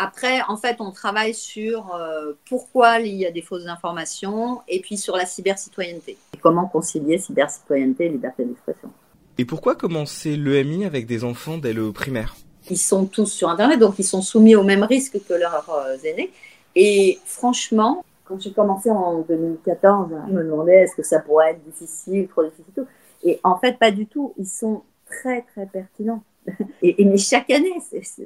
[0.00, 4.80] Après, en fait, on travaille sur euh, pourquoi il y a des fausses informations et
[4.80, 6.16] puis sur la cybercitoyenneté.
[6.40, 8.90] Comment concilier cybercitoyenneté et liberté d'expression.
[9.38, 12.36] Et pourquoi commencer l'EMI avec des enfants dès le primaire?
[12.70, 15.96] Ils sont tous sur Internet, donc ils sont soumis au même risque que leurs euh,
[16.04, 16.30] aînés.
[16.76, 21.64] Et franchement, quand j'ai commencé en 2014, je me demandais est-ce que ça pourrait être
[21.64, 22.86] difficile, trop difficile, tout?
[23.24, 24.34] Et en fait, pas du tout.
[24.38, 26.22] Ils sont très, très pertinents.
[26.82, 27.74] Et, mais chaque année,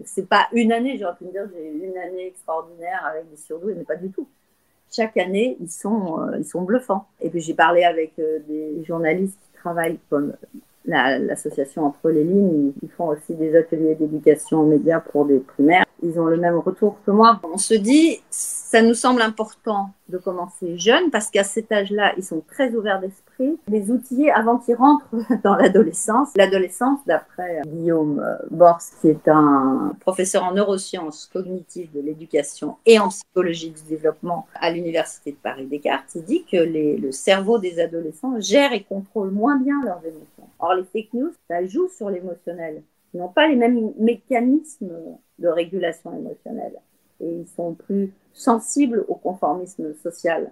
[0.05, 3.75] c'est pas une année, j'aurais pu me dire j'ai une année extraordinaire avec des surdoués,
[3.77, 4.29] mais pas du tout.
[4.95, 7.07] Chaque année, ils sont, euh, ils sont bluffants.
[7.21, 10.35] Et puis j'ai parlé avec euh, des journalistes qui travaillent comme
[10.85, 15.87] l'association Entre les lignes, ils font aussi des ateliers d'éducation aux médias pour des primaires.
[16.03, 17.41] Ils ont le même retour que moi.
[17.43, 22.25] On se dit, ça nous semble important de commencer jeune parce qu'à cet âge-là, ils
[22.25, 23.59] sont très ouverts d'esprit.
[23.69, 25.15] Les outiller avant qu'ils rentrent
[25.45, 26.31] dans l'adolescence.
[26.37, 32.99] L'adolescence, d'après Guillaume euh, Bors, qui est un professeur en neurosciences cognitives de l'éducation et
[32.99, 38.41] en psychologie du développement à l'université de Paris-Descartes, il dit que le cerveau des adolescents
[38.41, 40.49] gère et contrôle moins bien leurs émotions.
[40.59, 42.83] Or, les fake news, ça joue sur l'émotionnel.
[43.15, 44.93] N'ont pas les mêmes mécanismes
[45.39, 46.81] de régulation émotionnelle
[47.21, 50.51] et ils sont plus sensibles au conformisme social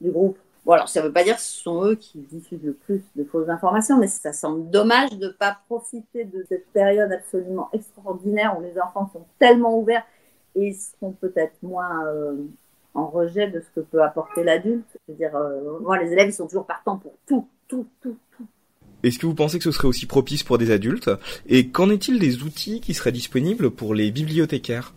[0.00, 0.38] du groupe.
[0.64, 3.04] Bon, alors ça ne veut pas dire que ce sont eux qui diffusent le plus
[3.14, 7.68] de fausses informations, mais ça semble dommage de ne pas profiter de cette période absolument
[7.72, 10.04] extraordinaire où les enfants sont tellement ouverts
[10.56, 12.36] et seront peut-être moins euh,
[12.94, 14.88] en rejet de ce que peut apporter l'adulte.
[15.06, 18.16] Je veux dire, euh, moi, les élèves, ils sont toujours partants pour tout, tout, tout,
[18.36, 18.46] tout.
[19.02, 21.10] Est-ce que vous pensez que ce serait aussi propice pour des adultes
[21.46, 24.92] Et qu'en est-il des outils qui seraient disponibles pour les bibliothécaires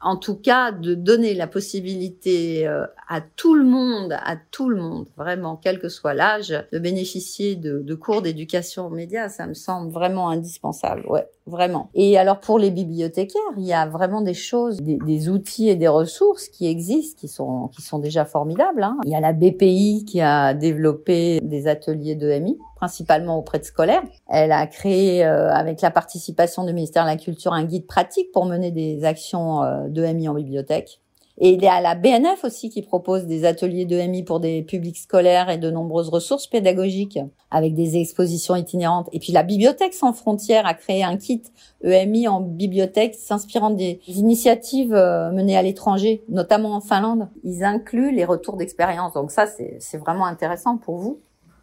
[0.00, 4.76] en tout cas, de donner la possibilité euh, à tout le monde, à tout le
[4.76, 9.46] monde, vraiment, quel que soit l'âge, de bénéficier de, de cours d'éducation aux médias, ça
[9.48, 11.90] me semble vraiment indispensable, ouais, vraiment.
[11.94, 15.88] Et alors pour les bibliothécaires, il y a vraiment des choses, des, outils et des
[15.88, 18.82] ressources qui existent, qui sont qui sont déjà formidables.
[18.82, 18.96] Hein.
[19.04, 23.64] Il y a la BPI qui a développé des ateliers de MI principalement auprès de
[23.64, 24.02] scolaires.
[24.28, 28.30] Elle a créé, euh, avec la participation du ministère de la Culture, un guide pratique
[28.32, 31.00] pour mener des actions euh, de MI en bibliothèque.
[31.40, 34.96] Et il y a la BNF aussi qui propose des ateliers d'EMI pour des publics
[34.96, 37.20] scolaires et de nombreuses ressources pédagogiques
[37.52, 39.08] avec des expositions itinérantes.
[39.12, 41.42] Et puis la Bibliothèque sans frontières a créé un kit
[41.84, 47.28] EMI en bibliothèque s'inspirant des initiatives euh, menées à l'étranger, notamment en Finlande.
[47.44, 49.12] Ils incluent les retours d'expérience.
[49.12, 51.20] Donc ça, c'est vraiment intéressant pour vous,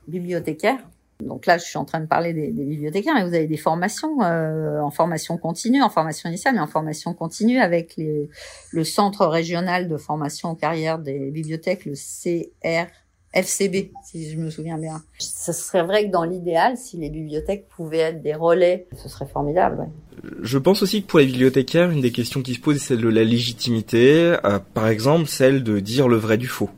[0.07, 0.79] bibliothécaires.
[1.23, 4.21] Donc là, je suis en train de parler des, bibliothécaires, mais vous avez des formations
[4.21, 8.29] euh, en formation continue, en formation initiale, mais en formation continue avec les,
[8.71, 14.77] le Centre régional de formation en carrière des bibliothèques, le CRFCB, si je me souviens
[14.77, 15.01] bien.
[15.17, 19.27] Ce serait vrai que dans l'idéal, si les bibliothèques pouvaient être des relais, ce serait
[19.27, 19.79] formidable.
[19.79, 20.29] Ouais.
[20.41, 23.01] Je pense aussi que pour les bibliothécaires, une des questions qui se pose, c'est celle
[23.01, 24.35] de la légitimité.
[24.43, 26.69] Euh, par exemple, celle de dire le vrai du faux.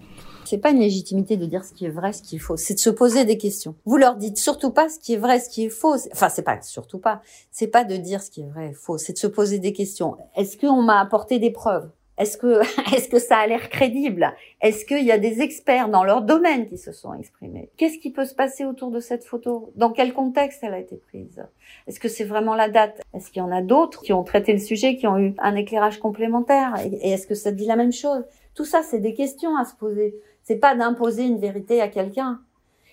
[0.49, 2.56] C'est pas une légitimité de dire ce qui est vrai, ce qui est faux.
[2.56, 3.76] C'est de se poser des questions.
[3.84, 5.95] Vous leur dites surtout pas ce qui est vrai, ce qui est faux.
[6.14, 7.22] Enfin, c'est pas surtout pas.
[7.52, 8.98] C'est pas de dire ce qui est vrai faux.
[8.98, 10.15] C'est de se poser des questions.
[10.38, 11.90] Est-ce qu'on m'a apporté des preuves?
[12.18, 12.61] Est-ce que,
[12.95, 14.34] est-ce que ça a l'air crédible?
[14.61, 17.69] Est-ce qu'il y a des experts dans leur domaine qui se sont exprimés?
[17.76, 19.74] Qu'est-ce qui peut se passer autour de cette photo?
[19.76, 21.44] Dans quel contexte elle a été prise?
[21.88, 23.02] Est-ce que c'est vraiment la date?
[23.14, 25.56] Est-ce qu'il y en a d'autres qui ont traité le sujet, qui ont eu un
[25.56, 26.74] éclairage complémentaire?
[26.86, 28.24] Et est-ce que ça dit la même chose?
[28.56, 30.15] Tout ça, c'est des questions à se poser.
[30.48, 32.40] C'est pas d'imposer une vérité à quelqu'un.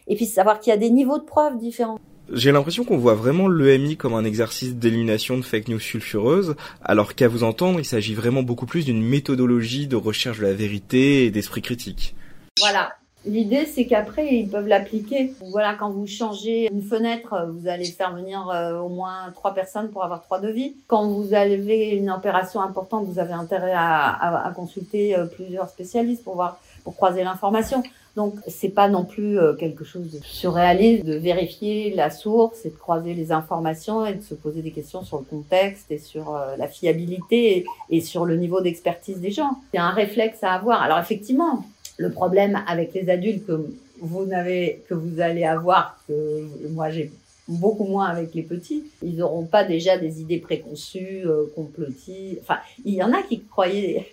[0.09, 2.01] Et puis savoir qu'il y a des niveaux de preuves différents.
[2.33, 7.15] J'ai l'impression qu'on voit vraiment l'EMI comme un exercice d'élimination de fake news sulfureuses, alors
[7.15, 11.27] qu'à vous entendre, il s'agit vraiment beaucoup plus d'une méthodologie de recherche de la vérité
[11.27, 12.17] et d'esprit critique.
[12.59, 12.95] Voilà.
[13.25, 15.33] L'idée, c'est qu'après, ils peuvent l'appliquer.
[15.53, 19.91] Voilà, quand vous changez une fenêtre, vous allez faire venir euh, au moins trois personnes
[19.91, 20.75] pour avoir trois devis.
[20.89, 25.69] Quand vous avez une opération importante, vous avez intérêt à, à, à consulter euh, plusieurs
[25.69, 27.83] spécialistes pour voir pour croiser l'information.
[28.17, 32.71] Donc c'est pas non plus euh, quelque chose de surréaliste de vérifier la source et
[32.71, 36.37] de croiser les informations et de se poser des questions sur le contexte et sur
[36.37, 39.59] euh, la fiabilité et, sur le niveau d'expertise des gens.
[39.73, 40.81] C'est un réflexe à avoir.
[40.81, 41.65] Alors effectivement,
[41.97, 43.67] le problème avec les adultes que
[44.01, 47.11] vous n'avez que vous allez avoir que moi j'ai
[47.49, 48.85] beaucoup moins avec les petits.
[49.03, 52.39] Ils n'auront pas déjà des idées préconçues, euh, complotistes.
[52.43, 54.11] Enfin, il y en a qui croyaient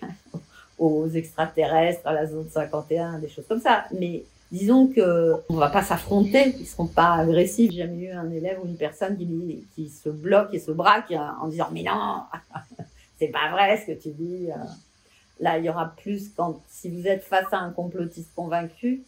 [0.82, 3.84] aux extraterrestres, à la zone 51, des choses comme ça.
[3.98, 7.70] Mais disons que on va pas s'affronter, ils seront pas agressifs.
[7.70, 11.12] J'ai jamais eu un élève ou une personne qui, qui se bloque et se braque
[11.40, 12.22] en disant mais non,
[13.18, 14.48] c'est pas vrai ce que tu dis.
[15.40, 19.02] Là, il y aura plus quand si vous êtes face à un complotiste convaincu,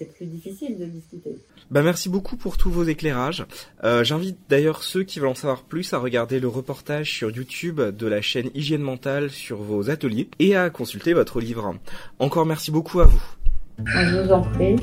[0.00, 1.36] c'est plus difficile de discuter.
[1.70, 3.44] Bah merci beaucoup pour tous vos éclairages.
[3.84, 7.80] Euh, J'invite d'ailleurs ceux qui veulent en savoir plus à regarder le reportage sur YouTube
[7.82, 11.74] de la chaîne Hygiène Mentale sur vos ateliers et à consulter votre livre.
[12.18, 13.22] Encore merci beaucoup à vous.
[13.84, 14.76] Je vous en prie.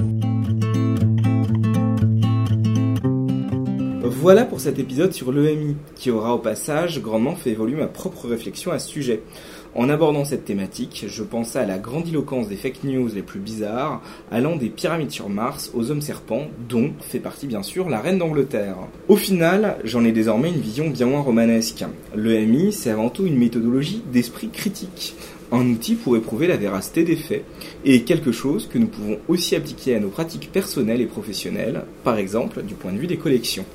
[4.03, 8.27] Voilà pour cet épisode sur l'EMI, qui aura au passage grandement fait évoluer ma propre
[8.27, 9.21] réflexion à ce sujet.
[9.77, 14.01] En abordant cette thématique, je pensais à la grandiloquence des fake news les plus bizarres,
[14.31, 18.17] allant des pyramides sur Mars aux hommes serpents, dont fait partie bien sûr la reine
[18.17, 18.77] d'Angleterre.
[19.07, 21.85] Au final, j'en ai désormais une vision bien moins romanesque.
[22.15, 25.15] L'EMI, c'est avant tout une méthodologie d'esprit critique
[25.51, 27.45] un outil pour éprouver la véracité des faits,
[27.85, 32.17] et quelque chose que nous pouvons aussi appliquer à nos pratiques personnelles et professionnelles, par
[32.17, 33.65] exemple du point de vue des collections.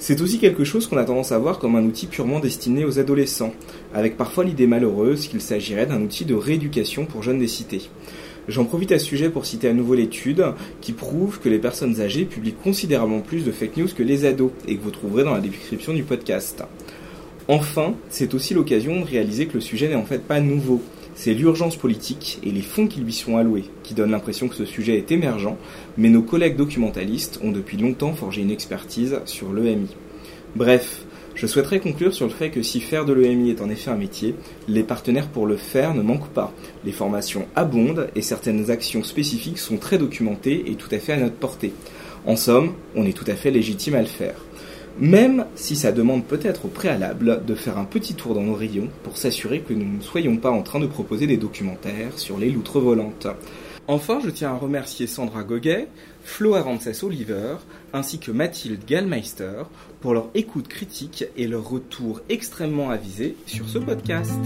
[0.00, 3.00] C'est aussi quelque chose qu'on a tendance à voir comme un outil purement destiné aux
[3.00, 3.52] adolescents,
[3.92, 7.90] avec parfois l'idée malheureuse qu'il s'agirait d'un outil de rééducation pour jeunes des cités.
[8.46, 10.44] J'en profite à ce sujet pour citer à nouveau l'étude
[10.80, 14.52] qui prouve que les personnes âgées publient considérablement plus de fake news que les ados
[14.66, 16.62] et que vous trouverez dans la description du podcast.
[17.48, 20.80] Enfin, c'est aussi l'occasion de réaliser que le sujet n'est en fait pas nouveau.
[21.20, 24.64] C'est l'urgence politique et les fonds qui lui sont alloués qui donnent l'impression que ce
[24.64, 25.56] sujet est émergent,
[25.96, 29.96] mais nos collègues documentalistes ont depuis longtemps forgé une expertise sur l'EMI.
[30.54, 31.02] Bref,
[31.34, 33.96] je souhaiterais conclure sur le fait que si faire de l'EMI est en effet un
[33.96, 34.36] métier,
[34.68, 36.54] les partenaires pour le faire ne manquent pas.
[36.84, 41.16] Les formations abondent et certaines actions spécifiques sont très documentées et tout à fait à
[41.16, 41.72] notre portée.
[42.26, 44.36] En somme, on est tout à fait légitime à le faire
[45.00, 48.88] même si ça demande peut-être au préalable de faire un petit tour dans nos rayons
[49.02, 52.50] pour s'assurer que nous ne soyons pas en train de proposer des documentaires sur les
[52.50, 53.28] loutres volantes.
[53.86, 55.88] Enfin, je tiens à remercier Sandra Goguet,
[56.22, 57.56] Flo Arances Oliver,
[57.94, 59.62] ainsi que Mathilde Gallmeister
[60.00, 64.38] pour leur écoute critique et leur retour extrêmement avisé sur ce podcast.